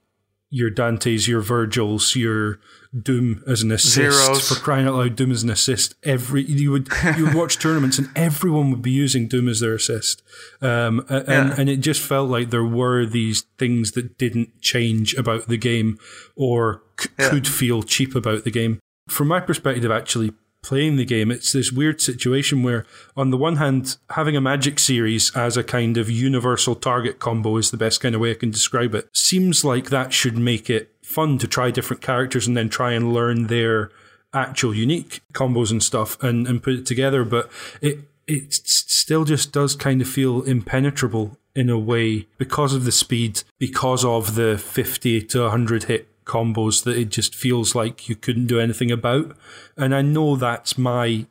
[0.50, 2.58] your Dantes, your Virgils, your
[2.98, 4.48] Doom as an assist Zeros.
[4.48, 5.14] for crying out loud.
[5.14, 5.94] Doom as an assist.
[6.02, 9.74] Every you would you would watch tournaments and everyone would be using Doom as their
[9.74, 10.22] assist,
[10.60, 11.54] um, and Yeah.
[11.56, 15.98] and it just felt like there were these things that didn't change about the game
[16.34, 17.30] or c- Yeah.
[17.30, 18.80] could feel cheap about the game.
[19.08, 23.56] From my perspective, actually playing the game, it's this weird situation where, on the one
[23.56, 28.00] hand, having a magic series as a kind of universal target combo is the best
[28.00, 29.08] kind of way I can describe it.
[29.12, 33.12] Seems like that should make it fun to try different characters and then try and
[33.12, 33.90] learn their
[34.32, 37.24] actual unique combos and stuff and, and put it together.
[37.24, 37.50] But
[37.80, 42.92] it it still just does kind of feel impenetrable in a way because of the
[42.92, 48.16] speed, because of the 50 to 100 hit combos that it just feels like you
[48.16, 49.36] couldn't do anything about.
[49.76, 51.26] And I know that's my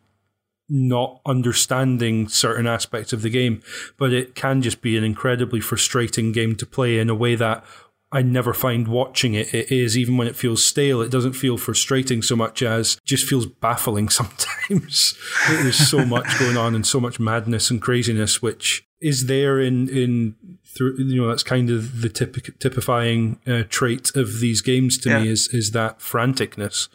[0.70, 3.61] not understanding certain aspects of the game,
[3.98, 7.66] but it can just be an incredibly frustrating game to play in a way that
[8.11, 9.53] I never find watching it.
[9.53, 13.28] It is, even when it feels stale, it doesn't feel frustrating so much as just
[13.28, 15.16] feels baffling sometimes.
[15.48, 19.88] There's so much going on and so much madness and craziness, which is there in,
[19.90, 20.36] in,
[20.76, 25.20] through, you know, that's kind of the typic, typifying uh, trait of these games to
[25.20, 26.88] me is, is that franticness.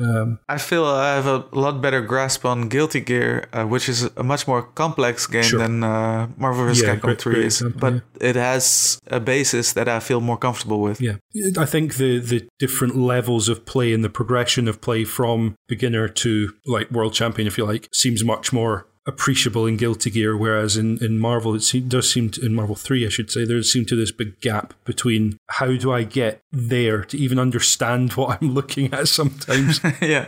[0.00, 4.04] Um, I feel I have a lot better grasp on Guilty Gear, uh, which is
[4.16, 5.58] a much more complex game Sure.
[5.58, 6.84] than uh, Marvel vs.
[6.84, 8.28] Yeah, Capcom great- 3 great is, example, but yeah.
[8.30, 11.00] it has a basis that I feel more comfortable with.
[11.00, 11.16] Yeah,
[11.58, 16.06] I think the the different levels of play and the progression of play from beginner
[16.08, 20.36] to like world champion, if you like, seems much more appreciable in Guilty Gear.
[20.36, 23.44] Whereas in, in Marvel, it seem, does seem to, in Marvel Three, I should say,
[23.44, 27.38] there seems to be this big gap between how do I get there to even
[27.38, 30.26] understand what I'm looking at sometimes yeah,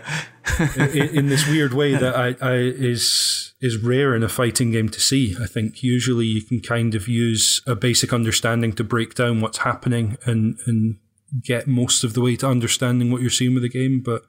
[0.77, 4.89] in, in this weird way that I, I is is rare in a fighting game
[4.89, 5.37] to see.
[5.41, 9.59] I think usually you can kind of use a basic understanding to break down what's
[9.59, 10.97] happening and and
[11.43, 14.01] get most of the way to understanding what you're seeing with the game.
[14.01, 14.23] But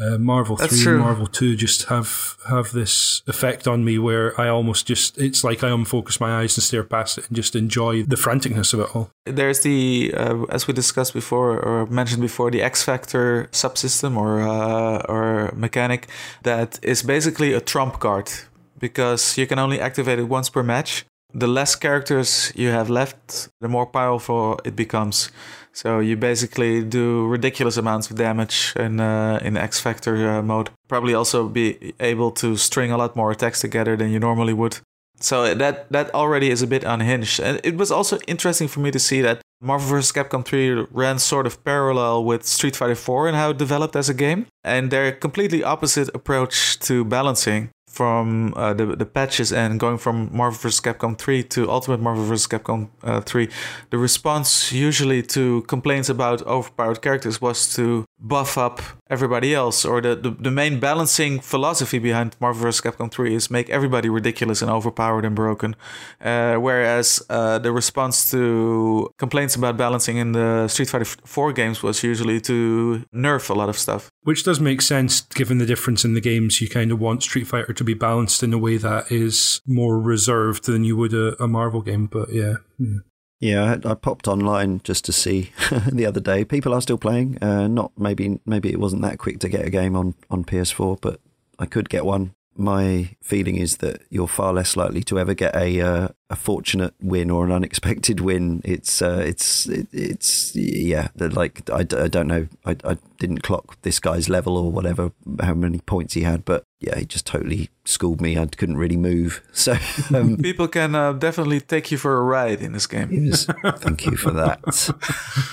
[0.00, 0.94] uh, Marvel That's Three true.
[0.94, 5.44] and Marvel Two just have have this effect on me where I almost just it's
[5.44, 8.80] like I unfocus my eyes and stare past it and just enjoy the franticness of
[8.80, 9.10] it all.
[9.26, 14.40] there's the uh, as we discussed before or mentioned before the X Factor subsystem or
[14.40, 16.08] uh, or mechanic
[16.42, 18.30] that is basically a trump card
[18.78, 21.04] because you can only activate it once per match.
[21.34, 25.30] The less characters you have left, the more powerful it becomes.
[25.72, 30.70] So you basically do ridiculous amounts of damage in uh, in X Factor uh, mode.
[30.88, 34.78] Probably also be able to string a lot more attacks together than you normally would.
[35.20, 37.40] So that that already is a bit unhinged.
[37.40, 40.12] And it was also interesting for me to see that Marvel vs.
[40.12, 44.08] Capcom 3 ran sort of parallel with Street Fighter 4 and how it developed as
[44.08, 44.46] a game.
[44.64, 50.34] And their completely opposite approach to balancing from uh, the the patches and going from
[50.34, 50.80] Marvel vs.
[50.80, 52.46] Capcom 3 to Ultimate Marvel vs.
[52.46, 53.48] Capcom uh, 3,
[53.90, 58.80] the response usually to complaints about overpowered characters was to buff up
[59.10, 59.84] everybody else.
[59.84, 62.80] Or the, the, the main balancing philosophy behind Marvel vs.
[62.80, 65.76] Capcom 3 is make everybody ridiculous and overpowered and broken.
[66.20, 71.82] Uh, whereas uh, the response to complaints about balancing in the Street Fighter 4 games
[71.82, 74.10] was usually to nerf a lot of stuff.
[74.22, 76.60] Which does make sense given the difference in the games.
[76.60, 80.00] You kind of want Street Fighter to be balanced in a way that is more
[80.00, 82.06] reserved than you would a, a Marvel game.
[82.06, 82.54] But yeah.
[82.78, 82.98] yeah.
[83.42, 85.50] Yeah, I, I popped online just to see
[85.92, 86.44] the other day.
[86.44, 87.42] People are still playing.
[87.42, 91.00] Uh, not maybe maybe it wasn't that quick to get a game on on PS4,
[91.00, 91.20] but
[91.58, 92.34] I could get one.
[92.54, 96.94] My feeling is that you're far less likely to ever get a uh, a fortunate
[97.02, 98.60] win or an unexpected win.
[98.64, 101.08] It's uh, it's it, it's yeah.
[101.16, 102.46] Like I, I don't know.
[102.64, 105.10] I, I didn't clock this guy's level or whatever
[105.40, 108.36] how many points he had, but yeah, he just totally schooled me.
[108.36, 109.42] I couldn't really move.
[109.52, 109.76] So
[110.12, 113.10] um, People can uh, definitely take you for a ride in this game.
[113.12, 113.46] Yes,
[113.76, 114.60] Thank you for that.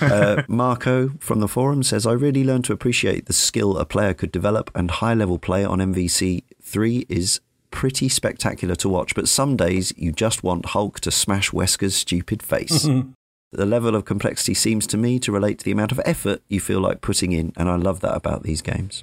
[0.00, 4.14] Uh, Marco from the forum says, I really learned to appreciate the skill a player
[4.14, 7.40] could develop, and high level play on MVC 3 is
[7.70, 12.42] pretty spectacular to watch, but some days you just want Hulk to smash Wesker's stupid
[12.42, 12.88] face.
[13.52, 16.60] The level of complexity seems to me to relate to the amount of effort you
[16.60, 19.02] feel like putting in, and I love that about these games.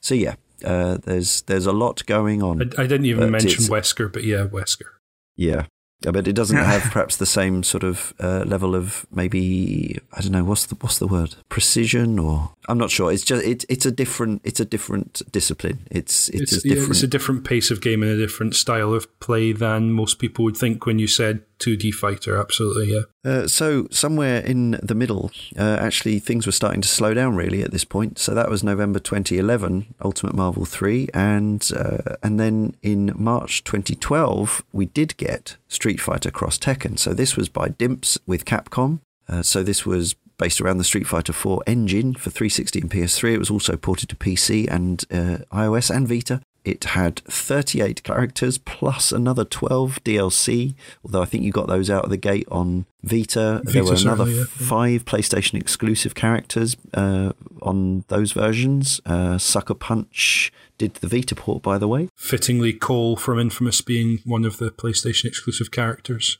[0.00, 2.62] So, yeah, uh, there's there's a lot going on.
[2.62, 4.88] I, I didn't even But mention Wesker, but yeah, Wesker.
[5.36, 5.66] Yeah.
[6.04, 10.20] Yeah, but it doesn't have perhaps the same sort of uh, level of maybe I
[10.20, 13.12] don't know what's the what's the word precision or I'm not sure.
[13.12, 15.86] It's just it's it's a different it's a different discipline.
[15.90, 18.92] It's it's, It's, a yeah, it's a different pace of game and a different style
[18.92, 22.36] of play than most people would think when you said 2D fighter.
[22.38, 23.02] Absolutely, yeah.
[23.24, 27.62] Uh, so somewhere in the middle, uh, actually things were starting to slow down really
[27.62, 28.18] at this point.
[28.18, 34.64] So that was November 2011, Ultimate Marvel 3, and uh, and then in March 2012
[34.72, 36.98] we did get Street Fighter Cross Tekken.
[36.98, 39.00] So this was by Dimps with Capcom.
[39.28, 43.34] Uh, so this was based around the Street Fighter 4 engine for 360 and PS3.
[43.34, 46.40] It was also ported to PC and uh, iOS and Vita.
[46.64, 50.74] It had 38 characters plus another 12 DLC,
[51.04, 53.62] although I think you got those out of the gate on Vita.
[53.64, 54.44] there were another yeah.
[54.44, 59.00] five PlayStation exclusive characters uh, on those versions.
[59.04, 62.08] Uh, Sucker Punch did the Vita port, by the way.
[62.16, 66.38] Fittingly, Cole from Infamous being one of the PlayStation exclusive characters.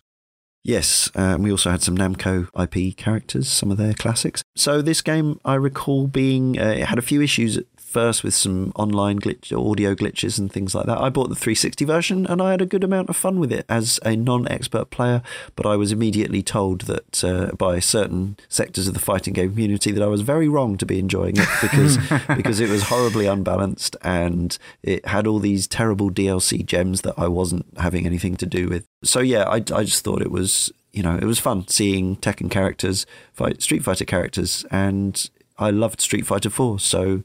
[0.65, 4.45] Yes, um, we also had some Namco IP characters, some of their classics.
[4.55, 7.59] So this game, I recall being, uh, it had a few issues
[7.93, 10.99] first with some online glitch, audio glitches and things like that.
[10.99, 13.67] I bought the 360 version and I had a good amount of fun with it
[13.69, 15.23] as a non-expert player,
[15.55, 19.93] but I was immediately told that uh, by certain sectors of the fighting game community
[19.93, 21.99] that I was very wrong to be enjoying it because
[22.37, 27.29] because it was horribly unbalanced and it had all these terrible DLC gems that I
[27.29, 28.87] wasn't having anything to do with.
[29.05, 32.51] So yeah, I, I just thought it was you know it was fun seeing Tekken
[32.51, 37.23] characters fight Street Fighter characters, and I loved Street Fighter Four, so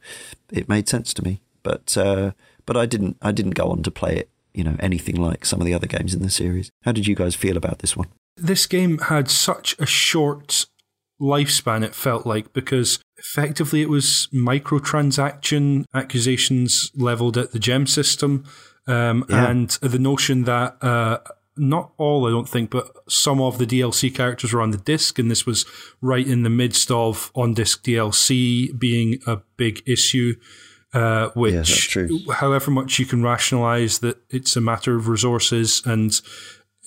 [0.51, 1.41] it made sense to me.
[1.63, 2.31] But uh,
[2.65, 5.59] but I didn't I didn't go on to play it you know anything like some
[5.61, 6.71] of the other games in the series.
[6.83, 8.07] How did you guys feel about this one?
[8.35, 10.65] This game had such a short
[11.19, 18.45] lifespan, it felt like, because effectively it was microtransaction accusations leveled at the gem system.
[18.87, 19.49] Um, Yeah.
[19.49, 21.19] And the notion that uh,
[21.57, 25.19] not all, I don't think, but some of the DLC characters were on the disc,
[25.19, 25.65] and this was
[26.01, 30.35] right in the midst of on disc DLC being a big issue.
[30.93, 32.19] Uh, which, true.
[32.31, 36.21] however much you can rationalize that it's a matter of resources and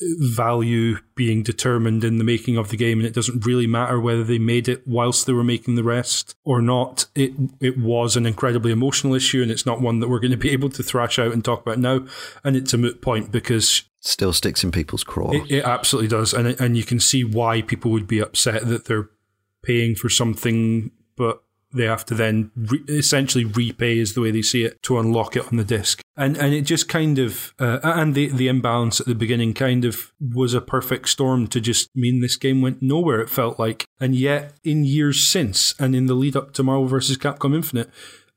[0.01, 4.25] value being determined in the making of the game, and it doesn't really matter whether
[4.25, 7.07] they made it whilst they were making the rest or not.
[7.15, 10.37] It it was an incredibly emotional issue, and it's not one that we're going to
[10.37, 12.07] be able to thrash out and talk about now.
[12.45, 15.31] And it's a moot point because Still sticks in people's craw.
[15.32, 18.86] it, it absolutely does, and and you can see why people would be upset that
[18.86, 19.10] they're
[19.62, 24.43] paying for something, but they have to then re- essentially repay, is the way they
[24.43, 26.01] see it, to unlock it on the disc.
[26.16, 29.85] And and it just kind of uh, and the the imbalance at the beginning kind
[29.85, 33.20] of was a perfect storm to just mean this game went nowhere.
[33.20, 36.86] It felt like, and yet in years since, and in the lead up to Marvel
[36.86, 37.16] vs.
[37.18, 37.90] Capcom Infinite.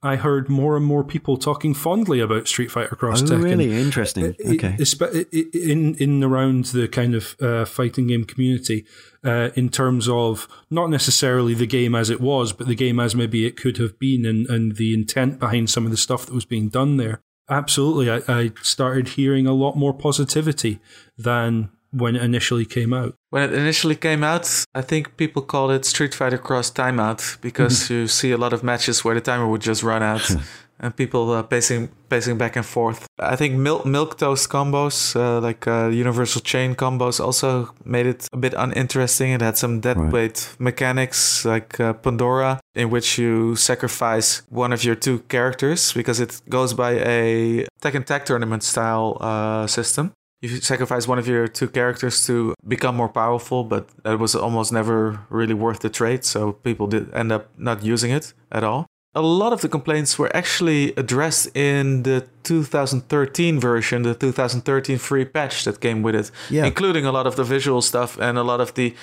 [0.04, 3.82] I heard more and more people talking fondly about Street Fighter Cross oh, Tekken really?
[3.82, 4.36] Interesting.
[4.46, 4.76] Okay.
[4.78, 8.86] espe- i- i- in in around the kind of uh, fighting game community,
[9.24, 13.16] uh, in terms of not necessarily the game as it was, but the game as
[13.16, 16.34] maybe it could have been, and, and the intent behind some of the stuff that
[16.36, 17.22] was being done there.
[17.50, 20.80] Absolutely, I, I started hearing a lot more positivity
[21.18, 23.15] than when it initially came out.
[23.30, 27.90] When it initially came out, I think people called it Street Fighter Cross Timeout because
[27.94, 30.30] you see a lot of matches where the timer would just run out
[30.80, 33.06] and people uh, pacing pacing back and forth.
[33.20, 38.28] I think milk milk toast combos, uh, like uh, universal chain combos, also made it
[38.34, 39.32] a bit uninteresting.
[39.32, 40.11] It had some dead Right.
[40.14, 46.20] weight mechanics like uh, Pandora, in which you sacrifice one of your two characters because
[46.20, 50.11] it goes by a Tekken Tag Tournament style uh, system
[50.44, 54.72] you sacrifice one of your two characters to become more powerful, but that was almost
[54.74, 58.86] never really worth the trade, so people did end up not using it at all.
[59.15, 65.24] A lot of the complaints were actually addressed in the 2013 version, the 2013 free
[65.24, 66.65] patch that came with it, Yeah.
[66.65, 68.94] including a lot of the visual stuff and a lot of the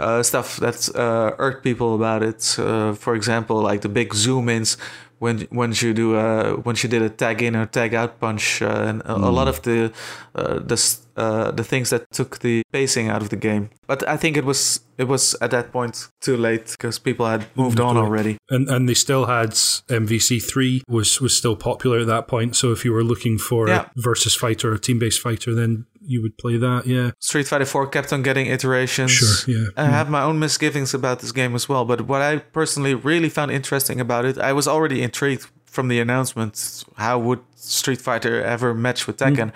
[0.00, 2.56] uh, stuff that uh, irked people about it.
[2.58, 4.76] Uh, for example, like the big zoom ins
[5.20, 8.62] when once you do a once you did a tag in or tag out punch,
[8.62, 9.92] uh, and a, a lot of the
[10.34, 10.76] uh, the
[11.20, 13.64] uh, the things that took the pacing out of the game.
[13.90, 17.42] But I think it was it was at that point too late because people had
[17.54, 18.34] moved on already.
[18.54, 19.50] and and they still had
[19.88, 22.56] MVC three was was still popular at that point.
[22.56, 23.80] So if you were looking for Yeah.
[23.96, 26.86] a versus fighter a team based fighter, then you would play that.
[26.86, 29.10] Yeah, Street Fighter 4 kept on getting iterations.
[29.12, 32.38] Sure, yeah, I have my own misgivings about this game as well, but what I
[32.38, 36.84] personally really found interesting about it, I was already intrigued from the announcement.
[36.96, 39.52] How would Street Fighter ever match with Tekken?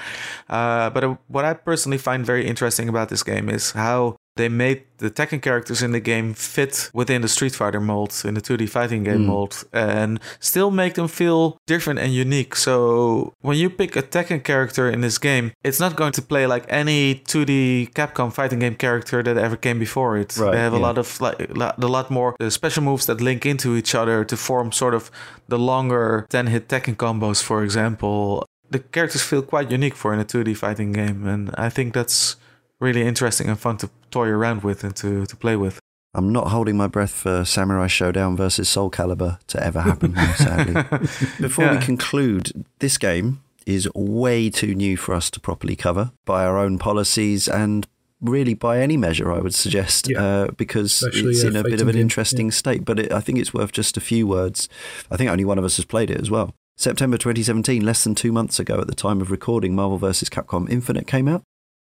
[0.49, 4.49] Uh, but uh, what I personally find very interesting about this game is how they
[4.49, 8.41] made the Tekken characters in the game fit within the Street Fighter mold, in the
[8.41, 12.57] 2D fighting game mold, and still make them feel different and unique.
[12.57, 16.47] So when you pick a Tekken character in this game, it's not going to play
[16.47, 20.37] like any 2D Capcom fighting game character that ever came before it.
[20.37, 23.47] Right, they have a lot of like a lot more uh, special moves that link
[23.47, 25.11] into each other to form sort of
[25.49, 28.47] the longer 10 hit Tekken combos, for example.
[28.71, 32.37] The characters feel quite unique for in a 2D fighting game, and I think that's
[32.81, 35.79] really interesting and fun to toy around with and to, to play with.
[36.17, 40.75] I'm not holding my breath for Samurai Shodown versus Soul Calibur to ever happen, sadly.
[41.41, 46.45] Before we conclude, this game is way too new for us to properly cover by
[46.45, 47.89] our own policies and
[48.21, 50.23] really by any measure, I would suggest, Yeah.
[50.23, 52.85] uh, because Especially, it's uh, in a bit of an game, interesting state.
[52.85, 54.69] But it, I think it's worth just a few words.
[55.11, 56.55] I think only one of us has played it as well.
[56.77, 60.29] September 2017, less than two months ago at the time of recording, Marvel vs.
[60.29, 61.43] Capcom Infinite came out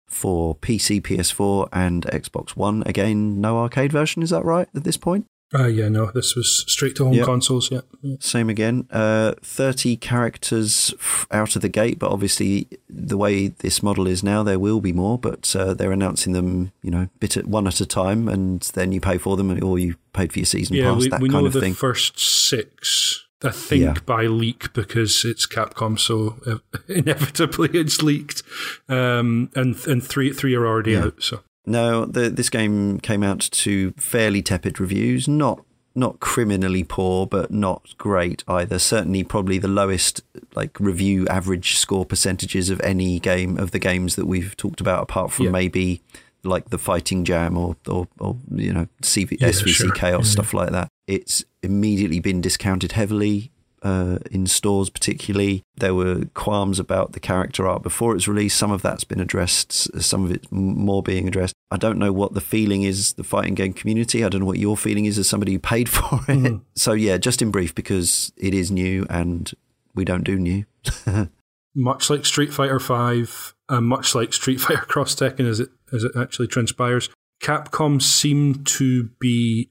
[0.09, 2.83] for PC, PS4, and Xbox One.
[2.87, 5.27] Again, no arcade version, is that right at this point?
[5.59, 7.25] uh, yeah, no, this was straight to home Yep.
[7.25, 7.71] consoles.
[7.71, 8.17] Yeah, yeah.
[8.21, 8.87] Same again.
[8.91, 14.23] Uh, 30 characters f- out of the gate, but obviously, the way this model is
[14.23, 17.67] now, there will be more, but uh, they're announcing them, you know, bit at one
[17.67, 20.77] at a time, and then you pay for them, or you paid for your season
[20.77, 20.93] yeah.
[20.93, 21.73] pass, We, that we kind know of the thing.
[21.73, 23.27] first six.
[23.43, 23.95] I think Yeah.
[24.05, 26.59] by leak because it's Capcom, so uh,
[26.89, 28.43] inevitably it's leaked.
[28.89, 31.05] Um, and and three three are already Yeah.
[31.07, 31.23] out.
[31.23, 35.29] So No, the, this game came out to fairly tepid reviews.
[35.29, 38.79] Not not criminally poor, but not great either.
[38.79, 40.23] Certainly, probably the lowest
[40.55, 45.03] like review average score percentages of any game of the games that we've talked about,
[45.03, 45.51] apart from Yeah.
[45.53, 46.01] maybe
[46.45, 49.91] like the Fighting Jam or or, or you know CV, Yeah, SVC sure.
[49.93, 50.89] Chaos Yeah, stuff like that.
[51.09, 53.51] It's immediately been discounted heavily.
[53.83, 55.63] uh, in stores, particularly.
[55.77, 58.57] There were qualms about the character art before it was released.
[58.57, 61.55] Some of that's been addressed, some of it more being addressed.
[61.71, 64.25] I don't know what the feeling is, the fighting game community.
[64.25, 66.39] I don't know what your feeling is as somebody who paid for it.
[66.39, 66.57] Mm-hmm.
[66.75, 69.53] So, yeah, just in brief, because it is new and
[69.95, 70.65] we don't do new.
[71.75, 76.05] much like Street Fighter Five, and much like Street Fighter Cross Tekken, as it as
[76.05, 77.09] it actually transpires,
[77.43, 79.71] Capcom seem to be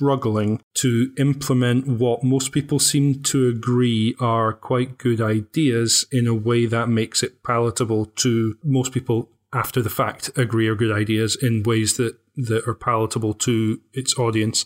[0.00, 6.34] struggling to implement what most people seem to agree are quite good ideas in a
[6.34, 11.36] way that makes it palatable to most people after the fact agree are good ideas
[11.42, 14.64] in ways that that are palatable to its audience.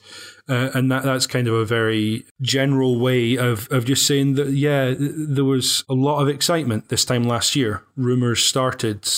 [0.48, 4.50] Uh, and that that's kind of a very general way of, of just saying that,
[4.50, 7.82] yeah, there was a lot of excitement this time last year.
[7.96, 9.08] Rumors started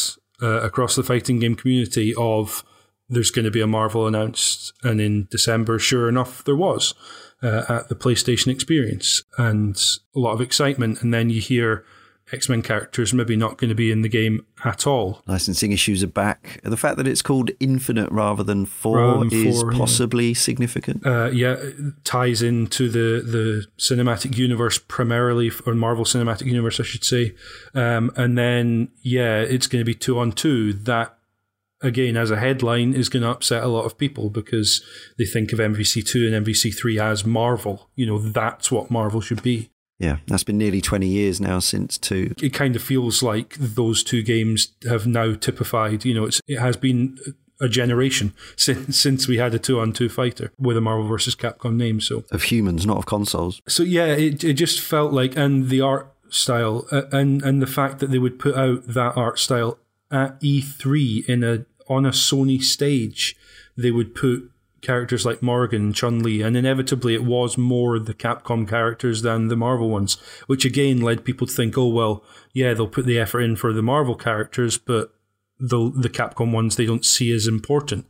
[0.40, 2.64] uh, across the fighting game community of
[3.08, 4.72] there's going to be a Marvel announced.
[4.82, 6.94] And in December, sure enough, there was
[7.42, 9.76] uh, at the PlayStation experience and
[10.14, 11.02] a lot of excitement.
[11.02, 11.84] And then you hear
[12.32, 15.22] X Men characters maybe not going to be in the game at all.
[15.26, 16.60] Licensing issues are back.
[16.64, 20.34] The fact that it's called Infinite rather than four rather than is four, possibly yeah.
[20.34, 21.06] significant.
[21.06, 21.56] Uh, yeah,
[22.02, 27.36] ties into the the cinematic universe primarily, or Marvel Cinematic Universe, I should say.
[27.74, 30.72] Um, and then yeah, it's going to be two on two.
[30.72, 31.15] That
[31.82, 34.84] again, as a headline, is going to upset a lot of people because
[35.18, 37.88] they think of MVC2 and MVC3 as Marvel.
[37.94, 39.70] You know, that's what Marvel should be.
[39.98, 42.34] Yeah, that's been nearly 20 years now since two.
[42.42, 46.58] It kind of feels like those two games have now typified, you know, it's, it
[46.58, 47.18] has been
[47.58, 51.34] a generation since since we had a two on two fighter with a Marvel versus
[51.34, 52.00] Capcom name.
[52.00, 53.62] So of humans, not of consoles.
[53.66, 57.66] So yeah, it it just felt like, and the art style, uh, and and the
[57.66, 59.78] fact that they would put out that art style
[60.10, 63.36] at E3 in a on a Sony stage,
[63.76, 64.50] they would put
[64.82, 69.56] characters like Morrigan, Chun Li, and inevitably it was more the Capcom characters than the
[69.56, 70.14] Marvel ones,
[70.46, 73.72] which again led people to think, oh, well, yeah, they'll put the effort in for
[73.72, 75.12] the Marvel characters, but
[75.58, 78.06] the, the Capcom ones they don't see as important,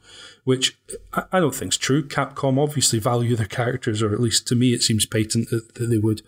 [0.47, 0.79] which
[1.33, 2.07] I don't think is true.
[2.07, 5.87] Capcom obviously value their characters, or at least to me it seems patent that, that
[5.87, 6.23] they would.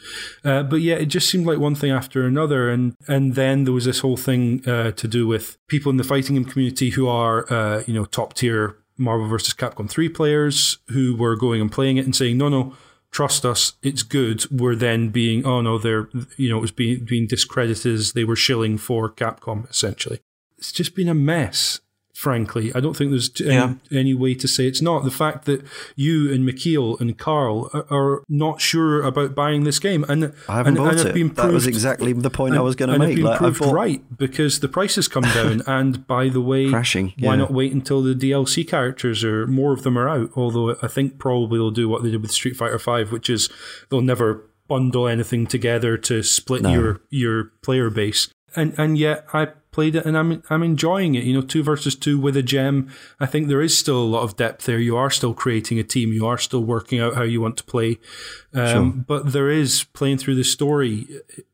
[0.44, 3.72] Uh, but yeah, it just seemed like one thing after another, and and then there
[3.72, 7.06] was this whole thing uh, to do with people in the fighting game community who
[7.06, 11.70] are uh, you know top tier Marvel versus Capcom 3 players who were going and
[11.70, 12.74] playing it and saying, no, no,
[13.12, 17.04] trust us, it's good, were then being, oh no, they're, you know, it was being,
[17.04, 20.18] being discredited as they were shilling for Capcom, essentially.
[20.58, 21.80] It's just been a mess
[22.18, 22.72] frankly.
[22.74, 23.74] I don't think there's yeah.
[23.92, 25.04] any, any, way to say it's not.
[25.04, 25.64] The fact that
[25.94, 30.56] you and Mikhail and Carl are, are not sure about buying this game, and I
[30.56, 31.12] haven't and, bought and it.
[31.12, 33.14] Proved, that was exactly the point and, I was going to make.
[33.14, 33.72] Been proved bought...
[33.72, 37.14] right because the prices come down, and by the way, crashing.
[37.16, 37.28] Yeah.
[37.28, 40.30] Why not wait until the DLC characters or more of them are out?
[40.34, 43.48] Although I think probably they'll do what they did with Street Fighter Five, which is
[43.90, 46.72] they'll never bundle anything together to split no.
[46.72, 48.28] your your player base.
[48.56, 51.24] And and yet I played it and I'm I'm enjoying it.
[51.24, 52.90] You know, two versus two with a gem.
[53.20, 54.78] I think there is still a lot of depth there.
[54.78, 56.12] You are still creating a team.
[56.12, 57.98] You are still working out how you want to play.
[58.54, 59.04] Um, sure.
[59.06, 61.06] But there is playing through the story.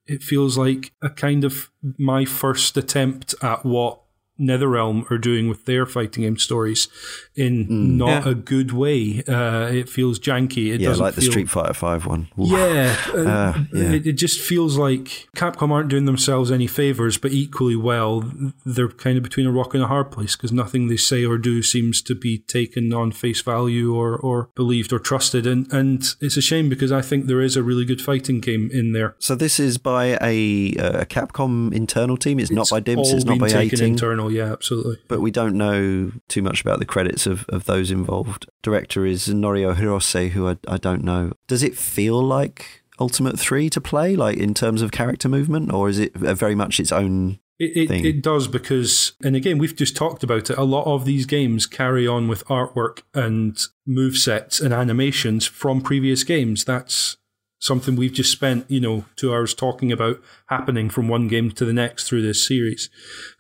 [0.07, 4.01] It feels like a kind of my first attempt at what
[4.39, 6.89] NetherRealm are doing with their fighting game stories
[7.37, 8.33] in mm, not yeah.
[8.33, 9.23] a good way.
[9.29, 10.73] Uh, it feels janky.
[10.73, 12.29] It yeah, doesn't like feel, the Street Fighter Five one.
[12.37, 13.93] Yeah, uh, uh, yeah.
[13.93, 18.31] It, it, just feels like Capcom aren't doing themselves any favors, but equally well,
[18.65, 21.39] they're kind of between a rock and a hard place because nothing they say or
[21.39, 25.47] do seems to be taken on face value or, or believed or trusted.
[25.47, 28.71] And and it's a shame because I think there is a really good fighting game
[28.73, 29.15] in there.
[29.19, 32.41] So this is by a, a Capcom internal team.
[32.41, 33.13] It's, it's not by Dimps.
[33.13, 34.99] It's not by taken internal yeah, absolutely.
[35.09, 38.47] But we don't know too much about the credits of, of those involved.
[38.63, 41.33] Director is Norio Hirose, who I, I don't know.
[41.47, 45.89] Does it feel like Ultimate 3 to play, like in terms of character movement, or
[45.89, 49.95] is it very much its own it, it, it, does because, and again, we've just
[49.95, 50.59] talked about it.
[50.59, 53.57] A lot of these games carry on with artwork and
[53.87, 56.65] move sets and animations from previous games.
[56.65, 57.17] That's
[57.65, 61.65] something we've just spent, you know, two hours talking about happening from one game to
[61.65, 62.91] the next through this series.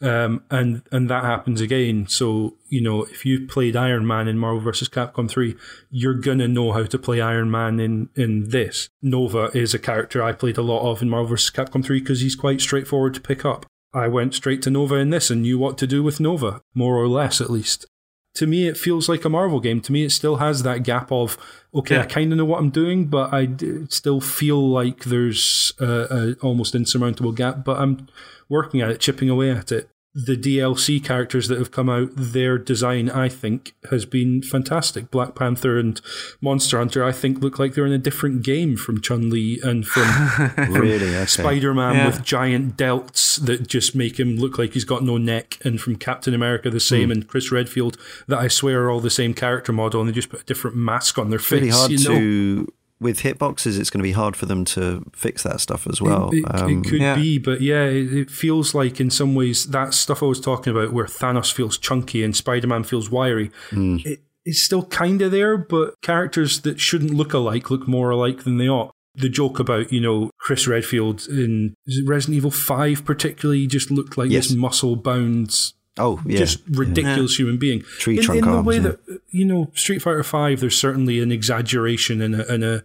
[0.01, 2.06] Um, and, and that happens again.
[2.09, 4.88] So, you know, if you played Iron Man in Marvel vs.
[4.88, 5.55] Capcom 3,
[5.90, 8.88] you're going to know how to play Iron Man in, in this.
[9.02, 11.51] Nova is a character I played a lot of in Marvel vs.
[11.51, 13.66] Capcom 3 because he's quite straightforward to pick up.
[13.92, 16.96] I went straight to Nova in this and knew what to do with Nova, more
[16.96, 17.86] or less at least
[18.35, 19.81] to me, it feels like a Marvel game.
[19.82, 21.39] To me, it still has that gap of,
[21.74, 22.02] okay, yeah.
[22.02, 23.48] I kind of know what I'm doing, but I
[23.89, 28.09] still feel like there's a, a, almost insurmountable gap, but I'm
[28.48, 29.89] working at it, chipping away at it.
[30.15, 35.11] The DLC characters that have come out, their design, I think, has been fantastic.
[35.11, 36.01] Black Panther and
[36.41, 39.85] Monster Hunter, I think, look like they're in a different game from Chun Li and
[39.86, 41.16] from, really?
[41.16, 41.27] Okay.
[41.27, 42.07] Spider Man Yeah.
[42.07, 45.97] with giant delts that just make him look like he's got no neck, and from
[45.97, 47.12] Captain America, the same, hmm.
[47.12, 47.97] and Chris Redfield,
[48.28, 50.77] that I swear are all the same character model, and they just put a different
[50.77, 51.61] mask on their face.
[51.61, 52.19] really hard you know?
[52.19, 52.73] to.
[53.01, 56.31] With hitboxes, it's going to be hard for them to fix that stuff as well.
[56.33, 57.16] It, it- Um, it could Yeah.
[57.16, 60.71] be, but yeah, it, it feels like in some ways that stuff I was talking
[60.71, 65.33] about, where Thanos feels chunky and Spider Man feels wiry, it, it's still kind of
[65.33, 68.93] there, but characters that shouldn't look alike look more alike than they ought.
[69.16, 74.31] The joke about, you know, Chris Redfield in Resident Evil 5 particularly just looked like
[74.31, 74.49] Yes.
[74.49, 76.39] this muscle bound oh, yeah.
[76.39, 77.83] just ridiculous human being.
[77.99, 78.81] Tree in, trunk in the arms, way yeah.
[78.83, 82.85] that you know, Street Fighter Five, there's certainly an exaggeration and a, and a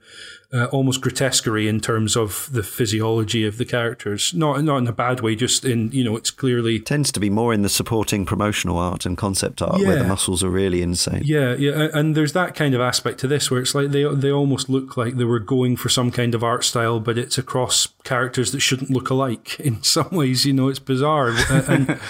[0.52, 4.34] uh, almost grotesquerie in terms of the physiology of the characters.
[4.34, 6.80] Not not in a bad way, just in you know, it's clearly.
[6.80, 10.44] tends to be more in the supporting promotional art and concept art where the muscles
[10.44, 11.22] are really insane.
[11.23, 14.31] Yeah, yeah, and there's that kind of aspect to this where it's like they they
[14.31, 17.90] almost look like they were going for some kind of art style, but it's across
[18.03, 19.60] characters that shouldn't look alike.
[19.69, 21.99] In some ways, you know, it's bizarre, and,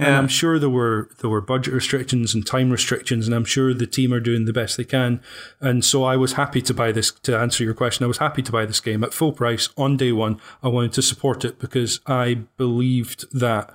[0.00, 3.74] and I'm sure there were there were budget restrictions and time restrictions, and I'm sure
[3.74, 5.20] the team are doing the best they can.
[5.60, 7.10] And so I was happy to buy this.
[7.10, 9.96] To answer your question, I was happy to buy this game at full price on
[9.96, 10.40] day one.
[10.62, 13.74] I wanted to support it because I believed that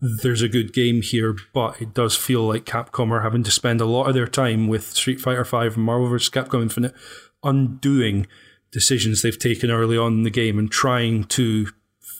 [0.00, 3.80] there's a good game here, but it does feel like Capcom are having to spend
[3.80, 6.28] a lot of their time with Street Fighter V and Marvel vs.
[6.30, 6.94] Capcom Infinite
[7.42, 8.26] undoing
[8.70, 11.68] decisions they've taken early on in the game and trying to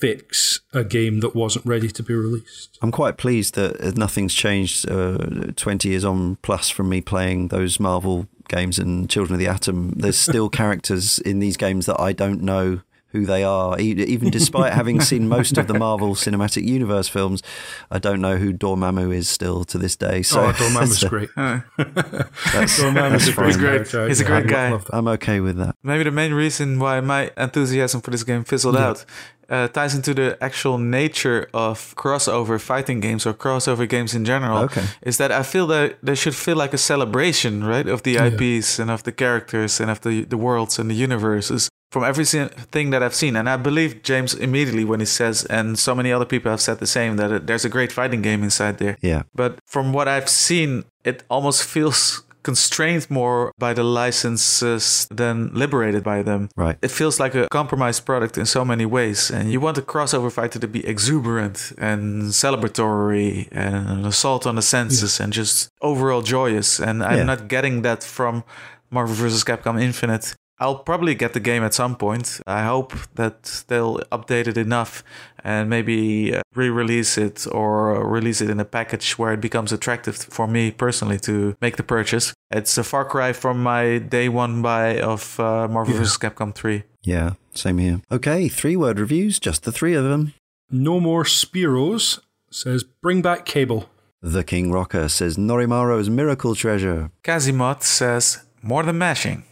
[0.01, 2.79] fix a game that wasn't ready to be released.
[2.83, 5.19] I'm quite pleased that nothing's changed uh,
[5.57, 9.91] 20 years on plus from me playing those Marvel games and Children of the Atom.
[9.97, 13.79] There's still characters in these games that I don't know who they are.
[13.79, 17.45] E- Even despite having seen most of the Marvel Cinematic Universe films,
[17.89, 20.23] I don't know who Dormammu is still to this day.
[20.23, 21.31] So oh, Dormammu's so great.
[21.37, 23.61] that's- Dormammu's a that's great fine.
[23.61, 24.09] character.
[24.09, 24.79] He's a great guy.
[24.91, 25.77] I'm okay with that.
[25.85, 29.05] Maybe the main reason why my enthusiasm for this game fizzled out
[29.49, 34.59] uh, ties into the actual nature of crossover fighting games or crossover games in general.
[34.65, 34.85] Okay.
[35.03, 38.79] Is that I feel that they should feel like a celebration, right, of the IPs
[38.79, 41.69] and of the characters and of the the worlds and the universes.
[41.91, 45.95] From everything that I've seen, and I believe James immediately when he says, and so
[45.95, 48.79] many other people have said the same, that it, there's a great fighting game inside
[48.79, 48.97] there.
[49.01, 49.23] Yeah.
[49.33, 56.03] But from what I've seen, it almost feels constrained more by the licenses than liberated
[56.05, 56.49] by them.
[56.57, 56.77] Right.
[56.83, 59.31] It feels like a compromised product in so many ways.
[59.31, 64.55] And you want a crossover fighter to be exuberant and celebratory and an assault on
[64.57, 66.79] the senses and just overall joyous.
[66.81, 67.25] And I'm Yeah.
[67.33, 68.45] not getting that from
[68.91, 69.45] Marvel vs.
[69.45, 70.35] Capcom Infinite.
[70.61, 72.41] I'll probably get the game at some point.
[72.47, 75.03] I hope that they'll update it enough
[75.43, 80.17] and maybe uh, re-release it or release it in a package where it becomes attractive
[80.17, 82.33] for me personally to make the purchase.
[82.51, 86.01] It's a far cry from my day one buy of uh, Marvel Yeah.
[86.01, 86.19] vs.
[86.19, 86.85] Capcom 3.
[87.03, 87.33] Yeah.
[87.55, 88.01] Same here.
[88.13, 88.49] Okay.
[88.49, 90.35] Three word reviews, just the three of them.
[90.71, 92.21] No more Spiros
[92.51, 93.89] says bring back Cable.
[94.23, 97.11] The King Rocker says Norimaro's Miracle Treasure.
[97.23, 99.43] Kazimot says more than mashing.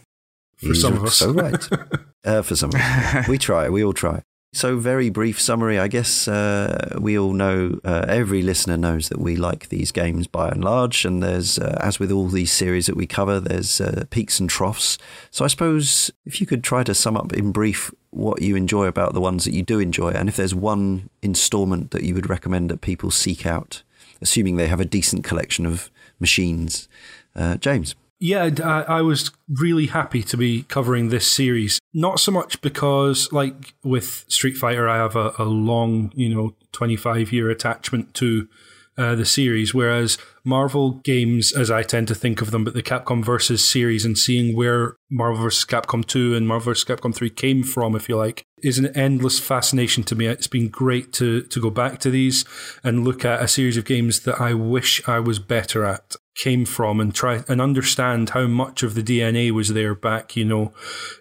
[0.67, 1.15] For some of us.
[1.15, 1.69] So right.
[2.25, 3.27] uh, for some of us.
[3.27, 3.69] We try.
[3.69, 4.23] We all try.
[4.55, 5.79] So, very brief summary.
[5.79, 10.27] I guess uh, we all know, uh, every listener knows that we like these games
[10.27, 11.05] by and large.
[11.05, 14.47] And there's, uh, as with all these series that we cover, there's uh, peaks and
[14.47, 14.99] troughs.
[15.31, 18.85] So, I suppose if you could try to sum up in brief what you enjoy
[18.85, 22.29] about the ones that you do enjoy, and if there's one installment that you would
[22.29, 23.81] recommend that people seek out,
[24.21, 26.87] assuming they have a decent collection of machines.
[27.35, 27.95] Uh, James.
[28.23, 28.51] Yeah,
[28.87, 31.81] I was really happy to be covering this series.
[31.93, 36.55] Not so much because, like with Street Fighter, I have a, a long, you know,
[36.71, 38.47] 25 year attachment to
[38.97, 42.81] uh, the series, whereas Marvel games, as I tend to think of them, but the
[42.81, 45.65] Capcom versus series and seeing where Marvel vs.
[45.65, 46.85] Capcom 2 and Marvel vs.
[46.85, 50.27] Capcom 3 came from, if you like, is an endless fascination to me.
[50.27, 52.45] It's been great to, to go back to these
[52.85, 56.65] and look at a series of games that I wish I was better at came
[56.65, 60.73] from and try and understand how much of the DNA was there back, you know,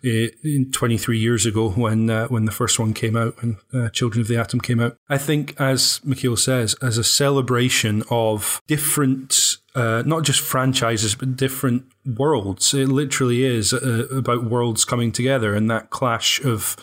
[0.05, 3.89] eh, in 23 years ago when uh, when the first one came out, when uh,
[3.91, 4.97] Children of the Atom came out.
[5.09, 11.37] I think, as Mikhail says, as a celebration of different, uh, not just franchises, but
[11.37, 12.75] different worlds.
[12.75, 16.77] It literally is uh, about worlds coming together and that clash of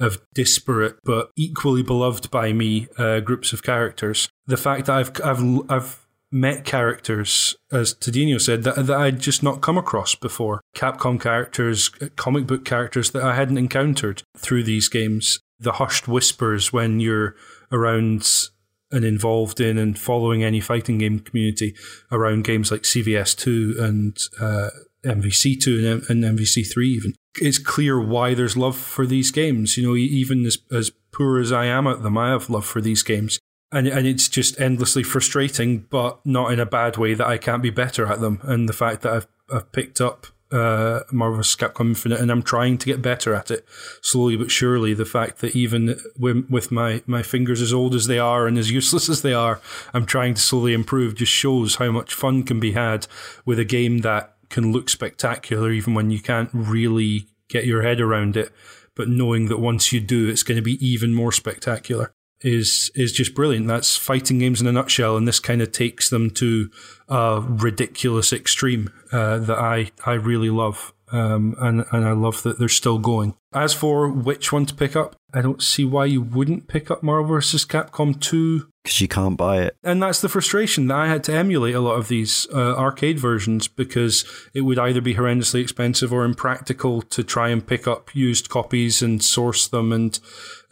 [0.00, 4.28] of disparate but equally beloved by me uh, groups of characters.
[4.46, 6.03] The fact that I've I've I've
[6.34, 10.60] met characters, as Tadino said, that, that I'd just not come across before.
[10.74, 15.38] Capcom characters, comic book characters that I hadn't encountered through these games.
[15.60, 17.36] The hushed whispers when you're
[17.70, 18.48] around
[18.90, 21.76] and involved in and following any fighting game community
[22.10, 24.70] around games like CVS2 and uh,
[25.04, 27.14] MVC2 and, and MVC3 even.
[27.40, 29.76] It's clear why there's love for these games.
[29.76, 32.80] You know, even as, as poor as I am at them, I have love for
[32.80, 33.38] these games.
[33.74, 37.62] And, and it's just endlessly frustrating, but not in a bad way that I can't
[37.62, 38.40] be better at them.
[38.44, 41.56] And the fact that I've, I've picked up uh, Marvel vs.
[41.56, 43.66] Capcom Infinite, and I'm trying to get better at it
[44.00, 44.94] slowly but surely.
[44.94, 48.70] The fact that even with my, my fingers as old as they are and as
[48.70, 49.60] useless as they are,
[49.92, 53.08] I'm trying to slowly improve just shows how much fun can be had
[53.44, 58.00] with a game that can look spectacular even when you can't really get your head
[58.00, 58.52] around it.
[58.94, 62.14] But knowing that once you do, it's going to be even more spectacular
[62.44, 63.66] is is just brilliant.
[63.66, 66.70] That's fighting games in a nutshell, and this kind of takes them to
[67.08, 70.92] a ridiculous extreme uh, that I I really love.
[71.14, 73.36] Um, and and I love that they're still going.
[73.52, 77.04] As for which one to pick up, I don't see why you wouldn't pick up
[77.04, 77.64] Marvel vs.
[77.64, 79.76] Capcom 2 because you can't buy it.
[79.84, 83.20] And that's the frustration that I had to emulate a lot of these uh, arcade
[83.20, 84.24] versions because
[84.54, 89.00] it would either be horrendously expensive or impractical to try and pick up used copies
[89.00, 90.18] and source them and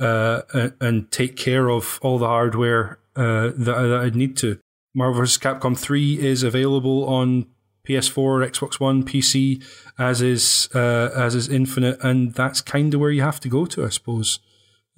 [0.01, 0.43] uh,
[0.81, 4.59] and take care of all the hardware uh, that, that I'd need to.
[4.93, 5.39] Marvel vs.
[5.39, 7.47] Capcom 3 is available on
[7.86, 9.62] PS4, Xbox One, PC,
[9.98, 13.66] as is uh, as is Infinite, and that's kind of where you have to go
[13.66, 14.38] to, I suppose,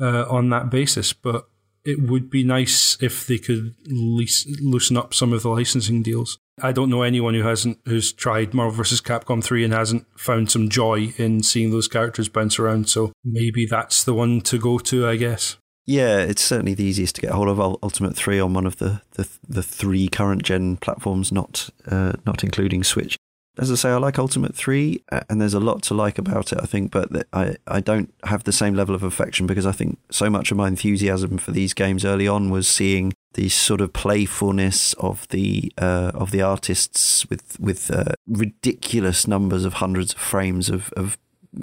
[0.01, 1.13] uh, on that basis.
[1.13, 1.49] But
[1.85, 6.39] it would be nice if they could lease, loosen up some of the licensing deals.
[6.63, 9.01] I don't know anyone who hasn't who's tried Marvel vs.
[9.01, 12.89] Capcom 3 and hasn't found some joy in seeing those characters bounce around.
[12.89, 15.57] So maybe that's the one to go to, I guess.
[15.87, 19.03] Yeah, it's certainly the easiest to get hold of Ultimate Three on one of the
[19.13, 23.19] the, the three current gen platforms, not uh, not including Switch.
[23.57, 26.59] As I say, I like Ultimate Three, and there's a lot to like about it.
[26.63, 29.99] I think, but I I don't have the same level of affection because I think
[30.11, 33.93] so much of my enthusiasm for these games early on was seeing the sort of
[33.93, 40.19] playfulness of the uh, of the artists with with uh, ridiculous numbers of hundreds of
[40.19, 41.19] frames of, of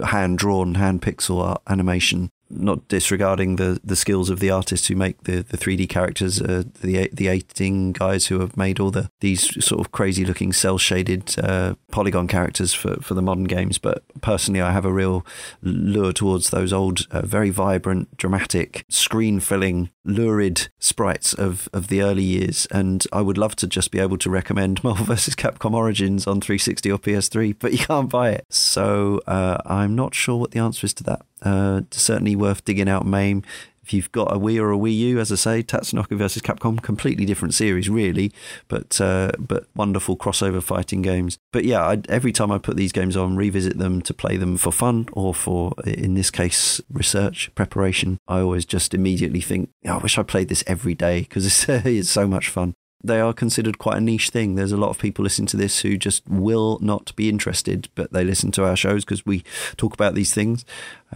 [0.06, 4.96] hand drawn, hand pixel art animation not disregarding the, the skills of the artists who
[4.96, 9.10] make the, the 3D characters, uh, the the 18 guys who have made all the
[9.20, 13.78] these sort of crazy looking cell shaded uh, polygon characters for, for the modern games.
[13.78, 15.26] But personally, I have a real
[15.62, 22.02] lure towards those old, uh, very vibrant, dramatic, screen filling, lurid sprites of, of the
[22.02, 22.68] early years.
[22.72, 25.36] And I would love to just be able to recommend Marvel vs.
[25.36, 28.46] Capcom Origins on 360 or PS3, but you can't buy it.
[28.50, 31.22] So uh, I'm not sure what the answer is to that.
[31.42, 33.44] Uh, certainly worth digging out MAME.
[33.84, 36.82] If you've got a Wii or a Wii U, as I say, Tatsunoko versus Capcom,
[36.82, 38.32] completely different series, really,
[38.68, 41.40] but uh, but wonderful crossover fighting games.
[41.52, 44.58] But yeah, I, every time I put these games on, revisit them to play them
[44.58, 49.94] for fun or for, in this case, research preparation, I always just immediately think, oh,
[49.94, 53.34] I wish I played this every day because it's, it's so much fun they are
[53.34, 54.56] considered quite a niche thing.
[54.56, 58.14] There's a lot of people listening to this who just will not be interested, but
[58.14, 59.44] they listen to our shows because we
[59.78, 60.66] talk about these things.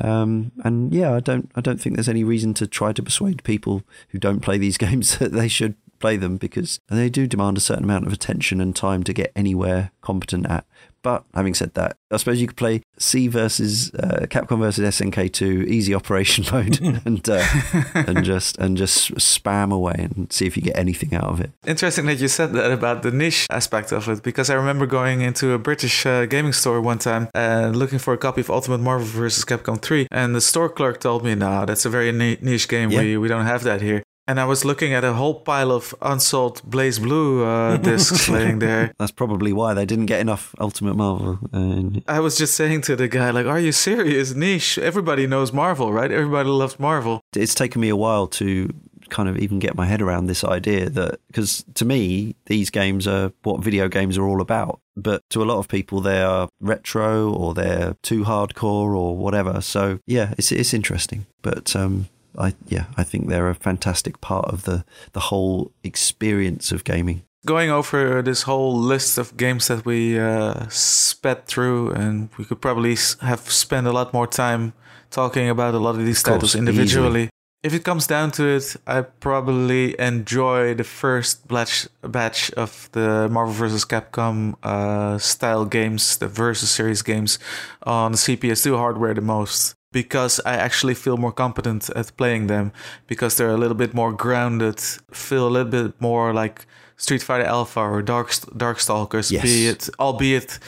[0.02, 3.44] Um, and yeah, I don't, I don't think there's any reason to try to persuade
[3.44, 7.58] people who don't play these games that they should play them because they do demand
[7.58, 10.66] a certain amount of attention and time to get anywhere competent at.
[11.06, 15.68] But having said that, I suppose you could play C versus uh, Capcom versus SNK2
[15.68, 17.46] easy operation mode and uh,
[17.94, 21.52] and just and just spam away and see if you get anything out of it.
[21.68, 25.22] Interesting that you said that about the niche aspect of it because I remember going
[25.22, 28.80] into a British uh, gaming store one time and looking for a copy of Ultimate
[28.80, 29.46] Marvel vs.
[29.46, 32.90] Capcom 3 and the store clerk told me, "No, that's a very niche game.
[32.90, 33.02] Yeah.
[33.02, 35.94] We we don't have that here." And I was looking at a whole pile of
[36.02, 38.94] unsold BlazBlue uh, discs laying there.
[38.98, 41.40] That's probably why they didn't get enough Ultimate Marvel.
[41.54, 44.34] Uh, I was just saying to the guy, like, "Are you serious?
[44.34, 44.80] Niche.
[44.80, 46.12] Everybody knows Marvel, right?
[46.12, 48.70] Everybody loves Marvel." It's taken me a while to
[49.10, 53.08] kind of even get my head around this idea that because to me these games
[53.08, 56.50] are what video games are all about but to a lot of people they are
[56.60, 62.08] retro or they're too hardcore or whatever so yeah it's it's interesting but um
[62.38, 67.24] I yeah, I think they're a fantastic part of the the whole experience of gaming.
[67.46, 72.60] Going over this whole list of games that we uh, sped through, and we could
[72.60, 74.74] probably have spent a lot more time
[75.12, 77.22] talking about a lot of these of titles individually.
[77.22, 77.30] Easily.
[77.64, 83.28] If it comes down to it, I probably enjoy the first batch batch of the
[83.30, 83.86] Marvel vs.
[83.86, 87.40] Capcom uh, style games, the Versus series games
[87.82, 92.74] on the CPS2 hardware the most because I actually feel more competent at playing them
[93.08, 94.82] because they're a little bit more grounded,
[95.12, 96.68] feel a little bit more like
[96.98, 99.44] Street Fighter Alpha or Dark Darkstalkers, yes.
[99.44, 100.60] be it albeit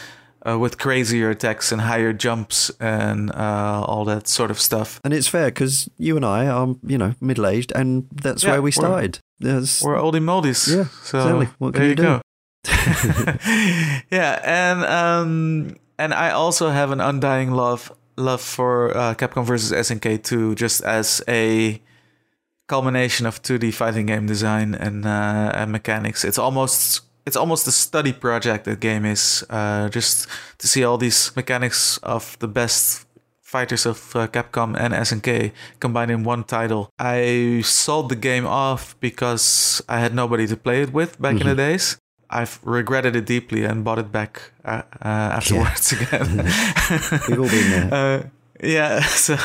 [0.48, 5.02] uh, with crazier attacks and higher jumps and uh, all that sort of stuff.
[5.04, 8.52] And it's fair because you and I are, you know, middle aged, and that's yeah,
[8.52, 9.20] where we started.
[9.40, 10.74] There's, We're oldie moldies.
[10.74, 11.48] Yeah, so exactly.
[11.58, 12.04] What can there you you do?
[12.04, 12.22] go.
[14.10, 19.72] yeah, and um, and I also have an undying love love for uh, Capcom versus
[19.72, 21.81] SNK 2, just as a
[22.68, 26.26] culmination of 2D fighting game design and uh, and mechanics.
[26.26, 28.65] It's almost it's almost a study project.
[28.65, 30.27] The game is uh, just
[30.60, 33.06] to see all these mechanics of the best
[33.41, 36.89] fighters of uh, Capcom and SNK combined in one title.
[36.99, 41.48] I sold the game off because I had nobody to play it with back in
[41.48, 41.98] the days.
[42.30, 46.38] I've regretted it deeply and bought it back uh, uh, afterwards again.
[47.28, 47.94] We've all been there.
[47.94, 48.24] Uh,
[48.62, 49.36] yeah, so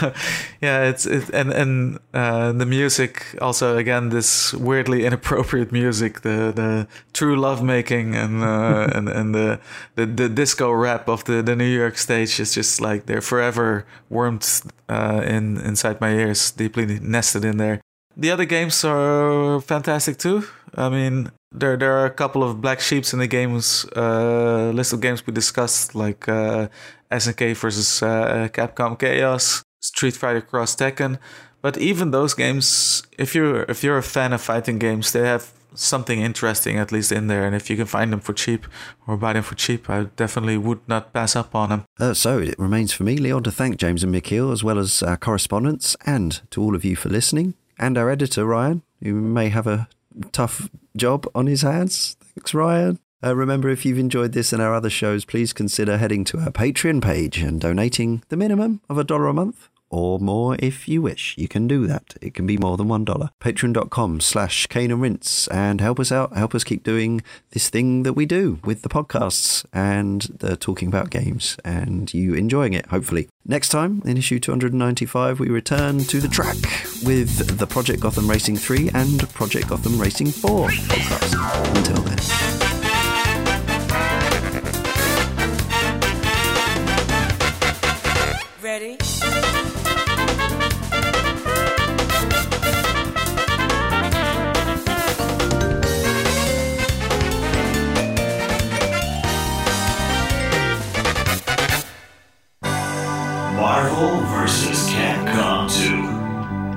[0.61, 6.53] yeah, it's it, and and uh, the music also again this weirdly inappropriate music, the
[6.55, 9.61] the true love making and uh, and and the,
[9.97, 13.85] the the disco rap of the the New York stage is just like they're forever
[14.09, 17.81] wormed uh, in inside my ears, deeply nested in there.
[18.17, 20.45] The other games are fantastic too.
[20.75, 24.93] I mean, there there are a couple of black sheeps in the games uh, list
[24.93, 26.69] of games we discussed, like uh,
[27.11, 31.19] SNK versus uh, Capcom Chaos, Street Fighter Cross Tekken.
[31.61, 35.53] But even those games, if you're if you're a fan of fighting games, they have
[35.75, 37.47] something interesting at least in there.
[37.47, 38.67] And if you can find them for cheap
[39.07, 41.85] or buy them for cheap, I definitely would not pass up on them.
[41.99, 45.03] Uh, so it remains for me, Leon, to thank James and Mikhail, as well as
[45.03, 49.49] our correspondents, and to all of you for listening, and our editor, Ryan, who may
[49.49, 49.89] have a
[50.31, 52.17] tough job on his hands.
[52.35, 52.99] Thanks, Ryan.
[53.25, 56.51] Uh, remember, if you've enjoyed this and our other shows, please consider heading to our
[56.51, 59.69] Patreon page and donating the minimum of a dollar a month.
[59.93, 61.37] Or more if you wish.
[61.37, 62.15] You can do that.
[62.23, 63.31] It can be more than one dollar.
[63.41, 66.35] Patreon.com slash Cane and Rinse and help us out.
[66.35, 70.89] Help us keep doing this thing that we do with the podcasts and the talking
[70.89, 73.29] about games and you enjoying it, hopefully.
[73.45, 76.57] Next time, in issue 295, we return to the track
[77.05, 81.77] with the Project Gotham Racing 3 and Project Gotham Racing 4 podcast.
[81.77, 82.62] Until then.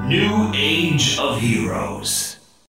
[0.07, 2.24] New Age of Heroes.